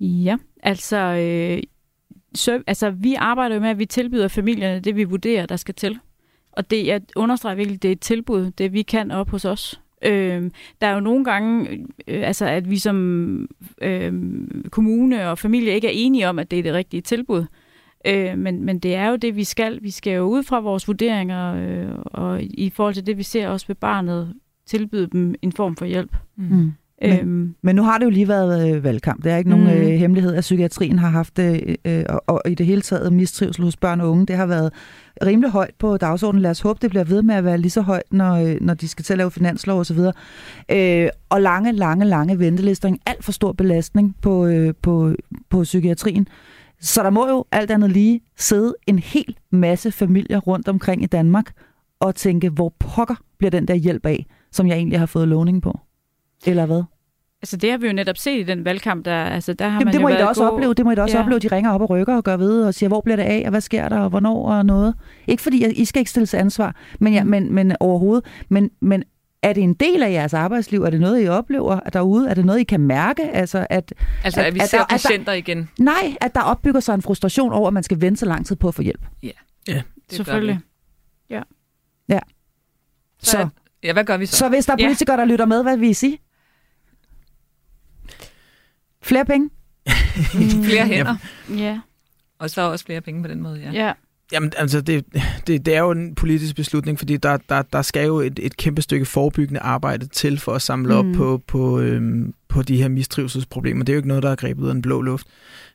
Ja, 0.00 0.36
altså... 0.62 0.96
Øh, 0.96 1.62
så, 2.36 2.62
altså, 2.66 2.90
vi 2.90 3.14
arbejder 3.14 3.54
jo 3.54 3.60
med, 3.60 3.70
at 3.70 3.78
vi 3.78 3.86
tilbyder 3.86 4.28
familierne 4.28 4.80
det, 4.80 4.96
vi 4.96 5.04
vurderer, 5.04 5.46
der 5.46 5.56
skal 5.56 5.74
til. 5.74 5.98
Og 6.52 6.70
det, 6.70 6.86
jeg 6.86 7.00
understreger 7.16 7.56
virkelig, 7.56 7.82
det 7.82 7.88
er 7.88 7.92
et 7.92 8.00
tilbud, 8.00 8.50
det 8.50 8.72
vi 8.72 8.82
kan 8.82 9.10
op 9.10 9.30
hos 9.30 9.44
os. 9.44 9.80
Øh, 10.04 10.50
der 10.80 10.86
er 10.86 10.94
jo 10.94 11.00
nogle 11.00 11.24
gange, 11.24 11.70
øh, 12.08 12.26
altså, 12.26 12.46
at 12.46 12.70
vi 12.70 12.78
som 12.78 13.48
øh, 13.82 14.12
kommune 14.70 15.30
og 15.30 15.38
familie 15.38 15.74
ikke 15.74 15.88
er 15.88 15.92
enige 15.94 16.28
om, 16.28 16.38
at 16.38 16.50
det 16.50 16.58
er 16.58 16.62
det 16.62 16.74
rigtige 16.74 17.00
tilbud. 17.00 17.44
Øh, 18.06 18.38
men, 18.38 18.64
men 18.64 18.78
det 18.78 18.94
er 18.94 19.08
jo 19.08 19.16
det, 19.16 19.36
vi 19.36 19.44
skal. 19.44 19.82
Vi 19.82 19.90
skal 19.90 20.12
jo 20.12 20.22
ud 20.22 20.42
fra 20.42 20.60
vores 20.60 20.88
vurderinger, 20.88 21.54
øh, 21.54 21.98
og 22.04 22.42
i 22.42 22.70
forhold 22.70 22.94
til 22.94 23.06
det, 23.06 23.18
vi 23.18 23.22
ser 23.22 23.48
også 23.48 23.66
ved 23.66 23.74
barnet, 23.74 24.34
tilbyde 24.66 25.06
dem 25.06 25.34
en 25.42 25.52
form 25.52 25.76
for 25.76 25.84
hjælp. 25.84 26.16
Mm. 26.36 26.44
mm. 26.44 26.72
Men, 27.02 27.20
øhm. 27.20 27.54
men 27.62 27.76
nu 27.76 27.82
har 27.82 27.98
det 27.98 28.04
jo 28.04 28.10
lige 28.10 28.28
været 28.28 28.74
øh, 28.74 28.84
valgkamp. 28.84 29.24
Det 29.24 29.32
er 29.32 29.36
ikke 29.36 29.50
nogen 29.50 29.64
mm. 29.64 29.70
øh, 29.70 29.86
hemmelighed, 29.86 30.34
at 30.34 30.40
psykiatrien 30.40 30.98
har 30.98 31.08
haft 31.08 31.38
øh, 31.38 31.58
øh, 31.84 32.04
og, 32.08 32.22
og 32.26 32.42
i 32.46 32.54
det 32.54 32.66
hele 32.66 32.80
taget 32.80 33.12
mistrivsel 33.12 33.64
hos 33.64 33.76
børn 33.76 34.00
og 34.00 34.10
unge. 34.10 34.26
Det 34.26 34.36
har 34.36 34.46
været 34.46 34.72
rimelig 35.26 35.50
højt 35.50 35.74
på 35.78 35.96
dagsordenen. 35.96 36.42
Lad 36.42 36.50
os 36.50 36.60
håbe, 36.60 36.78
det 36.82 36.90
bliver 36.90 37.04
ved 37.04 37.22
med 37.22 37.34
at 37.34 37.44
være 37.44 37.58
lige 37.58 37.70
så 37.70 37.80
højt, 37.80 38.12
når, 38.12 38.34
øh, 38.34 38.56
når 38.60 38.74
de 38.74 38.88
skal 38.88 39.04
til 39.04 39.14
at 39.14 39.18
lave 39.18 39.30
finanslov 39.30 39.80
osv. 39.80 39.98
Øh, 40.70 41.08
og 41.28 41.42
lange, 41.42 41.72
lange, 41.72 42.04
lange 42.04 42.38
ventelister. 42.38 42.88
En 42.88 42.98
alt 43.06 43.24
for 43.24 43.32
stor 43.32 43.52
belastning 43.52 44.16
på, 44.22 44.46
øh, 44.46 44.74
på, 44.82 45.12
på 45.50 45.62
psykiatrien. 45.62 46.28
Så 46.80 47.02
der 47.02 47.10
må 47.10 47.28
jo 47.28 47.44
alt 47.52 47.70
andet 47.70 47.90
lige 47.90 48.20
sidde 48.36 48.74
en 48.86 48.98
hel 48.98 49.36
masse 49.50 49.92
familier 49.92 50.38
rundt 50.38 50.68
omkring 50.68 51.02
i 51.02 51.06
Danmark 51.06 51.52
og 52.00 52.14
tænke, 52.14 52.48
hvor 52.48 52.72
pokker 52.78 53.14
bliver 53.38 53.50
den 53.50 53.68
der 53.68 53.74
hjælp 53.74 54.06
af, 54.06 54.26
som 54.52 54.66
jeg 54.66 54.76
egentlig 54.76 54.98
har 54.98 55.06
fået 55.06 55.28
lovning 55.28 55.62
på. 55.62 55.80
Eller 56.46 56.66
hvad? 56.66 56.82
Altså 57.42 57.56
det 57.56 57.70
har 57.70 57.78
vi 57.78 57.86
jo 57.86 57.92
netop 57.92 58.16
set 58.16 58.40
i 58.40 58.42
den 58.42 58.64
valgkamp, 58.64 59.04
der, 59.04 59.24
altså 59.24 59.52
der 59.52 59.64
har 59.64 59.72
Jamen, 59.72 59.84
man 59.84 59.94
det 59.94 60.00
må 60.00 60.08
jo 60.08 60.14
I 60.14 60.18
da 60.18 60.24
også 60.24 60.44
god... 60.44 60.52
opleve. 60.52 60.74
Det 60.74 60.84
må 60.84 60.90
I 60.90 60.94
da 60.94 61.02
også 61.02 61.16
ja. 61.16 61.22
opleve. 61.22 61.38
De 61.38 61.48
ringer 61.48 61.70
op 61.70 61.80
og 61.80 61.90
rykker 61.90 62.16
og 62.16 62.24
gør 62.24 62.36
ved 62.36 62.64
og 62.64 62.74
siger, 62.74 62.88
hvor 62.88 63.00
bliver 63.00 63.16
det 63.16 63.22
af, 63.22 63.42
og 63.44 63.50
hvad 63.50 63.60
sker 63.60 63.88
der, 63.88 63.98
og 63.98 64.08
hvornår 64.08 64.52
og 64.52 64.66
noget. 64.66 64.94
Ikke 65.26 65.42
fordi, 65.42 65.66
I 65.66 65.84
skal 65.84 66.00
ikke 66.00 66.10
stille 66.10 66.26
til 66.26 66.36
ansvar, 66.36 66.76
men, 67.00 67.14
ja, 67.14 67.24
mm. 67.24 67.30
men, 67.30 67.52
men 67.52 67.76
overhovedet. 67.80 68.24
Men, 68.48 68.70
men 68.80 69.04
er 69.42 69.52
det 69.52 69.62
en 69.62 69.74
del 69.74 70.02
af 70.02 70.10
jeres 70.10 70.34
arbejdsliv? 70.34 70.82
Er 70.82 70.90
det 70.90 71.00
noget, 71.00 71.24
I 71.24 71.28
oplever 71.28 71.80
derude? 71.80 72.28
Er 72.28 72.34
det 72.34 72.44
noget, 72.44 72.60
I 72.60 72.64
kan 72.64 72.80
mærke? 72.80 73.30
Altså, 73.30 73.66
at, 73.70 73.92
altså, 74.24 74.40
at, 74.40 74.46
at 74.46 74.54
vi 74.54 74.60
ser 74.60 74.80
at 74.80 74.86
patienter 74.90 75.32
der, 75.32 75.32
igen? 75.32 75.68
Nej, 75.78 76.16
at 76.20 76.34
der 76.34 76.40
opbygger 76.40 76.80
sig 76.80 76.94
en 76.94 77.02
frustration 77.02 77.52
over, 77.52 77.68
at 77.68 77.74
man 77.74 77.82
skal 77.82 78.00
vente 78.00 78.20
så 78.20 78.26
lang 78.26 78.46
tid 78.46 78.56
på 78.56 78.68
at 78.68 78.74
få 78.74 78.82
hjælp. 78.82 79.06
Ja, 79.22 79.28
ja 79.68 79.82
det 80.10 80.16
selvfølgelig. 80.16 80.58
Ja. 81.30 81.42
Ja. 82.08 82.18
Så, 83.22 83.30
så, 83.30 83.48
ja, 83.82 83.92
hvad 83.92 84.04
gør 84.04 84.16
vi 84.16 84.26
så? 84.26 84.36
Så 84.36 84.48
hvis 84.48 84.66
der 84.66 84.72
er 84.72 84.76
politikere, 84.76 85.14
ja. 85.14 85.20
der 85.20 85.28
lytter 85.28 85.46
med, 85.46 85.62
hvad 85.62 85.76
vil 85.76 85.88
I 85.88 85.92
sige? 85.92 86.18
Flere 89.06 89.24
penge? 89.24 89.50
flere 90.70 90.86
hænder. 90.86 91.16
Ja. 91.56 91.80
Og 92.38 92.50
så 92.50 92.70
også 92.70 92.84
flere 92.84 93.00
penge 93.00 93.22
på 93.22 93.28
den 93.28 93.42
måde, 93.42 93.60
ja. 93.60 93.72
Ja. 93.72 93.92
Jamen, 94.32 94.52
altså, 94.56 94.80
det, 94.80 95.04
det, 95.46 95.66
det 95.66 95.74
er 95.74 95.80
jo 95.80 95.90
en 95.90 96.14
politisk 96.14 96.56
beslutning, 96.56 96.98
fordi 96.98 97.16
der, 97.16 97.38
der, 97.48 97.62
der 97.62 97.82
skal 97.82 98.06
jo 98.06 98.20
et, 98.20 98.38
et 98.42 98.56
kæmpe 98.56 98.82
stykke 98.82 99.06
forebyggende 99.06 99.60
arbejde 99.60 100.06
til 100.06 100.38
for 100.38 100.52
at 100.52 100.62
samle 100.62 101.02
mm. 101.02 101.10
op 101.10 101.16
på, 101.16 101.42
på, 101.46 101.80
øhm, 101.80 102.34
på 102.48 102.62
de 102.62 102.76
her 102.76 102.88
mistrivselsproblemer. 102.88 103.84
Det 103.84 103.92
er 103.92 103.94
jo 103.94 103.98
ikke 103.98 104.08
noget, 104.08 104.22
der 104.22 104.30
er 104.30 104.36
grebet 104.36 104.62
ud 104.62 104.68
af 104.68 104.72
en 104.72 104.82
blå 104.82 105.02
luft. 105.02 105.26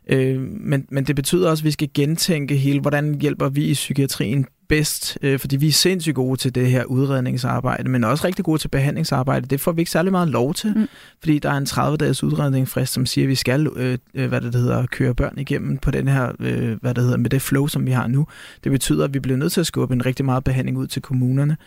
Øh, 0.09 0.41
men, 0.41 0.85
men 0.89 1.03
det 1.03 1.15
betyder 1.15 1.49
også, 1.49 1.61
at 1.61 1.65
vi 1.65 1.71
skal 1.71 1.89
gentænke 1.93 2.55
hele, 2.55 2.79
hvordan 2.79 3.21
hjælper 3.21 3.49
vi 3.49 3.65
i 3.65 3.73
psykiatrien 3.73 4.45
bedst, 4.71 5.17
øh, 5.21 5.39
fordi 5.39 5.55
vi 5.55 5.67
er 5.67 5.71
sindssygt 5.71 6.15
gode 6.15 6.39
til 6.39 6.55
det 6.55 6.71
her 6.71 6.83
udredningsarbejde, 6.83 7.89
men 7.89 8.03
også 8.03 8.27
rigtig 8.27 8.45
gode 8.45 8.57
til 8.57 8.67
behandlingsarbejde. 8.67 9.47
Det 9.47 9.61
får 9.61 9.71
vi 9.71 9.81
ikke 9.81 9.91
særlig 9.91 10.11
meget 10.11 10.27
lov 10.27 10.53
til, 10.53 10.73
mm. 10.75 10.87
fordi 11.19 11.39
der 11.39 11.49
er 11.49 11.57
en 11.57 11.63
30-dages 11.63 12.23
udredningsfrist, 12.23 12.93
som 12.93 13.05
siger, 13.05 13.25
at 13.25 13.29
vi 13.29 13.35
skal 13.35 13.67
øh, 13.75 13.97
øh, 14.13 14.27
hvad 14.27 14.41
det 14.41 14.55
hedder, 14.55 14.85
køre 14.85 15.15
børn 15.15 15.33
igennem 15.37 15.77
på 15.77 15.91
den 15.91 16.07
her, 16.07 16.31
øh, 16.39 16.77
hvad 16.81 16.93
det 16.93 17.03
hedder, 17.03 17.17
med 17.17 17.29
det 17.29 17.41
flow, 17.41 17.67
som 17.67 17.85
vi 17.85 17.91
har 17.91 18.07
nu. 18.07 18.27
Det 18.63 18.71
betyder, 18.71 19.03
at 19.03 19.13
vi 19.13 19.19
bliver 19.19 19.37
nødt 19.37 19.51
til 19.53 19.59
at 19.59 19.67
skubbe 19.67 19.93
en 19.93 20.05
rigtig 20.05 20.25
meget 20.25 20.43
behandling 20.43 20.77
ud 20.77 20.87
til 20.87 21.01
kommunerne. 21.01 21.57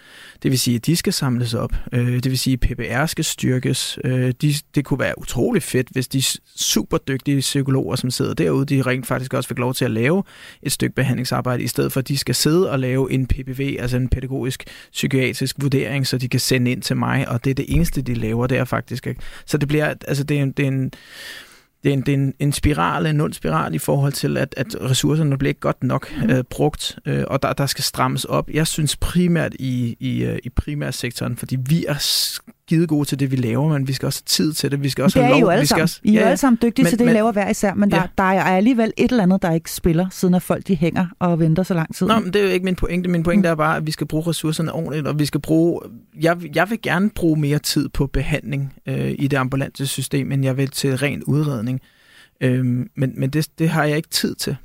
Det 0.43 0.51
vil 0.51 0.59
sige, 0.59 0.75
at 0.77 0.87
de 0.87 0.97
skal 0.97 1.13
samles 1.13 1.55
op. 1.55 1.73
Øh, 1.93 2.15
det 2.15 2.31
vil 2.31 2.39
sige, 2.39 2.59
at 2.63 2.77
PPR 2.77 3.07
skal 3.07 3.25
styrkes. 3.25 3.99
Øh, 4.05 4.33
de, 4.43 4.55
det 4.75 4.85
kunne 4.85 5.01
være 5.01 5.19
utrolig 5.19 5.63
fedt, 5.63 5.89
hvis 5.91 6.09
de 6.09 6.23
super 6.57 6.99
dygtige 6.99 7.41
psykologer, 7.41 7.97
som 7.97 8.11
sidder 8.11 8.35
derude, 8.35 8.67
de 8.67 8.83
rent 8.83 9.07
faktisk 9.07 9.35
også 9.35 9.49
fik 9.49 9.59
lov 9.59 9.75
til 9.75 9.85
at 9.85 9.91
lave 9.91 10.23
et 10.63 10.73
stykke 10.73 10.95
behandlingsarbejde, 10.95 11.63
i 11.63 11.69
stedet 11.69 11.93
for 11.93 12.01
at 12.01 12.09
de 12.09 12.19
skal 12.19 12.35
sidde 12.35 12.71
og 12.71 12.79
lave 12.79 12.94
lave 12.95 13.13
en 13.13 13.27
PPV, 13.27 13.77
altså 13.81 13.97
en 13.97 14.09
pædagogisk 14.09 14.65
psykiatrisk 14.93 15.57
vurdering, 15.59 16.07
så 16.07 16.19
de 16.19 16.29
kan 16.29 16.41
sende 16.41 16.71
ind 16.71 16.83
til 16.83 16.97
mig, 16.97 17.29
og 17.29 17.45
det 17.45 17.51
er 17.51 17.55
det 17.55 17.67
eneste, 17.69 18.03
de 18.03 18.15
laver, 18.15 18.47
det 18.47 18.59
er 18.59 18.65
faktisk. 18.65 19.09
Så 19.47 19.59
det 19.59 19.69
bliver, 19.69 19.95
altså 20.09 20.25
det 20.25 20.41
er, 20.41 20.45
det 20.45 20.65
er 20.65 20.69
en, 20.69 20.91
det 21.85 21.91
er 21.91 21.95
en, 21.95 22.01
det 22.01 22.09
er 22.09 22.17
en, 22.17 22.35
en 22.39 22.53
spiral, 22.53 23.07
en 23.07 23.17
nul 23.17 23.33
spiral 23.33 23.75
i 23.75 23.79
forhold 23.79 24.13
til, 24.13 24.37
at, 24.37 24.55
at 24.57 24.77
ressourcerne 24.81 25.39
bliver 25.39 25.49
ikke 25.49 25.61
godt 25.61 25.83
nok 25.83 26.13
mm. 26.23 26.31
øh, 26.31 26.45
brugt, 26.51 26.99
øh, 27.07 27.25
og 27.27 27.43
der, 27.43 27.53
der 27.53 27.67
skal 27.67 27.85
strammes 27.85 28.25
op. 28.25 28.51
Jeg 28.51 28.67
synes 28.67 28.97
primært 28.97 29.55
i, 29.59 29.97
i, 30.01 30.25
øh, 30.25 30.39
i 30.45 30.49
primærsektoren, 30.49 31.37
fordi 31.37 31.57
vi 31.69 31.85
er 31.89 31.99
skide 32.67 32.87
gode 32.87 33.05
til 33.05 33.21
det, 33.21 33.31
vi 33.31 33.37
laver, 33.37 33.69
men 33.69 33.89
vi 33.89 33.93
skal 33.93 34.07
også 34.07 34.21
have 34.21 34.47
tid 34.47 34.53
til 34.53 34.71
det. 34.71 34.83
Vi 34.83 34.89
skal 34.89 35.05
også 35.05 35.19
det 35.19 35.27
have 35.27 35.33
lov. 35.33 35.39
I 35.39 35.41
jo 35.41 35.49
alle 35.49 35.61
vi 35.61 35.67
skal 35.67 35.83
også, 35.83 36.01
I 36.03 36.17
er 36.17 36.21
jo 36.21 36.27
alle 36.27 36.37
sammen 36.37 36.59
dygtige 36.63 36.85
men, 36.85 36.91
til 36.91 36.99
det, 36.99 37.09
I 37.11 37.13
laver 37.13 37.33
hver 37.33 37.51
især, 37.51 37.75
men 37.75 37.91
der, 37.91 37.97
ja. 37.97 38.07
der 38.19 38.25
er 38.25 38.43
alligevel 38.43 38.93
et 38.97 39.11
eller 39.11 39.23
andet, 39.23 39.43
der 39.43 39.53
ikke 39.53 39.71
spiller, 39.71 40.09
siden 40.11 40.35
at 40.35 40.43
folk 40.43 40.67
de 40.67 40.75
hænger 40.75 41.07
og 41.19 41.39
venter 41.39 41.63
så 41.63 41.75
lang 41.75 41.95
tid. 41.95 42.07
Nå, 42.07 42.21
men 42.21 42.33
det 42.33 42.37
er 42.37 42.45
jo 42.45 42.51
ikke 42.51 42.65
min 42.65 42.77
pointe. 42.77 43.11
Min 43.11 43.23
pointe 43.23 43.49
mm. 43.49 43.51
er 43.51 43.55
bare, 43.55 43.77
at 43.77 43.87
vi 43.87 43.91
skal 43.91 44.07
bruge 44.07 44.25
ressourcerne 44.27 44.73
ordentligt, 44.73 45.07
og 45.07 45.19
vi 45.19 45.27
skal 45.27 45.41
bruge... 45.41 45.81
Jeg, 46.21 46.37
jeg 46.55 46.71
vil 46.71 46.83
gerne 46.83 47.11
bruge 47.11 47.41
mere 47.41 47.59
tid 47.59 47.89
på 47.89 48.07
behandling 48.07 48.73
øh, 48.87 49.15
i 49.19 49.27
det 49.27 49.37
ambulante 49.37 49.87
system, 49.87 50.33
end 50.33 50.45
jeg 50.45 50.57
vil 50.57 50.69
til 50.69 50.97
ren 50.97 51.25
udredning. 51.25 51.81
Øh, 52.41 52.65
men 52.97 53.13
men 53.17 53.31
det, 53.31 53.49
det 53.59 53.69
har 53.69 53.85
jeg 53.85 53.97
ikke 53.97 54.09
tid 54.09 54.35
til. 54.35 54.57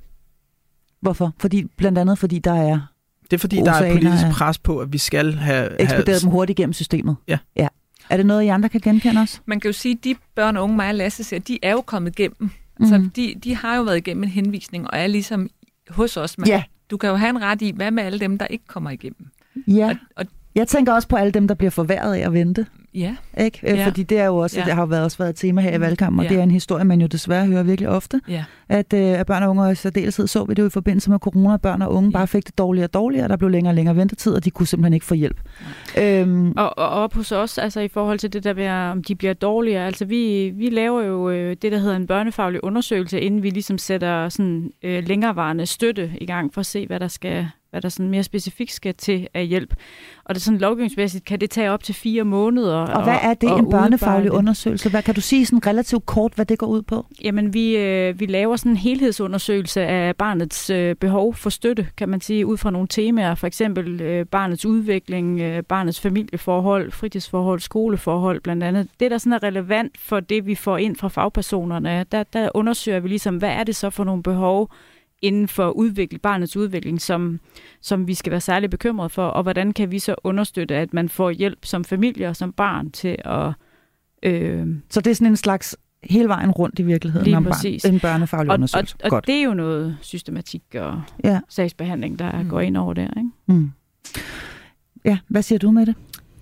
Hvorfor? 1.01 1.33
Fordi, 1.39 1.65
blandt 1.77 1.97
andet 1.97 2.19
fordi 2.19 2.39
der 2.39 2.53
er 2.53 2.79
det 3.31 3.37
er 3.37 3.39
fordi, 3.39 3.55
der 3.55 3.71
er 3.71 3.93
politisk 3.93 4.23
pres 4.31 4.57
på, 4.57 4.79
at 4.79 4.93
vi 4.93 4.97
skal 4.97 5.33
have... 5.33 5.81
Ekspederet 5.81 6.07
have... 6.07 6.19
dem 6.19 6.29
hurtigt 6.29 6.57
gennem 6.57 6.73
systemet. 6.73 7.15
Ja. 7.27 7.37
ja. 7.55 7.67
Er 8.09 8.17
det 8.17 8.25
noget, 8.25 8.43
I 8.43 8.47
andre 8.47 8.69
kan 8.69 8.81
genkende 8.81 9.21
også? 9.21 9.39
Man 9.45 9.59
kan 9.59 9.69
jo 9.69 9.73
sige, 9.73 9.95
at 9.97 10.03
de 10.03 10.15
børn 10.35 10.57
og 10.57 10.63
unge, 10.63 10.75
mig 10.75 10.89
og 10.89 10.95
Lasse 10.95 11.23
ser, 11.23 11.39
de 11.39 11.59
er 11.61 11.71
jo 11.71 11.81
kommet 11.81 12.19
igennem. 12.19 12.49
Mm. 12.79 13.09
De, 13.09 13.35
de 13.43 13.55
har 13.55 13.75
jo 13.75 13.83
været 13.83 13.97
igennem 13.97 14.23
en 14.23 14.29
henvisning, 14.29 14.87
og 14.91 14.99
er 14.99 15.07
ligesom 15.07 15.49
hos 15.89 16.17
os. 16.17 16.37
Men 16.37 16.47
ja. 16.47 16.63
Du 16.91 16.97
kan 16.97 17.09
jo 17.09 17.15
have 17.15 17.29
en 17.29 17.41
ret 17.41 17.61
i, 17.61 17.71
hvad 17.71 17.91
med 17.91 18.03
alle 18.03 18.19
dem, 18.19 18.37
der 18.37 18.47
ikke 18.47 18.67
kommer 18.67 18.89
igennem? 18.89 19.27
Ja. 19.67 19.89
Og, 19.89 19.95
og 20.15 20.25
jeg 20.55 20.67
tænker 20.67 20.93
også 20.93 21.07
på 21.07 21.15
alle 21.15 21.31
dem, 21.31 21.47
der 21.47 21.55
bliver 21.55 21.71
forværret 21.71 22.15
af 22.15 22.19
at 22.19 22.33
vente. 22.33 22.65
Ja. 22.93 23.15
Ikke? 23.37 23.59
Øh, 23.63 23.77
ja. 23.77 23.87
Fordi 23.87 24.03
det 24.03 24.19
er 24.19 24.25
jo 24.25 24.37
også, 24.37 24.59
ja. 24.59 24.65
det 24.65 24.73
har 24.73 24.81
jo 24.81 24.85
været, 24.85 25.03
også 25.03 25.17
været 25.17 25.29
et 25.29 25.35
tema 25.35 25.61
her 25.61 25.73
i 25.73 25.77
mm. 25.77 25.81
valgkampen, 25.81 26.19
og 26.19 26.25
ja. 26.25 26.29
det 26.29 26.39
er 26.39 26.43
en 26.43 26.51
historie, 26.51 26.85
man 26.85 27.01
jo 27.01 27.07
desværre 27.07 27.45
hører 27.45 27.63
virkelig 27.63 27.89
ofte. 27.89 28.21
Ja. 28.27 28.43
At, 28.69 28.93
øh, 28.93 29.19
at 29.19 29.25
børn 29.25 29.43
og 29.43 29.49
unge, 29.49 29.63
og 29.63 29.71
i 29.71 29.75
særdeleshed 29.75 30.27
så 30.27 30.43
vi 30.43 30.53
det 30.53 30.61
jo 30.61 30.67
i 30.67 30.69
forbindelse 30.69 31.09
med 31.09 31.19
corona, 31.19 31.53
at 31.53 31.61
børn 31.61 31.81
og 31.81 31.93
unge 31.93 32.09
ja. 32.09 32.17
bare 32.17 32.27
fik 32.27 32.47
det 32.47 32.57
dårligere 32.57 32.87
og 32.87 32.93
dårligere, 32.93 33.27
der 33.27 33.35
blev 33.35 33.49
længere 33.49 33.71
og 33.71 33.75
længere 33.75 33.95
ventetid, 33.95 34.33
og 34.33 34.45
de 34.45 34.51
kunne 34.51 34.67
simpelthen 34.67 34.93
ikke 34.93 35.05
få 35.05 35.13
hjælp. 35.13 35.41
Ja. 35.95 36.21
Øhm, 36.21 36.53
og, 36.57 36.77
og 36.77 36.89
op 36.89 37.13
hos 37.13 37.31
os, 37.31 37.57
altså 37.57 37.79
i 37.79 37.87
forhold 37.87 38.19
til 38.19 38.33
det 38.33 38.43
der 38.43 38.53
med, 38.53 38.69
om 38.69 39.03
de 39.03 39.15
bliver 39.15 39.33
dårligere, 39.33 39.85
altså 39.85 40.05
vi, 40.05 40.49
vi 40.55 40.69
laver 40.69 41.01
jo 41.01 41.29
øh, 41.29 41.55
det, 41.61 41.71
der 41.71 41.77
hedder 41.77 41.95
en 41.95 42.07
børnefaglig 42.07 42.63
undersøgelse, 42.63 43.21
inden 43.21 43.43
vi 43.43 43.49
ligesom 43.49 43.77
sætter 43.77 44.29
sådan 44.29 44.71
øh, 44.83 45.03
længerevarende 45.07 45.65
støtte 45.65 46.11
i 46.21 46.25
gang, 46.25 46.53
for 46.53 46.59
at 46.59 46.65
se, 46.65 46.87
hvad 46.87 46.99
der 46.99 47.07
skal 47.07 47.47
hvad 47.71 47.81
der 47.81 47.89
sådan 47.89 48.09
mere 48.09 48.23
specifikt 48.23 48.71
skal 48.71 48.93
til 48.95 49.27
af 49.33 49.47
hjælp. 49.47 49.75
Og 50.23 50.35
det 50.35 50.41
er 50.41 50.43
sådan 50.43 50.59
lovgivningsmæssigt, 50.59 51.25
kan 51.25 51.41
det 51.41 51.49
tage 51.49 51.71
op 51.71 51.83
til 51.83 51.95
fire 51.95 52.23
måneder. 52.23 52.75
Og 52.75 53.03
hvad 53.03 53.17
er 53.21 53.33
det, 53.33 53.51
og, 53.51 53.59
en 53.59 53.69
børnefaglig 53.69 54.31
undersøgelse? 54.31 54.89
Hvad, 54.89 55.03
kan 55.03 55.15
du 55.15 55.21
sige 55.21 55.45
sådan 55.45 55.67
relativt 55.67 56.05
kort, 56.05 56.33
hvad 56.35 56.45
det 56.45 56.57
går 56.59 56.67
ud 56.67 56.81
på? 56.81 57.05
Jamen, 57.23 57.53
vi, 57.53 57.77
øh, 57.77 58.19
vi 58.19 58.25
laver 58.25 58.55
sådan 58.55 58.71
en 58.71 58.77
helhedsundersøgelse 58.77 59.81
af 59.81 60.15
barnets 60.15 60.69
øh, 60.69 60.95
behov 60.95 61.33
for 61.33 61.49
støtte, 61.49 61.87
kan 61.97 62.09
man 62.09 62.21
sige, 62.21 62.45
ud 62.45 62.57
fra 62.57 62.71
nogle 62.71 62.87
temaer. 62.87 63.35
For 63.35 63.47
eksempel 63.47 64.01
øh, 64.01 64.25
barnets 64.25 64.65
udvikling, 64.65 65.39
øh, 65.41 65.63
barnets 65.63 66.01
familieforhold, 66.01 66.91
fritidsforhold, 66.91 67.59
skoleforhold 67.59 68.41
blandt 68.41 68.63
andet. 68.63 68.87
Det, 68.99 69.11
der 69.11 69.17
sådan 69.17 69.33
er 69.33 69.43
relevant 69.43 69.97
for 69.97 70.19
det, 70.19 70.45
vi 70.45 70.55
får 70.55 70.77
ind 70.77 70.95
fra 70.95 71.07
fagpersonerne, 71.07 72.05
der, 72.11 72.23
der 72.23 72.49
undersøger 72.53 72.99
vi 72.99 73.07
ligesom, 73.07 73.37
hvad 73.37 73.49
er 73.49 73.63
det 73.63 73.75
så 73.75 73.89
for 73.89 74.03
nogle 74.03 74.23
behov, 74.23 74.69
inden 75.21 75.47
for 75.47 75.69
udvikling, 75.69 76.21
barnets 76.21 76.57
udvikling, 76.57 77.01
som, 77.01 77.39
som 77.81 78.07
vi 78.07 78.13
skal 78.13 78.31
være 78.31 78.41
særlig 78.41 78.69
bekymrede 78.69 79.09
for, 79.09 79.27
og 79.27 79.43
hvordan 79.43 79.73
kan 79.73 79.91
vi 79.91 79.99
så 79.99 80.15
understøtte, 80.23 80.75
at 80.75 80.93
man 80.93 81.09
får 81.09 81.29
hjælp 81.29 81.65
som 81.65 81.83
familie 81.83 82.27
og 82.27 82.35
som 82.35 82.53
barn 82.53 82.91
til 82.91 83.17
at... 83.25 83.53
Øh, 84.23 84.67
så 84.89 85.01
det 85.01 85.11
er 85.11 85.15
sådan 85.15 85.27
en 85.27 85.37
slags 85.37 85.77
hele 86.03 86.27
vejen 86.27 86.51
rundt 86.51 86.79
i 86.79 86.83
virkeligheden 86.83 87.27
Lige 87.27 87.43
præcis. 87.43 87.83
Barn, 87.83 87.93
en 87.93 87.99
børnefaglig 87.99 88.49
og, 88.49 88.53
undersøgelse. 88.53 88.95
Og, 89.03 89.11
og, 89.11 89.15
og 89.17 89.27
det 89.27 89.35
er 89.35 89.43
jo 89.43 89.53
noget 89.53 89.97
systematik 90.01 90.63
og 90.75 91.01
ja. 91.23 91.39
sagsbehandling, 91.49 92.19
der 92.19 92.41
mm. 92.41 92.49
går 92.49 92.59
ind 92.59 92.77
over 92.77 92.93
der. 92.93 93.07
Ikke? 93.17 93.29
Mm. 93.45 93.71
Ja, 95.05 95.17
hvad 95.27 95.41
siger 95.41 95.59
du 95.59 95.71
med 95.71 95.85
det? 95.85 95.95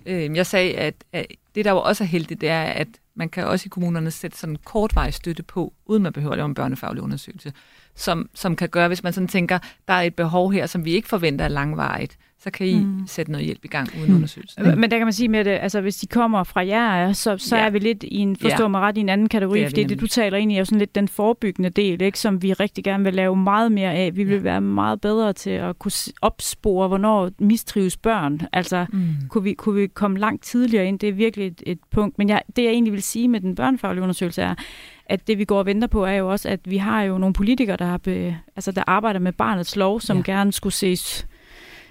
Øh, 0.06 0.36
jeg 0.36 0.46
sagde, 0.46 0.74
at, 0.74 0.94
at 1.12 1.26
det 1.54 1.64
der 1.64 1.70
jo 1.70 1.78
også 1.80 2.04
er 2.04 2.08
heldigt, 2.08 2.40
det 2.40 2.48
er, 2.48 2.62
at 2.62 2.88
man 3.14 3.28
kan 3.28 3.46
også 3.46 3.66
i 3.66 3.68
kommunerne 3.68 4.10
sætte 4.10 4.38
sådan 4.38 4.56
kortvej 4.64 5.10
støtte 5.10 5.42
på, 5.42 5.72
uden 5.86 6.02
man 6.02 6.12
behøver 6.12 6.32
at 6.32 6.38
lave 6.38 6.46
en 6.46 6.54
børnefaglig 6.54 7.02
undersøgelse 7.02 7.52
som, 7.98 8.28
som 8.34 8.56
kan 8.56 8.68
gøre, 8.68 8.88
hvis 8.88 9.02
man 9.02 9.12
sådan 9.12 9.28
tænker, 9.28 9.58
der 9.88 9.94
er 9.94 10.02
et 10.02 10.14
behov 10.14 10.52
her, 10.52 10.66
som 10.66 10.84
vi 10.84 10.90
ikke 10.90 11.08
forventer 11.08 11.44
er 11.44 11.48
langvarigt, 11.48 12.18
så 12.40 12.50
kan 12.50 12.66
I 12.66 12.78
mm. 12.78 13.06
sætte 13.06 13.32
noget 13.32 13.44
hjælp 13.46 13.64
i 13.64 13.68
gang 13.68 13.88
uden 13.98 14.10
mm. 14.10 14.16
undersøgelse. 14.16 14.62
Men 14.62 14.90
der 14.90 14.98
kan 14.98 15.06
man 15.06 15.12
sige 15.12 15.28
med 15.28 15.44
det, 15.44 15.50
altså 15.50 15.80
hvis 15.80 15.96
de 15.96 16.06
kommer 16.06 16.44
fra 16.44 16.66
jer, 16.66 17.12
så, 17.12 17.38
så 17.38 17.56
ja. 17.56 17.66
er 17.66 17.70
vi 17.70 17.78
lidt 17.78 18.02
i 18.02 18.16
en, 18.16 18.36
forstå 18.36 18.62
ja. 18.62 18.68
mig 18.68 18.80
ret, 18.80 18.96
i 18.96 19.00
en 19.00 19.08
anden 19.08 19.28
kategori, 19.28 19.60
det 19.60 19.68
fordi 19.68 19.84
det, 19.84 20.00
du 20.00 20.06
taler 20.06 20.38
ind 20.38 20.52
i, 20.52 20.54
er 20.54 20.58
jo 20.58 20.64
sådan 20.64 20.78
lidt 20.78 20.94
den 20.94 21.08
forebyggende 21.08 21.70
del, 21.70 22.02
ikke, 22.02 22.18
som 22.18 22.42
vi 22.42 22.52
rigtig 22.52 22.84
gerne 22.84 23.04
vil 23.04 23.14
lave 23.14 23.36
meget 23.36 23.72
mere 23.72 23.94
af. 23.94 24.16
Vi 24.16 24.24
vil 24.24 24.36
ja. 24.36 24.42
være 24.42 24.60
meget 24.60 25.00
bedre 25.00 25.32
til 25.32 25.50
at 25.50 25.78
kunne 25.78 25.92
opspore, 26.22 26.88
hvornår 26.88 27.30
mistrives 27.38 27.96
børn. 27.96 28.40
Altså, 28.52 28.86
mm. 28.92 29.08
kunne, 29.28 29.44
vi, 29.44 29.54
kunne 29.54 29.80
vi 29.80 29.86
komme 29.86 30.18
langt 30.18 30.44
tidligere 30.44 30.86
ind? 30.86 30.98
Det 30.98 31.08
er 31.08 31.12
virkelig 31.12 31.46
et, 31.46 31.62
et 31.66 31.78
punkt. 31.90 32.18
Men 32.18 32.28
jeg, 32.28 32.42
det, 32.56 32.64
jeg 32.64 32.70
egentlig 32.70 32.92
vil 32.92 33.02
sige 33.02 33.28
med 33.28 33.40
den 33.40 33.54
børnefaglige 33.54 34.02
undersøgelse 34.02 34.42
er, 34.42 34.54
at 35.08 35.26
det 35.26 35.38
vi 35.38 35.44
går 35.44 35.58
og 35.58 35.66
venter 35.66 35.88
på 35.88 36.04
er 36.04 36.12
jo 36.12 36.30
også, 36.30 36.48
at 36.48 36.60
vi 36.64 36.76
har 36.76 37.02
jo 37.02 37.18
nogle 37.18 37.32
politikere, 37.32 37.76
der, 37.76 37.84
har 37.84 37.98
be, 37.98 38.36
altså, 38.56 38.72
der 38.72 38.82
arbejder 38.86 39.20
med 39.20 39.32
barnets 39.32 39.76
lov, 39.76 40.00
som 40.00 40.16
ja. 40.16 40.22
gerne 40.22 40.52
skulle 40.52 40.74
ses 40.74 41.26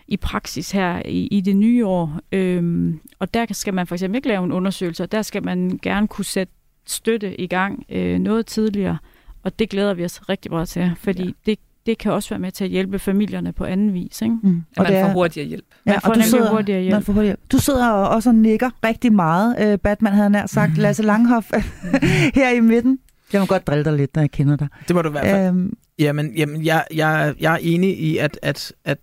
i 0.07 0.17
praksis 0.17 0.71
her 0.71 1.01
i, 1.05 1.27
i 1.27 1.41
det 1.41 1.55
nye 1.55 1.85
år. 1.85 2.19
Øhm, 2.31 2.99
og 3.19 3.33
der 3.33 3.45
skal 3.51 3.73
man 3.73 3.87
for 3.87 3.95
eksempel 3.95 4.15
ikke 4.15 4.27
lave 4.27 4.43
en 4.43 4.51
undersøgelse, 4.51 5.03
og 5.03 5.11
der 5.11 5.21
skal 5.21 5.43
man 5.43 5.79
gerne 5.81 6.07
kunne 6.07 6.25
sætte 6.25 6.53
støtte 6.85 7.41
i 7.41 7.47
gang 7.47 7.85
øh, 7.89 8.19
noget 8.19 8.45
tidligere. 8.45 8.97
Og 9.43 9.59
det 9.59 9.69
glæder 9.69 9.93
vi 9.93 10.05
os 10.05 10.29
rigtig 10.29 10.51
meget 10.51 10.69
til, 10.69 10.91
fordi 10.97 11.23
ja. 11.23 11.31
det, 11.45 11.59
det 11.85 11.97
kan 11.97 12.11
også 12.11 12.29
være 12.29 12.39
med 12.39 12.51
til 12.51 12.63
at 12.63 12.69
hjælpe 12.69 12.99
familierne 12.99 13.53
på 13.53 13.65
anden 13.65 13.93
vis. 13.93 14.21
Ikke? 14.21 14.35
Mm. 14.43 14.63
Og 14.77 14.85
man 14.89 15.05
får 15.05 15.13
hurtigere 15.13 15.47
hjælp. 15.47 15.65
Ja, 15.85 15.91
man 15.91 16.01
får 16.01 16.09
og 16.09 16.15
du 16.15 16.21
sidder, 16.21 16.51
hurtigere 16.51 16.81
hjælp. 16.81 16.93
Man 16.93 17.03
får 17.03 17.13
hurtigere. 17.13 17.37
Du 17.51 17.57
sidder 17.57 17.89
og 17.89 18.09
også 18.09 18.29
og 18.29 18.35
nikker 18.35 18.69
rigtig 18.83 19.13
meget. 19.13 19.73
Uh, 19.73 19.79
Batman 19.79 20.13
havde 20.13 20.29
nær 20.29 20.45
sagt, 20.45 20.71
mm. 20.71 20.81
Lasse 20.83 21.03
Langhoff 21.03 21.51
her 22.35 22.49
i 22.49 22.59
midten. 22.59 22.99
Jeg 23.33 23.41
må 23.41 23.45
godt 23.45 23.67
drille 23.67 23.85
dig 23.85 23.93
lidt, 23.93 24.15
når 24.15 24.23
jeg 24.23 24.31
kender 24.31 24.55
dig. 24.55 24.67
Det 24.87 24.95
må 24.95 25.01
du 25.01 25.09
i 25.09 25.11
hvert 25.11 25.25
fald. 25.25 25.47
Øhm, 25.47 25.77
jamen, 25.99 26.33
jamen 26.35 26.65
jeg, 26.65 26.85
jeg, 26.93 27.35
jeg 27.39 27.53
er 27.53 27.57
enig 27.61 27.99
i, 27.99 28.17
at, 28.17 28.39
at, 28.41 28.73
at 28.85 28.97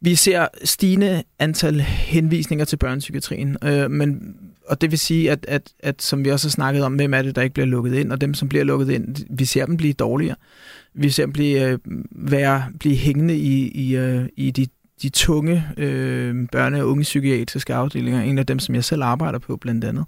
vi 0.00 0.14
ser 0.14 0.46
stigende 0.64 1.22
antal 1.38 1.80
henvisninger 1.80 2.64
til 2.64 2.76
børnepsykiatrien, 2.76 3.56
øh, 3.64 3.90
men 3.90 4.36
og 4.66 4.80
det 4.80 4.90
vil 4.90 4.98
sige, 4.98 5.30
at, 5.30 5.46
at, 5.48 5.72
at 5.80 6.02
som 6.02 6.24
vi 6.24 6.30
også 6.30 6.46
har 6.46 6.50
snakket 6.50 6.84
om, 6.84 6.94
hvem 6.94 7.14
er 7.14 7.22
det, 7.22 7.36
der 7.36 7.42
ikke 7.42 7.54
bliver 7.54 7.66
lukket 7.66 7.94
ind, 7.94 8.12
og 8.12 8.20
dem, 8.20 8.34
som 8.34 8.48
bliver 8.48 8.64
lukket 8.64 8.90
ind, 8.90 9.16
vi 9.30 9.44
ser 9.44 9.66
dem 9.66 9.76
blive 9.76 9.92
dårligere. 9.92 10.36
Vi 10.94 11.10
ser 11.10 11.24
dem 11.24 11.32
blive, 11.32 11.68
øh, 11.68 11.78
være, 12.10 12.64
blive 12.80 12.96
hængende 12.96 13.36
i, 13.36 13.68
i, 13.68 13.96
øh, 13.96 14.28
i 14.36 14.50
de, 14.50 14.66
de 15.02 15.08
tunge 15.08 15.64
øh, 15.76 16.46
børne- 16.56 16.80
og 16.80 16.88
unge 16.88 17.02
psykiatriske 17.02 17.74
afdelinger, 17.74 18.22
en 18.22 18.38
af 18.38 18.46
dem, 18.46 18.58
som 18.58 18.74
jeg 18.74 18.84
selv 18.84 19.02
arbejder 19.02 19.38
på 19.38 19.56
blandt 19.56 19.84
andet. 19.84 20.04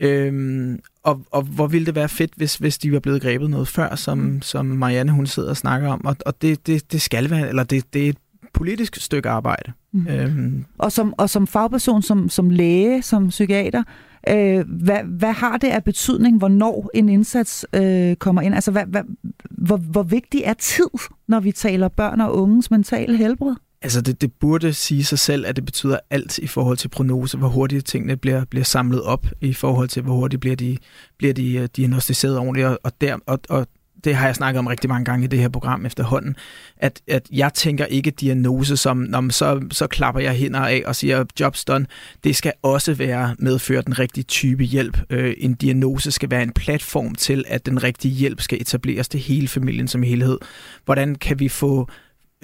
Øhm, 0.00 0.80
og, 1.04 1.20
og 1.30 1.42
hvor 1.42 1.66
ville 1.66 1.86
det 1.86 1.94
være 1.94 2.08
fedt, 2.08 2.30
hvis, 2.36 2.56
hvis 2.56 2.78
de 2.78 2.92
var 2.92 3.00
blevet 3.00 3.22
grebet 3.22 3.50
noget 3.50 3.68
før, 3.68 3.94
som, 3.94 4.18
mm. 4.18 4.42
som 4.42 4.66
Marianne 4.66 5.12
hun 5.12 5.26
sidder 5.26 5.50
og 5.50 5.56
snakker 5.56 5.88
om. 5.88 6.04
Og, 6.04 6.16
og 6.26 6.42
det, 6.42 6.66
det, 6.66 6.92
det 6.92 7.02
skal 7.02 7.30
være, 7.30 7.48
eller 7.48 7.64
det, 7.64 7.94
det 7.94 8.04
er 8.04 8.08
et 8.08 8.16
politisk 8.54 8.96
stykke 8.96 9.28
arbejde. 9.28 9.72
Mm. 9.92 10.06
Øhm. 10.08 10.64
Og, 10.78 10.92
som, 10.92 11.14
og 11.18 11.30
som 11.30 11.46
fagperson, 11.46 12.02
som, 12.02 12.28
som 12.28 12.50
læge, 12.50 13.02
som 13.02 13.28
psykiater, 13.28 13.82
øh, 14.28 14.64
hvad, 14.68 15.00
hvad 15.04 15.32
har 15.32 15.56
det 15.56 15.68
af 15.68 15.84
betydning, 15.84 16.38
hvornår 16.38 16.90
en 16.94 17.08
indsats 17.08 17.66
øh, 17.72 18.16
kommer 18.16 18.42
ind? 18.42 18.54
Altså, 18.54 18.70
hvad, 18.70 18.84
hvad, 18.86 19.02
hvor, 19.50 19.76
hvor 19.76 20.02
vigtig 20.02 20.42
er 20.44 20.54
tid, 20.54 20.90
når 21.28 21.40
vi 21.40 21.52
taler 21.52 21.88
børn 21.88 22.20
og 22.20 22.36
unges 22.36 22.70
mentale 22.70 23.16
helbred? 23.16 23.54
Altså 23.84 24.00
det, 24.00 24.20
det 24.20 24.32
burde 24.32 24.72
sige 24.72 25.04
sig 25.04 25.18
selv, 25.18 25.46
at 25.46 25.56
det 25.56 25.64
betyder 25.64 25.98
alt 26.10 26.38
i 26.38 26.46
forhold 26.46 26.76
til 26.76 26.88
prognose, 26.88 27.38
hvor 27.38 27.48
hurtigt 27.48 27.86
tingene 27.86 28.16
bliver, 28.16 28.44
bliver 28.44 28.64
samlet 28.64 29.02
op, 29.02 29.26
i 29.40 29.52
forhold 29.52 29.88
til 29.88 30.02
hvor 30.02 30.14
hurtigt 30.14 30.40
bliver 30.40 30.56
de, 30.56 30.78
bliver 31.18 31.34
de 31.34 31.60
uh, 31.60 31.66
diagnostiseret 31.76 32.38
ordentligt, 32.38 32.66
og, 32.66 32.92
der, 33.00 33.18
og, 33.26 33.40
og 33.48 33.66
det 34.04 34.14
har 34.14 34.26
jeg 34.26 34.34
snakket 34.34 34.58
om 34.58 34.66
rigtig 34.66 34.90
mange 34.90 35.04
gange 35.04 35.24
i 35.24 35.26
det 35.26 35.38
her 35.38 35.48
program 35.48 35.86
efterhånden, 35.86 36.36
at, 36.76 37.00
at 37.08 37.28
jeg 37.32 37.54
tænker 37.54 37.84
ikke 37.84 38.10
diagnose 38.10 38.76
som, 38.76 38.96
når 38.96 39.30
så, 39.30 39.62
så 39.70 39.86
klapper 39.86 40.20
jeg 40.20 40.32
hænder 40.32 40.60
af 40.60 40.82
og 40.86 40.96
siger, 40.96 41.24
job's 41.40 41.64
done. 41.68 41.86
Det 42.24 42.36
skal 42.36 42.52
også 42.62 42.94
være 42.94 43.36
medføre 43.38 43.82
den 43.82 43.98
rigtige 43.98 44.24
type 44.24 44.64
hjælp. 44.64 44.98
Øh, 45.10 45.34
en 45.38 45.54
diagnose 45.54 46.10
skal 46.10 46.30
være 46.30 46.42
en 46.42 46.52
platform 46.52 47.14
til, 47.14 47.44
at 47.48 47.66
den 47.66 47.82
rigtige 47.82 48.14
hjælp 48.14 48.40
skal 48.40 48.60
etableres 48.60 49.08
til 49.08 49.20
hele 49.20 49.48
familien 49.48 49.88
som 49.88 50.02
helhed. 50.02 50.38
Hvordan 50.84 51.14
kan 51.14 51.40
vi 51.40 51.48
få 51.48 51.88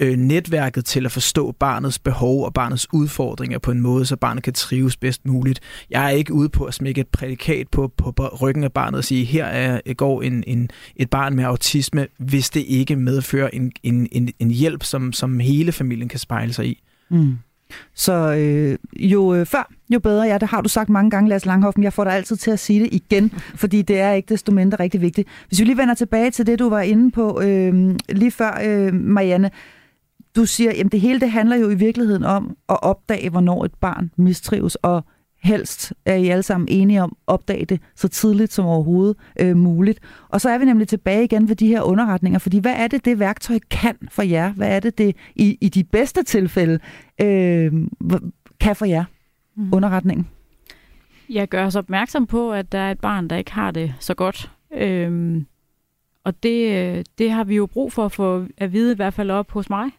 øh, 0.01 0.17
netværket 0.17 0.85
til 0.85 1.05
at 1.05 1.11
forstå 1.11 1.51
barnets 1.51 1.99
behov 1.99 2.45
og 2.45 2.53
barnets 2.53 2.87
udfordringer 2.93 3.59
på 3.59 3.71
en 3.71 3.81
måde, 3.81 4.05
så 4.05 4.15
barnet 4.15 4.43
kan 4.43 4.53
trives 4.53 4.97
bedst 4.97 5.25
muligt. 5.25 5.59
Jeg 5.89 6.05
er 6.05 6.09
ikke 6.09 6.33
ude 6.33 6.49
på 6.49 6.65
at 6.65 6.73
smække 6.73 7.01
et 7.01 7.07
prædikat 7.07 7.67
på, 7.67 7.87
på, 7.97 8.11
på 8.11 8.27
ryggen 8.41 8.63
af 8.63 8.71
barnet 8.71 8.97
og 8.97 9.03
sige, 9.03 9.25
her 9.25 9.45
er, 9.45 9.93
går 9.93 10.21
en, 10.21 10.43
en, 10.47 10.69
et 10.95 11.09
barn 11.09 11.35
med 11.35 11.43
autisme, 11.43 12.07
hvis 12.17 12.49
det 12.49 12.63
ikke 12.67 12.95
medfører 12.95 13.49
en, 13.53 13.71
en, 13.83 14.07
en, 14.11 14.29
en 14.39 14.51
hjælp, 14.51 14.83
som, 14.83 15.13
som 15.13 15.39
hele 15.39 15.71
familien 15.71 16.09
kan 16.09 16.19
spejle 16.19 16.53
sig 16.53 16.67
i. 16.67 16.83
Mm. 17.09 17.37
Så 17.95 18.13
øh, 18.13 18.77
jo 18.99 19.35
øh, 19.35 19.45
før, 19.45 19.71
jo 19.89 19.99
bedre. 19.99 20.23
Ja, 20.23 20.37
det 20.37 20.47
har 20.49 20.61
du 20.61 20.69
sagt 20.69 20.89
mange 20.89 21.11
gange, 21.11 21.29
Lars 21.29 21.45
Langhoff, 21.45 21.77
men 21.77 21.83
jeg 21.83 21.93
får 21.93 22.03
dig 22.03 22.13
altid 22.13 22.35
til 22.35 22.51
at 22.51 22.59
sige 22.59 22.79
det 22.79 22.89
igen, 22.91 23.33
fordi 23.61 23.81
det 23.81 23.99
er 23.99 24.11
ikke 24.11 24.29
desto 24.29 24.51
mindre 24.51 24.79
rigtig 24.79 25.01
vigtigt. 25.01 25.27
Hvis 25.47 25.59
vi 25.59 25.65
lige 25.65 25.77
vender 25.77 25.93
tilbage 25.93 26.31
til 26.31 26.47
det, 26.47 26.59
du 26.59 26.69
var 26.69 26.81
inde 26.81 27.11
på 27.11 27.41
øh, 27.41 27.95
lige 28.09 28.31
før, 28.31 28.59
øh, 28.63 28.93
Marianne, 28.93 29.51
du 30.35 30.45
siger, 30.45 30.71
at 30.85 30.91
det 30.91 31.01
hele 31.01 31.19
det 31.19 31.31
handler 31.31 31.55
jo 31.55 31.69
i 31.69 31.75
virkeligheden 31.75 32.23
om 32.23 32.57
at 32.69 32.83
opdage, 32.83 33.29
hvornår 33.29 33.65
et 33.65 33.73
barn 33.73 34.11
mistrives, 34.17 34.75
og 34.75 35.05
helst 35.43 35.93
er 36.05 36.15
I 36.15 36.27
alle 36.27 36.43
sammen 36.43 36.67
enige 36.71 37.03
om 37.03 37.17
at 37.17 37.33
opdage 37.33 37.65
det 37.65 37.81
så 37.95 38.07
tidligt 38.07 38.53
som 38.53 38.65
overhovedet 38.65 39.17
øh, 39.39 39.57
muligt. 39.57 39.99
Og 40.29 40.41
så 40.41 40.49
er 40.49 40.57
vi 40.57 40.65
nemlig 40.65 40.87
tilbage 40.87 41.23
igen 41.23 41.49
ved 41.49 41.55
de 41.55 41.67
her 41.67 41.81
underretninger, 41.81 42.39
fordi 42.39 42.59
hvad 42.59 42.73
er 42.77 42.87
det, 42.87 43.05
det 43.05 43.19
værktøj 43.19 43.59
kan 43.69 43.97
for 44.11 44.21
jer? 44.21 44.53
Hvad 44.53 44.75
er 44.75 44.79
det, 44.79 44.97
det 44.97 45.15
i, 45.35 45.57
i 45.61 45.69
de 45.69 45.83
bedste 45.83 46.23
tilfælde 46.23 46.79
øh, 47.21 47.73
kan 48.59 48.75
for 48.75 48.85
jer, 48.85 49.03
mm. 49.55 49.73
underretningen? 49.73 50.27
Jeg 51.29 51.47
gør 51.47 51.65
os 51.65 51.75
opmærksom 51.75 52.25
på, 52.25 52.53
at 52.53 52.71
der 52.71 52.79
er 52.79 52.91
et 52.91 52.99
barn, 52.99 53.27
der 53.27 53.35
ikke 53.35 53.51
har 53.51 53.71
det 53.71 53.93
så 53.99 54.13
godt. 54.13 54.51
Øhm, 54.73 55.45
og 56.23 56.43
det, 56.43 57.07
det 57.17 57.31
har 57.31 57.43
vi 57.43 57.55
jo 57.55 57.65
brug 57.65 57.93
for 57.93 58.05
at 58.05 58.11
få 58.11 58.45
at 58.57 58.73
vide, 58.73 58.91
i 58.91 58.95
hvert 58.95 59.13
fald 59.13 59.31
op 59.31 59.51
hos 59.51 59.69
mig. 59.69 59.89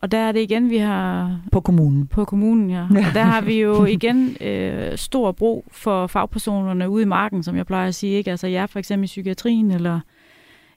Og 0.00 0.12
der 0.12 0.18
er 0.18 0.32
det 0.32 0.40
igen, 0.40 0.70
vi 0.70 0.76
har... 0.76 1.40
På 1.52 1.60
kommunen. 1.60 2.06
På 2.06 2.24
kommunen, 2.24 2.70
ja. 2.70 2.86
ja. 2.94 3.06
Og 3.08 3.14
der 3.14 3.22
har 3.22 3.40
vi 3.40 3.60
jo 3.60 3.84
igen 3.84 4.36
øh, 4.40 4.98
stor 4.98 5.32
brug 5.32 5.64
for 5.72 6.06
fagpersonerne 6.06 6.90
ude 6.90 7.02
i 7.02 7.06
marken, 7.06 7.42
som 7.42 7.56
jeg 7.56 7.66
plejer 7.66 7.88
at 7.88 7.94
sige. 7.94 8.16
Ikke? 8.16 8.30
Altså 8.30 8.46
jeg 8.46 8.70
for 8.70 8.78
eksempel 8.78 9.04
i 9.04 9.06
psykiatrien, 9.06 9.70
eller, 9.70 10.00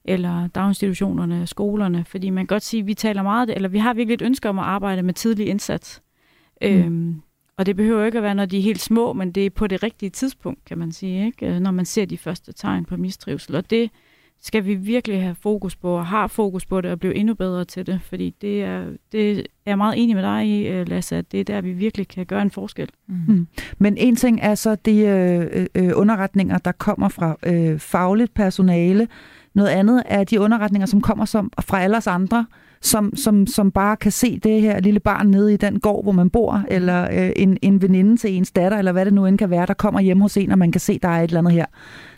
eller 0.06 0.48
daginstitutionerne, 0.48 1.48
skolerne. 1.48 2.06
Fordi 2.08 2.30
man 2.30 2.42
kan 2.42 2.56
godt 2.56 2.64
sige, 2.64 2.82
at 2.82 2.88
vi 2.88 2.94
taler 2.94 3.24
meget, 3.24 3.50
eller 3.50 3.70
vi 3.70 3.78
har 3.78 3.94
virkelig 3.94 4.14
et 4.14 4.22
ønske 4.22 4.50
om 4.50 4.60
at 4.60 4.66
arbejde 4.66 5.04
med 5.04 5.14
tidlig 5.14 5.48
indsats. 5.48 6.02
Mm. 6.62 6.68
Øhm, 6.68 7.22
og 7.58 7.66
det 7.66 7.76
behøver 7.76 8.06
ikke 8.06 8.18
at 8.18 8.24
være, 8.24 8.36
når 8.36 8.46
de 8.46 8.58
er 8.58 8.62
helt 8.62 8.82
små, 8.82 9.14
men 9.14 9.32
det 9.32 9.46
er 9.46 9.50
på 9.50 9.68
det 9.68 9.84
rigtige 9.84 10.10
tidspunkt, 10.10 10.66
kan 10.66 10.78
man 10.78 10.92
sige, 10.92 11.26
ikke? 11.26 11.60
når 11.60 11.72
man 11.72 11.86
ser 11.86 12.06
de 12.06 12.18
første 12.18 12.54
tegn 12.54 12.86
på 12.86 12.98
mistrivsel. 12.98 13.56
Og 13.56 13.70
det 13.70 13.90
skal 14.42 14.66
vi 14.66 14.76
virkelig 14.76 15.22
have 15.22 15.36
fokus 15.36 15.76
på, 15.76 15.90
og 15.90 16.06
har 16.06 16.28
fokus 16.28 16.66
på 16.66 16.82
det, 16.82 16.92
og 16.92 17.00
blive 17.00 17.16
endnu 17.16 17.34
bedre 17.34 17.66
til 17.66 17.88
det. 17.88 18.00
Fordi 18.04 18.36
det 18.42 18.64
er, 18.64 18.86
det 19.12 19.40
er 19.40 19.44
jeg 19.66 19.78
meget 19.78 20.04
enig 20.04 20.16
med 20.16 20.24
dig 20.24 20.48
i, 20.48 20.68
øh, 20.68 20.88
Lasse, 20.88 21.16
at 21.16 21.32
det 21.32 21.40
er 21.40 21.44
der, 21.44 21.62
vi 21.62 21.74
virkelig 21.74 22.08
kan 22.08 22.26
gøre 22.26 22.42
en 22.42 22.52
forskel. 22.52 22.90
Mm. 23.08 23.16
Mm. 23.28 23.48
Men 23.78 23.98
en 23.98 24.16
ting 24.16 24.40
er 24.42 24.56
så 24.56 24.76
de 24.76 24.98
øh, 24.98 25.66
øh, 25.76 25.92
underretninger, 25.96 26.58
der 26.58 26.72
kommer 26.72 27.10
fra 27.10 27.36
øh, 27.46 27.80
fagligt 27.80 28.34
personale. 28.34 29.08
Noget 29.54 29.70
andet 29.70 30.04
er 30.06 30.24
de 30.24 30.40
underretninger, 30.40 30.86
som 30.86 31.02
kommer 31.02 31.26
som, 31.26 31.52
fra 31.62 31.82
alle 31.82 31.98
os 31.98 32.08
andre, 32.08 32.46
som, 32.84 33.16
som, 33.16 33.48
som 33.48 33.72
bare 33.72 33.96
kan 33.96 34.12
se 34.12 34.40
det 34.40 34.62
her 34.62 34.80
lille 34.80 35.00
barn 35.00 35.28
nede 35.28 35.54
i 35.54 35.58
den 35.58 35.80
gård, 35.80 36.04
hvor 36.04 36.12
man 36.12 36.30
bor, 36.30 36.64
eller 36.68 37.08
øh, 37.12 37.32
en, 37.36 37.58
en 37.62 37.82
veninde 37.82 38.18
til 38.18 38.34
ens 38.34 38.52
datter, 38.52 38.78
eller 38.78 38.92
hvad 38.92 39.06
det 39.06 39.14
nu 39.14 39.26
end 39.26 39.38
kan 39.38 39.50
være, 39.50 39.66
der 39.66 39.74
kommer 39.74 40.02
hjem 40.02 40.22
hos 40.22 40.38
en, 40.38 40.52
og 40.52 40.58
man 40.58 40.72
kan 40.72 40.82
se, 40.82 41.00
der 41.00 41.10
er 41.10 41.24
et 41.24 41.28
eller 41.28 41.40
andet 41.40 41.54
her, 41.54 41.66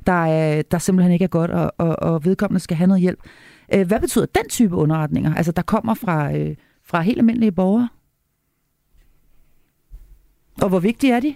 der, 0.07 0.57
øh, 0.57 0.63
der 0.71 0.77
simpelthen 0.77 1.13
ikke 1.13 1.23
er 1.23 1.29
godt, 1.29 1.51
og, 1.51 1.73
og, 1.77 1.99
og 1.99 2.25
vedkommende 2.25 2.59
skal 2.59 2.77
have 2.77 2.87
noget 2.87 3.01
hjælp. 3.01 3.19
Øh, 3.73 3.87
hvad 3.87 3.99
betyder 3.99 4.25
den 4.25 4.49
type 4.49 4.75
underretninger, 4.75 5.35
altså 5.35 5.51
der 5.51 5.61
kommer 5.61 5.93
fra, 5.93 6.37
øh, 6.37 6.55
fra 6.83 7.01
helt 7.01 7.17
almindelige 7.17 7.51
borgere? 7.51 7.89
Og 10.61 10.69
hvor 10.69 10.79
vigtige 10.79 11.13
er 11.13 11.19
de? 11.19 11.35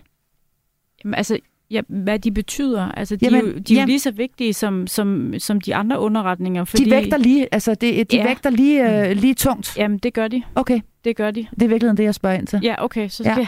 Jamen, 1.04 1.16
altså, 1.16 1.40
ja, 1.72 1.82
hvad 1.88 2.20
de 2.20 2.32
betyder. 2.32 2.92
Altså, 2.92 3.16
de, 3.16 3.26
jamen, 3.26 3.42
er, 3.42 3.54
jo, 3.54 3.58
de 3.58 3.78
er 3.78 3.82
jo 3.82 3.88
lige 3.88 4.00
så 4.00 4.12
vigtige 4.12 4.54
som, 4.54 4.88
som, 4.88 5.34
som 5.38 5.62
de 5.62 5.76
andre 5.76 6.00
underretninger. 6.00 6.64
Fordi, 6.64 6.84
de 6.84 6.92
vægter 6.92 7.18
lige, 7.18 7.48
altså 7.52 7.76
det, 7.76 8.12
de 8.12 8.18
ja. 8.18 8.28
vægter 8.28 8.50
lige, 8.50 9.10
uh, 9.12 9.18
lige 9.18 9.34
tungt? 9.34 9.78
Jamen, 9.78 9.98
det 9.98 10.14
gør 10.14 10.28
de. 10.28 10.44
Okay. 10.56 10.80
Det 11.04 11.16
gør 11.16 11.32
de. 11.32 11.48
Det 11.52 11.62
er 11.62 11.68
virkelig 11.68 11.98
det, 11.98 12.04
jeg 12.04 12.16
spørger 12.16 12.38
ind 12.38 12.48
til. 12.48 12.60
Ja, 12.64 12.84
okay. 12.84 13.08
Så 13.08 13.24
ja. 13.24 13.36
Det, 13.36 13.48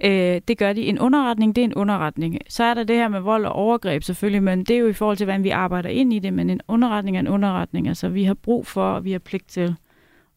øh, 0.34 0.40
det 0.48 0.58
gør 0.58 0.72
de. 0.72 0.82
En 0.82 0.98
underretning, 0.98 1.56
det 1.56 1.62
er 1.62 1.64
en 1.64 1.74
underretning. 1.74 2.38
Så 2.48 2.64
er 2.64 2.74
der 2.74 2.84
det 2.84 2.96
her 2.96 3.08
med 3.08 3.20
vold 3.20 3.46
og 3.46 3.52
overgreb 3.52 4.02
selvfølgelig, 4.02 4.42
men 4.42 4.64
det 4.64 4.76
er 4.76 4.80
jo 4.80 4.88
i 4.88 4.92
forhold 4.92 5.16
til, 5.16 5.24
hvordan 5.24 5.44
vi 5.44 5.50
arbejder 5.50 5.88
ind 5.88 6.12
i 6.12 6.18
det. 6.18 6.32
Men 6.32 6.50
en 6.50 6.60
underretning 6.68 7.16
er 7.16 7.20
en 7.20 7.28
underretning. 7.28 7.88
Altså, 7.88 8.08
vi 8.08 8.24
har 8.24 8.34
brug 8.34 8.66
for, 8.66 8.84
og 8.84 9.04
vi 9.04 9.12
har 9.12 9.18
pligt 9.18 9.48
til 9.48 9.74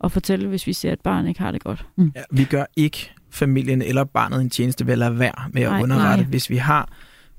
at 0.04 0.12
fortælle, 0.12 0.48
hvis 0.48 0.68
vi 0.68 0.74
ser, 0.74 0.92
at 0.92 1.02
barnet 1.02 1.30
ikke 1.30 1.42
har 1.42 1.52
det 1.52 1.64
godt. 1.64 1.86
Mm. 1.96 2.12
Ja, 2.16 2.22
vi 2.32 2.44
gør 2.44 2.66
ikke 2.76 3.12
familien 3.30 3.82
eller 3.82 4.04
barnet 4.04 4.42
en 4.42 4.50
tjeneste 4.50 4.86
ved 4.86 4.94
at 4.94 5.00
lade 5.00 5.20
være 5.20 5.50
med 5.54 5.62
at 5.62 5.70
nej, 5.70 5.82
underrette. 5.82 6.24
Nej. 6.24 6.30
Hvis 6.30 6.50
vi 6.50 6.58
har 6.58 6.90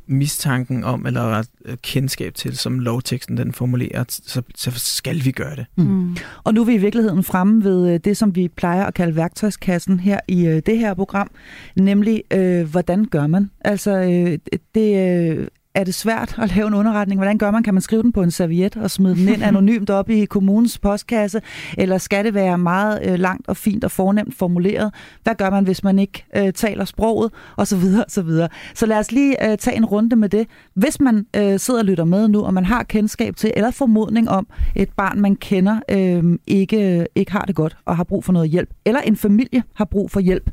mistanken 0.07 0.85
om, 0.85 1.07
eller 1.07 1.43
kendskab 1.83 2.35
til, 2.35 2.57
som 2.57 2.79
lovteksten 2.79 3.37
den 3.37 3.53
formulerer, 3.53 4.05
så, 4.09 4.43
så 4.55 4.71
skal 4.75 5.25
vi 5.25 5.31
gøre 5.31 5.57
det. 5.57 5.67
Mm. 5.77 5.85
mm. 5.85 6.17
Og 6.45 6.55
nu 6.55 6.61
er 6.61 6.65
vi 6.65 6.75
i 6.75 6.79
virkeligheden 6.79 7.23
fremme 7.23 7.65
ved 7.65 7.95
øh, 7.95 8.01
det, 8.05 8.17
som 8.17 8.37
vi 8.37 8.49
plejer 8.49 8.85
at 8.85 8.95
kalde 8.95 9.17
værktøjskassen 9.17 10.01
her 10.01 10.21
i 10.29 10.47
øh, 10.47 10.63
det 10.67 10.79
her 10.79 10.95
program, 10.95 11.31
nemlig, 11.77 12.23
øh, 12.31 12.71
hvordan 12.71 13.05
gør 13.05 13.27
man? 13.27 13.51
Altså, 13.61 13.91
øh, 13.91 14.39
det 14.75 15.19
øh, 15.31 15.47
er 15.75 15.85
det 15.85 15.95
svært 15.95 16.37
at 16.39 16.57
lave 16.57 16.69
en 16.69 16.75
underretning? 16.75 17.19
Hvordan 17.19 17.39
gør 17.39 17.51
man? 17.51 17.63
Kan 17.63 17.75
man 17.75 17.81
skrive 17.81 18.03
den 18.03 18.13
på 18.13 18.23
en 18.23 18.31
serviet 18.31 18.77
og 18.77 18.91
smide 18.91 19.15
den 19.17 19.29
ind 19.29 19.43
anonymt 19.51 19.91
op 19.91 20.11
i 20.11 20.25
kommunens 20.25 20.79
postkasse? 20.79 21.41
Eller 21.79 21.99
skal 21.99 22.25
det 22.25 22.35
være 22.35 22.59
meget 22.59 23.01
øh, 23.05 23.19
langt 23.19 23.49
og 23.49 23.57
fint 23.57 23.85
og 23.85 23.91
fornemt 23.91 24.35
formuleret? 24.35 24.95
Hvad 25.23 25.35
gør 25.35 25.51
man, 25.51 25.65
hvis 25.65 25.85
man 25.85 25.99
ikke 25.99 26.25
øh, 26.37 26.53
taler 26.53 26.85
sproget? 26.85 27.33
Og 27.57 27.67
så 27.67 27.77
videre, 27.77 28.05
og 28.05 28.11
så 28.11 28.23
videre. 28.23 28.49
Så 28.75 28.87
lad 28.87 28.99
os 28.99 29.13
lige 29.13 29.51
øh, 29.51 29.59
tage 29.59 29.77
en 29.77 29.85
runde 29.85 30.17
med 30.17 30.29
det. 30.29 30.47
Hvis 30.75 31.01
man 31.01 31.27
øh, 31.37 31.59
sidder 31.59 31.81
og 31.81 31.87
lytter 31.87 32.05
med 32.05 32.29
nu, 32.29 32.45
og 32.45 32.55
man 32.55 32.65
har 32.65 32.83
kendskab 32.83 33.37
til, 33.37 33.53
eller 33.57 33.71
formodning 33.71 34.31
om, 34.31 34.47
et 34.77 34.91
barn, 34.97 35.21
man 35.21 35.37
kender, 35.37 35.81
øh, 35.91 36.39
ikke, 36.47 37.07
ikke 37.15 37.33
har 37.33 37.45
det 37.45 37.55
godt 37.55 37.77
og 37.85 37.97
har 37.97 38.05
brug 38.05 38.25
for 38.25 38.33
noget 38.33 38.51
hjælp, 38.51 38.71
eller 38.85 39.01
en 39.01 39.17
familie 39.17 39.63
har 39.75 39.85
brug 39.85 40.11
for 40.11 40.21
hjælp, 40.21 40.51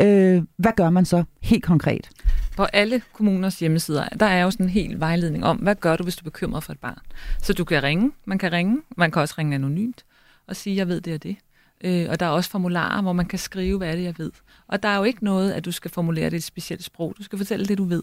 øh, 0.00 0.42
hvad 0.56 0.72
gør 0.76 0.90
man 0.90 1.04
så 1.04 1.24
helt 1.42 1.64
konkret? 1.64 2.10
På 2.56 2.64
alle 2.64 3.02
kommuners 3.12 3.58
hjemmesider, 3.58 4.08
der 4.08 4.26
er 4.26 4.42
jo 4.42 4.50
sådan 4.50 4.66
en 4.66 4.70
hel 4.70 5.00
vejledning 5.00 5.44
om, 5.44 5.56
hvad 5.56 5.74
gør 5.74 5.96
du, 5.96 6.02
hvis 6.02 6.16
du 6.16 6.20
er 6.20 6.30
bekymret 6.30 6.64
for 6.64 6.72
et 6.72 6.78
barn. 6.78 6.98
Så 7.42 7.52
du 7.52 7.64
kan 7.64 7.82
ringe, 7.82 8.12
man 8.24 8.38
kan 8.38 8.52
ringe, 8.52 8.78
man 8.96 9.10
kan 9.10 9.22
også 9.22 9.34
ringe 9.38 9.54
anonymt 9.54 10.04
og 10.46 10.56
sige, 10.56 10.76
jeg 10.76 10.88
ved 10.88 11.00
det 11.00 11.14
og 11.14 11.22
det. 11.22 11.36
Øh, 11.84 12.06
og 12.10 12.20
der 12.20 12.26
er 12.26 12.30
også 12.30 12.50
formularer, 12.50 13.02
hvor 13.02 13.12
man 13.12 13.26
kan 13.26 13.38
skrive, 13.38 13.78
hvad 13.78 13.88
er 13.88 13.96
det, 13.96 14.02
jeg 14.02 14.14
ved. 14.18 14.30
Og 14.68 14.82
der 14.82 14.88
er 14.88 14.96
jo 14.96 15.04
ikke 15.04 15.24
noget, 15.24 15.52
at 15.52 15.64
du 15.64 15.72
skal 15.72 15.90
formulere 15.90 16.24
det 16.24 16.32
i 16.32 16.36
et 16.36 16.44
specielt 16.44 16.84
sprog. 16.84 17.14
Du 17.18 17.22
skal 17.22 17.38
fortælle 17.38 17.66
det, 17.66 17.78
du 17.78 17.84
ved. 17.84 18.02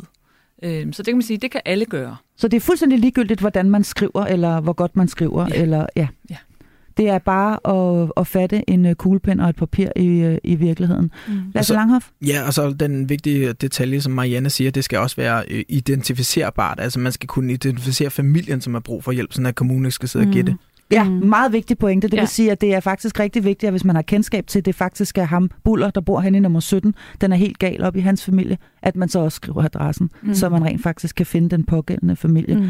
Øh, 0.63 0.93
så 0.93 1.03
det 1.03 1.05
kan 1.05 1.15
man 1.15 1.21
sige, 1.21 1.37
det 1.37 1.51
kan 1.51 1.61
alle 1.65 1.85
gøre. 1.85 2.17
Så 2.37 2.47
det 2.47 2.57
er 2.57 2.61
fuldstændig 2.61 2.99
ligegyldigt, 2.99 3.39
hvordan 3.39 3.69
man 3.69 3.83
skriver, 3.83 4.25
eller 4.25 4.59
hvor 4.59 4.73
godt 4.73 4.95
man 4.95 5.07
skriver? 5.07 5.47
Ja. 5.49 5.61
Eller, 5.61 5.85
ja. 5.95 6.07
ja. 6.29 6.37
Det 6.97 7.09
er 7.09 7.17
bare 7.17 7.59
at, 8.03 8.11
at 8.17 8.27
fatte 8.27 8.69
en 8.69 8.85
øh, 8.85 8.95
kuglepen 8.95 9.39
og 9.39 9.49
et 9.49 9.55
papir 9.55 9.87
i, 9.95 10.07
øh, 10.07 10.37
i 10.43 10.55
virkeligheden. 10.55 11.11
Mm. 11.27 11.33
Lasse 11.33 11.57
altså, 11.57 11.73
Langhoff? 11.73 12.07
Ja, 12.27 12.43
og 12.45 12.53
så 12.53 12.69
den 12.71 13.09
vigtige 13.09 13.53
detalje, 13.53 14.01
som 14.01 14.13
Marianne 14.13 14.49
siger, 14.49 14.71
det 14.71 14.83
skal 14.83 14.99
også 14.99 15.15
være 15.15 15.43
øh, 15.49 15.63
identificerbart. 15.69 16.79
Altså 16.79 16.99
man 16.99 17.11
skal 17.11 17.27
kunne 17.27 17.53
identificere 17.53 18.09
familien, 18.09 18.61
som 18.61 18.73
har 18.73 18.81
brug 18.81 19.03
for 19.03 19.11
hjælp, 19.11 19.33
sådan 19.33 19.45
at 19.45 19.55
kommunen 19.55 19.91
skal 19.91 20.09
sidde 20.09 20.25
mm. 20.25 20.31
og 20.31 20.35
gætte. 20.35 20.55
Ja, 20.91 21.03
mm. 21.03 21.11
meget 21.11 21.53
vigtig 21.53 21.77
pointe. 21.77 22.07
Det 22.07 22.13
ja. 22.13 22.21
vil 22.21 22.27
sige, 22.27 22.51
at 22.51 22.61
det 22.61 22.73
er 22.73 22.79
faktisk 22.79 23.19
rigtig 23.19 23.43
vigtigt, 23.43 23.67
at 23.67 23.73
hvis 23.73 23.83
man 23.83 23.95
har 23.95 24.01
kendskab 24.01 24.47
til, 24.47 24.59
at 24.59 24.65
det 24.65 24.75
faktisk 24.75 25.17
er 25.17 25.23
ham, 25.23 25.51
Buller, 25.63 25.89
der 25.89 26.01
bor 26.01 26.19
hen 26.19 26.35
i 26.35 26.39
nummer 26.39 26.59
17, 26.59 26.95
den 27.21 27.31
er 27.31 27.35
helt 27.35 27.59
gal 27.59 27.83
op 27.83 27.95
i 27.95 27.99
hans 27.99 28.25
familie, 28.25 28.57
at 28.87 28.95
man 28.95 29.09
så 29.09 29.19
også 29.19 29.35
skriver 29.35 29.63
adressen, 29.63 30.09
mm. 30.21 30.33
så 30.33 30.49
man 30.49 30.63
rent 30.63 30.83
faktisk 30.83 31.15
kan 31.15 31.25
finde 31.25 31.49
den 31.49 31.63
pågældende 31.63 32.15
familie. 32.15 32.55
Mm. 32.55 32.69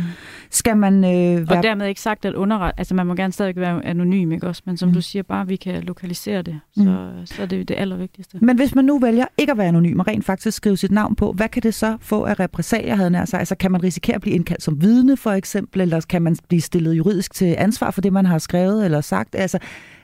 Skal 0.49 0.77
man 0.77 0.93
øh, 1.03 1.49
være... 1.49 1.57
Og 1.57 1.63
dermed 1.63 1.87
ikke 1.87 2.01
sagt, 2.01 2.25
at 2.25 2.33
underret... 2.33 2.71
Altså, 2.77 2.95
man 2.95 3.07
må 3.07 3.15
gerne 3.15 3.33
stadig 3.33 3.55
være 3.55 3.85
anonym, 3.85 4.31
ikke 4.31 4.47
også? 4.47 4.61
Men 4.65 4.77
som 4.77 4.89
mm. 4.89 4.93
du 4.93 5.01
siger, 5.01 5.23
bare 5.23 5.47
vi 5.47 5.55
kan 5.55 5.83
lokalisere 5.83 6.41
det, 6.41 6.59
så, 6.75 6.83
mm. 6.83 7.25
så 7.25 7.41
er 7.41 7.45
det 7.45 7.67
det 7.67 7.75
allervigtigste. 7.77 8.37
Men 8.41 8.55
hvis 8.55 8.75
man 8.75 8.85
nu 8.85 8.99
vælger 8.99 9.25
ikke 9.37 9.51
at 9.51 9.57
være 9.57 9.67
anonym 9.67 9.99
og 9.99 10.07
rent 10.07 10.25
faktisk 10.25 10.57
skrive 10.57 10.77
sit 10.77 10.91
navn 10.91 11.15
på, 11.15 11.31
hvad 11.31 11.49
kan 11.49 11.63
det 11.63 11.73
så 11.73 11.97
få 12.01 12.23
af 12.23 12.39
repressalier, 12.39 12.95
havde 12.95 13.09
nær 13.09 13.25
sig? 13.25 13.39
Altså, 13.39 13.55
kan 13.55 13.71
man 13.71 13.83
risikere 13.83 14.15
at 14.15 14.21
blive 14.21 14.35
indkaldt 14.35 14.63
som 14.63 14.81
vidne, 14.81 15.17
for 15.17 15.31
eksempel, 15.31 15.81
eller 15.81 16.05
kan 16.09 16.21
man 16.21 16.35
blive 16.47 16.61
stillet 16.61 16.93
juridisk 16.93 17.33
til 17.33 17.55
ansvar 17.57 17.91
for 17.91 18.01
det, 18.01 18.13
man 18.13 18.25
har 18.25 18.37
skrevet 18.37 18.85
eller 18.85 19.01
sagt? 19.01 19.35
Altså, 19.35 19.57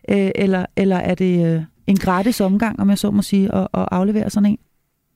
øh, 0.09 0.32
eller, 0.36 0.66
eller 0.76 0.97
er 0.97 1.16
det... 1.16 1.55
Øh, 1.55 1.64
en 1.88 1.97
gratis 1.97 2.41
omgang, 2.41 2.80
om 2.80 2.89
jeg 2.89 2.97
så 2.97 3.11
må 3.11 3.22
sige, 3.22 3.55
at, 3.55 3.68
at 3.74 3.88
aflevere 3.91 4.30
sådan 4.30 4.49
en? 4.49 4.57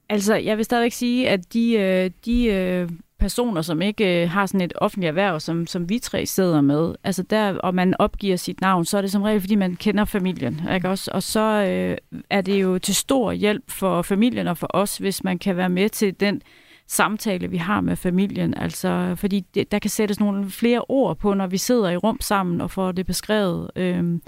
Altså, 0.09 0.35
jeg 0.35 0.57
vil 0.57 0.65
stadigvæk 0.65 0.91
sige, 0.91 1.29
at 1.29 1.53
de, 1.53 1.73
øh, 1.73 2.11
de 2.25 2.45
øh, 2.45 2.89
personer, 3.19 3.61
som 3.61 3.81
ikke 3.81 4.23
øh, 4.23 4.29
har 4.29 4.45
sådan 4.45 4.61
et 4.61 4.73
offentligt 4.75 5.07
erhverv, 5.07 5.39
som, 5.39 5.67
som 5.67 5.89
vi 5.89 5.99
tre 5.99 6.25
sidder 6.25 6.61
med, 6.61 6.95
altså 7.03 7.23
der, 7.23 7.57
og 7.57 7.75
man 7.75 7.93
opgiver 7.99 8.35
sit 8.35 8.61
navn, 8.61 8.85
så 8.85 8.97
er 8.97 9.01
det 9.01 9.11
som 9.11 9.21
regel, 9.21 9.41
fordi 9.41 9.55
man 9.55 9.75
kender 9.75 10.05
familien. 10.05 10.61
Ikke 10.75 10.89
også? 10.89 11.11
Og 11.13 11.23
så 11.23 11.39
øh, 11.41 11.97
er 12.29 12.41
det 12.41 12.61
jo 12.61 12.79
til 12.79 12.95
stor 12.95 13.31
hjælp 13.31 13.71
for 13.71 14.01
familien 14.01 14.47
og 14.47 14.57
for 14.57 14.67
os, 14.69 14.97
hvis 14.97 15.23
man 15.23 15.39
kan 15.39 15.57
være 15.57 15.69
med 15.69 15.89
til 15.89 16.19
den 16.19 16.41
samtale, 16.87 17.49
vi 17.49 17.57
har 17.57 17.81
med 17.81 17.95
familien. 17.95 18.53
Altså, 18.53 19.13
fordi 19.15 19.39
det, 19.39 19.71
der 19.71 19.79
kan 19.79 19.89
sættes 19.89 20.19
nogle 20.19 20.49
flere 20.49 20.85
ord 20.89 21.17
på, 21.17 21.33
når 21.33 21.47
vi 21.47 21.57
sidder 21.57 21.89
i 21.89 21.97
rum 21.97 22.21
sammen 22.21 22.61
og 22.61 22.71
får 22.71 22.91
det 22.91 23.05
beskrevet. 23.05 23.71
Øh, 23.75 24.19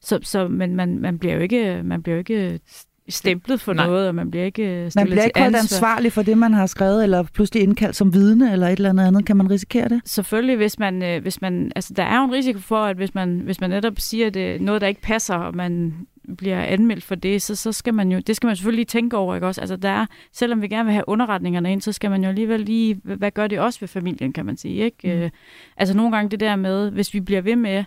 så, 0.00 0.18
så, 0.22 0.48
men 0.48 0.76
man, 0.76 0.98
man, 0.98 1.18
bliver 1.18 1.34
jo 1.34 1.40
ikke, 1.40 1.82
man 1.84 2.02
bliver 2.02 2.14
jo 2.14 2.18
ikke 2.18 2.60
stemplet 3.08 3.60
for 3.60 3.72
Nej. 3.72 3.86
noget, 3.86 4.08
og 4.08 4.14
man 4.14 4.30
bliver 4.30 4.44
ikke 4.44 4.62
stillet 4.62 4.94
Man 4.96 5.06
bliver 5.06 5.24
ikke 5.24 5.40
holdt 5.40 5.56
ansvarlig 5.56 6.12
for 6.12 6.22
det, 6.22 6.38
man 6.38 6.52
har 6.52 6.66
skrevet, 6.66 7.02
eller 7.02 7.22
pludselig 7.22 7.62
indkaldt 7.62 7.96
som 7.96 8.14
vidne, 8.14 8.52
eller 8.52 8.68
et 8.68 8.76
eller 8.76 8.90
andet 8.90 9.06
andet. 9.06 9.26
Kan 9.26 9.36
man 9.36 9.50
risikere 9.50 9.88
det? 9.88 10.00
Selvfølgelig, 10.04 10.56
hvis 10.56 10.78
man, 10.78 11.02
øh, 11.02 11.22
hvis 11.22 11.40
man 11.40 11.72
altså 11.76 11.94
der 11.94 12.02
er 12.02 12.18
jo 12.18 12.24
en 12.24 12.32
risiko 12.32 12.58
for, 12.58 12.84
at 12.84 12.96
hvis 12.96 13.14
man, 13.14 13.40
hvis 13.44 13.60
man 13.60 13.70
netop 13.70 13.94
siger 13.98 14.30
det, 14.30 14.60
noget, 14.60 14.80
der 14.80 14.86
ikke 14.86 15.00
passer, 15.00 15.34
og 15.34 15.56
man 15.56 15.94
bliver 16.38 16.62
anmeldt 16.62 17.04
for 17.04 17.14
det, 17.14 17.42
så, 17.42 17.54
så 17.54 17.72
skal 17.72 17.94
man 17.94 18.12
jo, 18.12 18.18
det 18.18 18.36
skal 18.36 18.46
man 18.46 18.56
selvfølgelig 18.56 18.78
lige 18.78 19.00
tænke 19.00 19.16
over, 19.16 19.34
ikke 19.34 19.46
også? 19.46 19.60
Altså 19.60 19.76
der 19.76 19.88
er, 19.88 20.06
selvom 20.32 20.62
vi 20.62 20.68
gerne 20.68 20.84
vil 20.84 20.92
have 20.92 21.08
underretningerne 21.08 21.72
ind, 21.72 21.80
så 21.80 21.92
skal 21.92 22.10
man 22.10 22.22
jo 22.22 22.28
alligevel 22.28 22.60
lige, 22.60 23.00
hvad 23.04 23.30
gør 23.30 23.46
det 23.46 23.58
også 23.58 23.80
ved 23.80 23.88
familien, 23.88 24.32
kan 24.32 24.46
man 24.46 24.56
sige, 24.56 24.84
ikke? 24.84 24.98
Mm. 25.04 25.22
Øh, 25.22 25.30
altså 25.76 25.96
nogle 25.96 26.16
gange 26.16 26.30
det 26.30 26.40
der 26.40 26.56
med, 26.56 26.90
hvis 26.90 27.14
vi 27.14 27.20
bliver 27.20 27.40
ved 27.40 27.56
med 27.56 27.84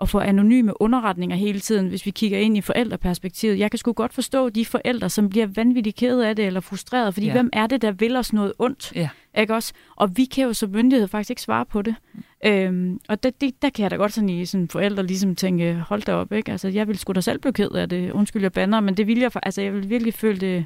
at 0.00 0.08
få 0.08 0.18
anonyme 0.18 0.82
underretninger 0.82 1.36
hele 1.36 1.60
tiden, 1.60 1.88
hvis 1.88 2.06
vi 2.06 2.10
kigger 2.10 2.38
ind 2.38 2.56
i 2.56 2.60
forældreperspektivet. 2.60 3.58
Jeg 3.58 3.70
kan 3.70 3.78
sgu 3.78 3.92
godt 3.92 4.12
forstå 4.12 4.48
de 4.48 4.64
forældre, 4.64 5.10
som 5.10 5.28
bliver 5.28 5.46
vanvittigt 5.46 5.96
kede 5.96 6.28
af 6.28 6.36
det 6.36 6.46
eller 6.46 6.60
frustreret, 6.60 7.14
fordi 7.14 7.26
ja. 7.26 7.32
hvem 7.32 7.50
er 7.52 7.66
det, 7.66 7.82
der 7.82 7.92
vil 7.92 8.16
os 8.16 8.32
noget 8.32 8.52
ondt? 8.58 8.92
Ja. 8.94 9.08
Ikke 9.38 9.54
også? 9.54 9.72
Og 9.96 10.16
vi 10.16 10.24
kan 10.24 10.44
jo 10.44 10.52
som 10.52 10.70
myndighed 10.70 11.08
faktisk 11.08 11.30
ikke 11.30 11.42
svare 11.42 11.66
på 11.66 11.82
det. 11.82 11.94
Mm. 12.14 12.22
Øhm, 12.46 13.00
og 13.08 13.22
det, 13.22 13.40
det, 13.40 13.62
der 13.62 13.70
kan 13.70 13.82
jeg 13.82 13.90
da 13.90 13.96
godt 13.96 14.12
sådan 14.12 14.28
i 14.28 14.46
sådan 14.46 14.68
forældre 14.68 15.06
ligesom 15.06 15.36
tænke, 15.36 15.74
hold 15.74 16.02
da 16.02 16.14
op, 16.14 16.32
ikke? 16.32 16.52
Altså, 16.52 16.68
jeg 16.68 16.88
vil 16.88 16.98
sgu 16.98 17.12
da 17.12 17.20
selv 17.20 17.38
blive 17.38 17.52
ked 17.52 17.70
af 17.70 17.88
det. 17.88 18.10
Undskyld, 18.10 18.42
jeg 18.42 18.52
banner, 18.52 18.80
men 18.80 18.96
det 18.96 19.06
vil 19.06 19.18
jeg, 19.18 19.30
altså, 19.42 19.62
jeg 19.62 19.72
vil 19.72 19.90
virkelig 19.90 20.14
føle 20.14 20.38
det 20.38 20.64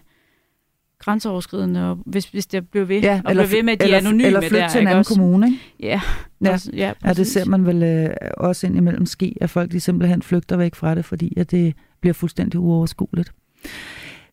grænseoverskridende, 0.98 1.90
og 1.90 1.98
hvis, 2.06 2.24
hvis 2.24 2.46
det 2.46 2.68
bliver 2.68 2.86
ved, 2.86 3.00
ja, 3.00 3.20
og 3.24 3.30
eller, 3.30 3.44
bliver 3.44 3.56
ved 3.56 3.62
med, 3.62 3.72
at 3.72 3.80
de 3.80 3.84
eller, 3.84 3.98
anonyme 3.98 4.26
Eller 4.26 4.40
flytte 4.40 4.68
til 4.68 4.80
en 4.80 4.86
anden 4.86 4.98
også? 4.98 5.14
kommune, 5.14 5.46
ikke? 5.46 5.58
Ja. 5.80 6.00
Ja, 6.44 6.52
også, 6.52 6.70
ja, 6.74 6.92
ja, 7.04 7.12
det 7.12 7.26
ser 7.26 7.44
man 7.44 7.66
vel 7.66 7.82
øh, 7.82 8.10
også 8.36 8.66
ind 8.66 8.76
imellem 8.76 9.06
ske, 9.06 9.34
at 9.40 9.50
folk 9.50 9.72
de 9.72 9.80
simpelthen 9.80 10.22
flygter 10.22 10.56
væk 10.56 10.74
fra 10.74 10.94
det, 10.94 11.04
fordi 11.04 11.34
at 11.36 11.50
det 11.50 11.74
bliver 12.00 12.14
fuldstændig 12.14 12.60
uoverskueligt. 12.60 13.32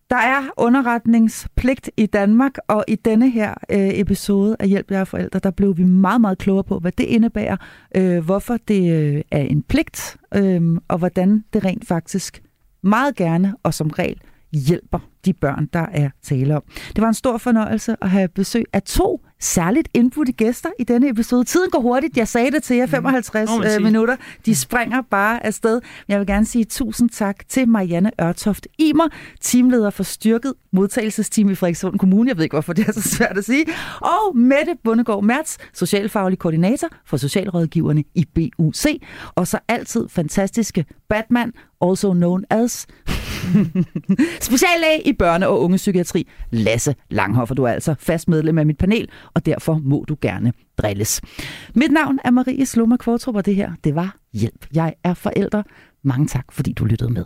Der 0.09 0.15
er 0.15 0.43
underretningspligt 0.57 1.91
i 1.97 2.05
Danmark, 2.05 2.51
og 2.67 2.85
i 2.87 2.95
denne 2.95 3.29
her 3.29 3.53
øh, 3.71 3.99
episode 3.99 4.55
af 4.59 4.67
Hjælp 4.67 4.91
jer 4.91 5.03
forældre, 5.03 5.39
der 5.39 5.51
blev 5.51 5.77
vi 5.77 5.83
meget, 5.83 6.21
meget 6.21 6.37
klogere 6.37 6.63
på, 6.63 6.79
hvad 6.79 6.91
det 6.91 7.03
indebærer, 7.03 7.57
øh, 7.95 8.25
hvorfor 8.25 8.57
det 8.67 8.93
øh, 8.93 9.21
er 9.31 9.41
en 9.41 9.63
pligt, 9.63 10.17
øh, 10.35 10.61
og 10.87 10.97
hvordan 10.97 11.43
det 11.53 11.65
rent 11.65 11.87
faktisk 11.87 12.43
meget 12.83 13.15
gerne 13.15 13.55
og 13.63 13.73
som 13.73 13.89
regel 13.89 14.21
hjælper 14.51 14.99
de 15.25 15.33
børn, 15.33 15.69
der 15.73 15.85
er 15.91 16.09
tale 16.23 16.55
om. 16.55 16.63
Det 16.95 17.01
var 17.01 17.07
en 17.07 17.13
stor 17.13 17.37
fornøjelse 17.37 17.95
at 18.01 18.09
have 18.09 18.27
besøg 18.27 18.65
af 18.73 18.83
to 18.83 19.21
særligt 19.39 19.89
indbudte 19.93 20.31
gæster 20.31 20.69
i 20.79 20.83
denne 20.83 21.09
episode. 21.09 21.43
Tiden 21.43 21.69
går 21.69 21.79
hurtigt. 21.79 22.17
Jeg 22.17 22.27
sagde 22.27 22.51
det 22.51 22.63
til 22.63 22.77
jer, 22.77 22.85
55 22.85 23.49
mm. 23.49 23.63
øh, 23.63 23.83
minutter. 23.83 24.15
De 24.45 24.55
springer 24.55 25.01
bare 25.01 25.45
afsted. 25.45 25.81
Jeg 26.07 26.19
vil 26.19 26.27
gerne 26.27 26.45
sige 26.45 26.65
tusind 26.65 27.09
tak 27.09 27.47
til 27.49 27.67
Marianne 27.69 28.11
Ørtoft 28.21 28.67
Imer, 28.77 29.07
teamleder 29.41 29.89
for 29.89 30.03
styrket 30.03 30.53
modtagelsesteam 30.71 31.49
i 31.49 31.55
Frederikshund 31.55 31.99
Kommune. 31.99 32.29
Jeg 32.29 32.37
ved 32.37 32.43
ikke, 32.43 32.53
hvorfor 32.53 32.73
det 32.73 32.87
er 32.87 32.91
så 32.91 33.01
svært 33.01 33.37
at 33.37 33.45
sige. 33.45 33.65
Og 34.01 34.37
Mette 34.37 34.75
Bundegård 34.83 35.23
Mertz, 35.23 35.57
socialfaglig 35.73 36.39
koordinator 36.39 36.87
for 37.05 37.17
socialrådgiverne 37.17 38.03
i 38.15 38.25
BUC. 38.35 38.85
Og 39.35 39.47
så 39.47 39.59
altid 39.67 40.09
fantastiske 40.09 40.85
Batman, 41.09 41.51
also 41.81 42.13
known 42.13 42.45
as 42.49 42.87
speciallæge 44.49 45.01
i 45.05 45.13
børne- 45.23 45.45
og 45.45 45.61
ungepsykiatri, 45.61 46.27
Lasse 46.51 46.95
Langhoffer. 47.09 47.55
Du 47.55 47.63
er 47.63 47.71
altså 47.71 47.95
fast 47.99 48.27
medlem 48.27 48.57
af 48.57 48.65
mit 48.65 48.77
panel, 48.77 49.09
og 49.33 49.45
derfor 49.45 49.79
må 49.83 50.05
du 50.07 50.15
gerne 50.21 50.53
drilles. 50.77 51.21
Mit 51.75 51.91
navn 51.91 52.19
er 52.23 52.31
Marie 52.31 52.65
Slummer 52.65 52.97
Kvartrup, 52.97 53.35
og 53.35 53.45
det 53.45 53.55
her, 53.55 53.71
det 53.83 53.95
var 53.95 54.17
Hjælp. 54.33 54.67
Jeg 54.73 54.93
er 55.03 55.13
forælder. 55.13 55.63
Mange 56.03 56.27
tak, 56.27 56.45
fordi 56.51 56.73
du 56.73 56.85
lyttede 56.85 57.13
med. 57.13 57.25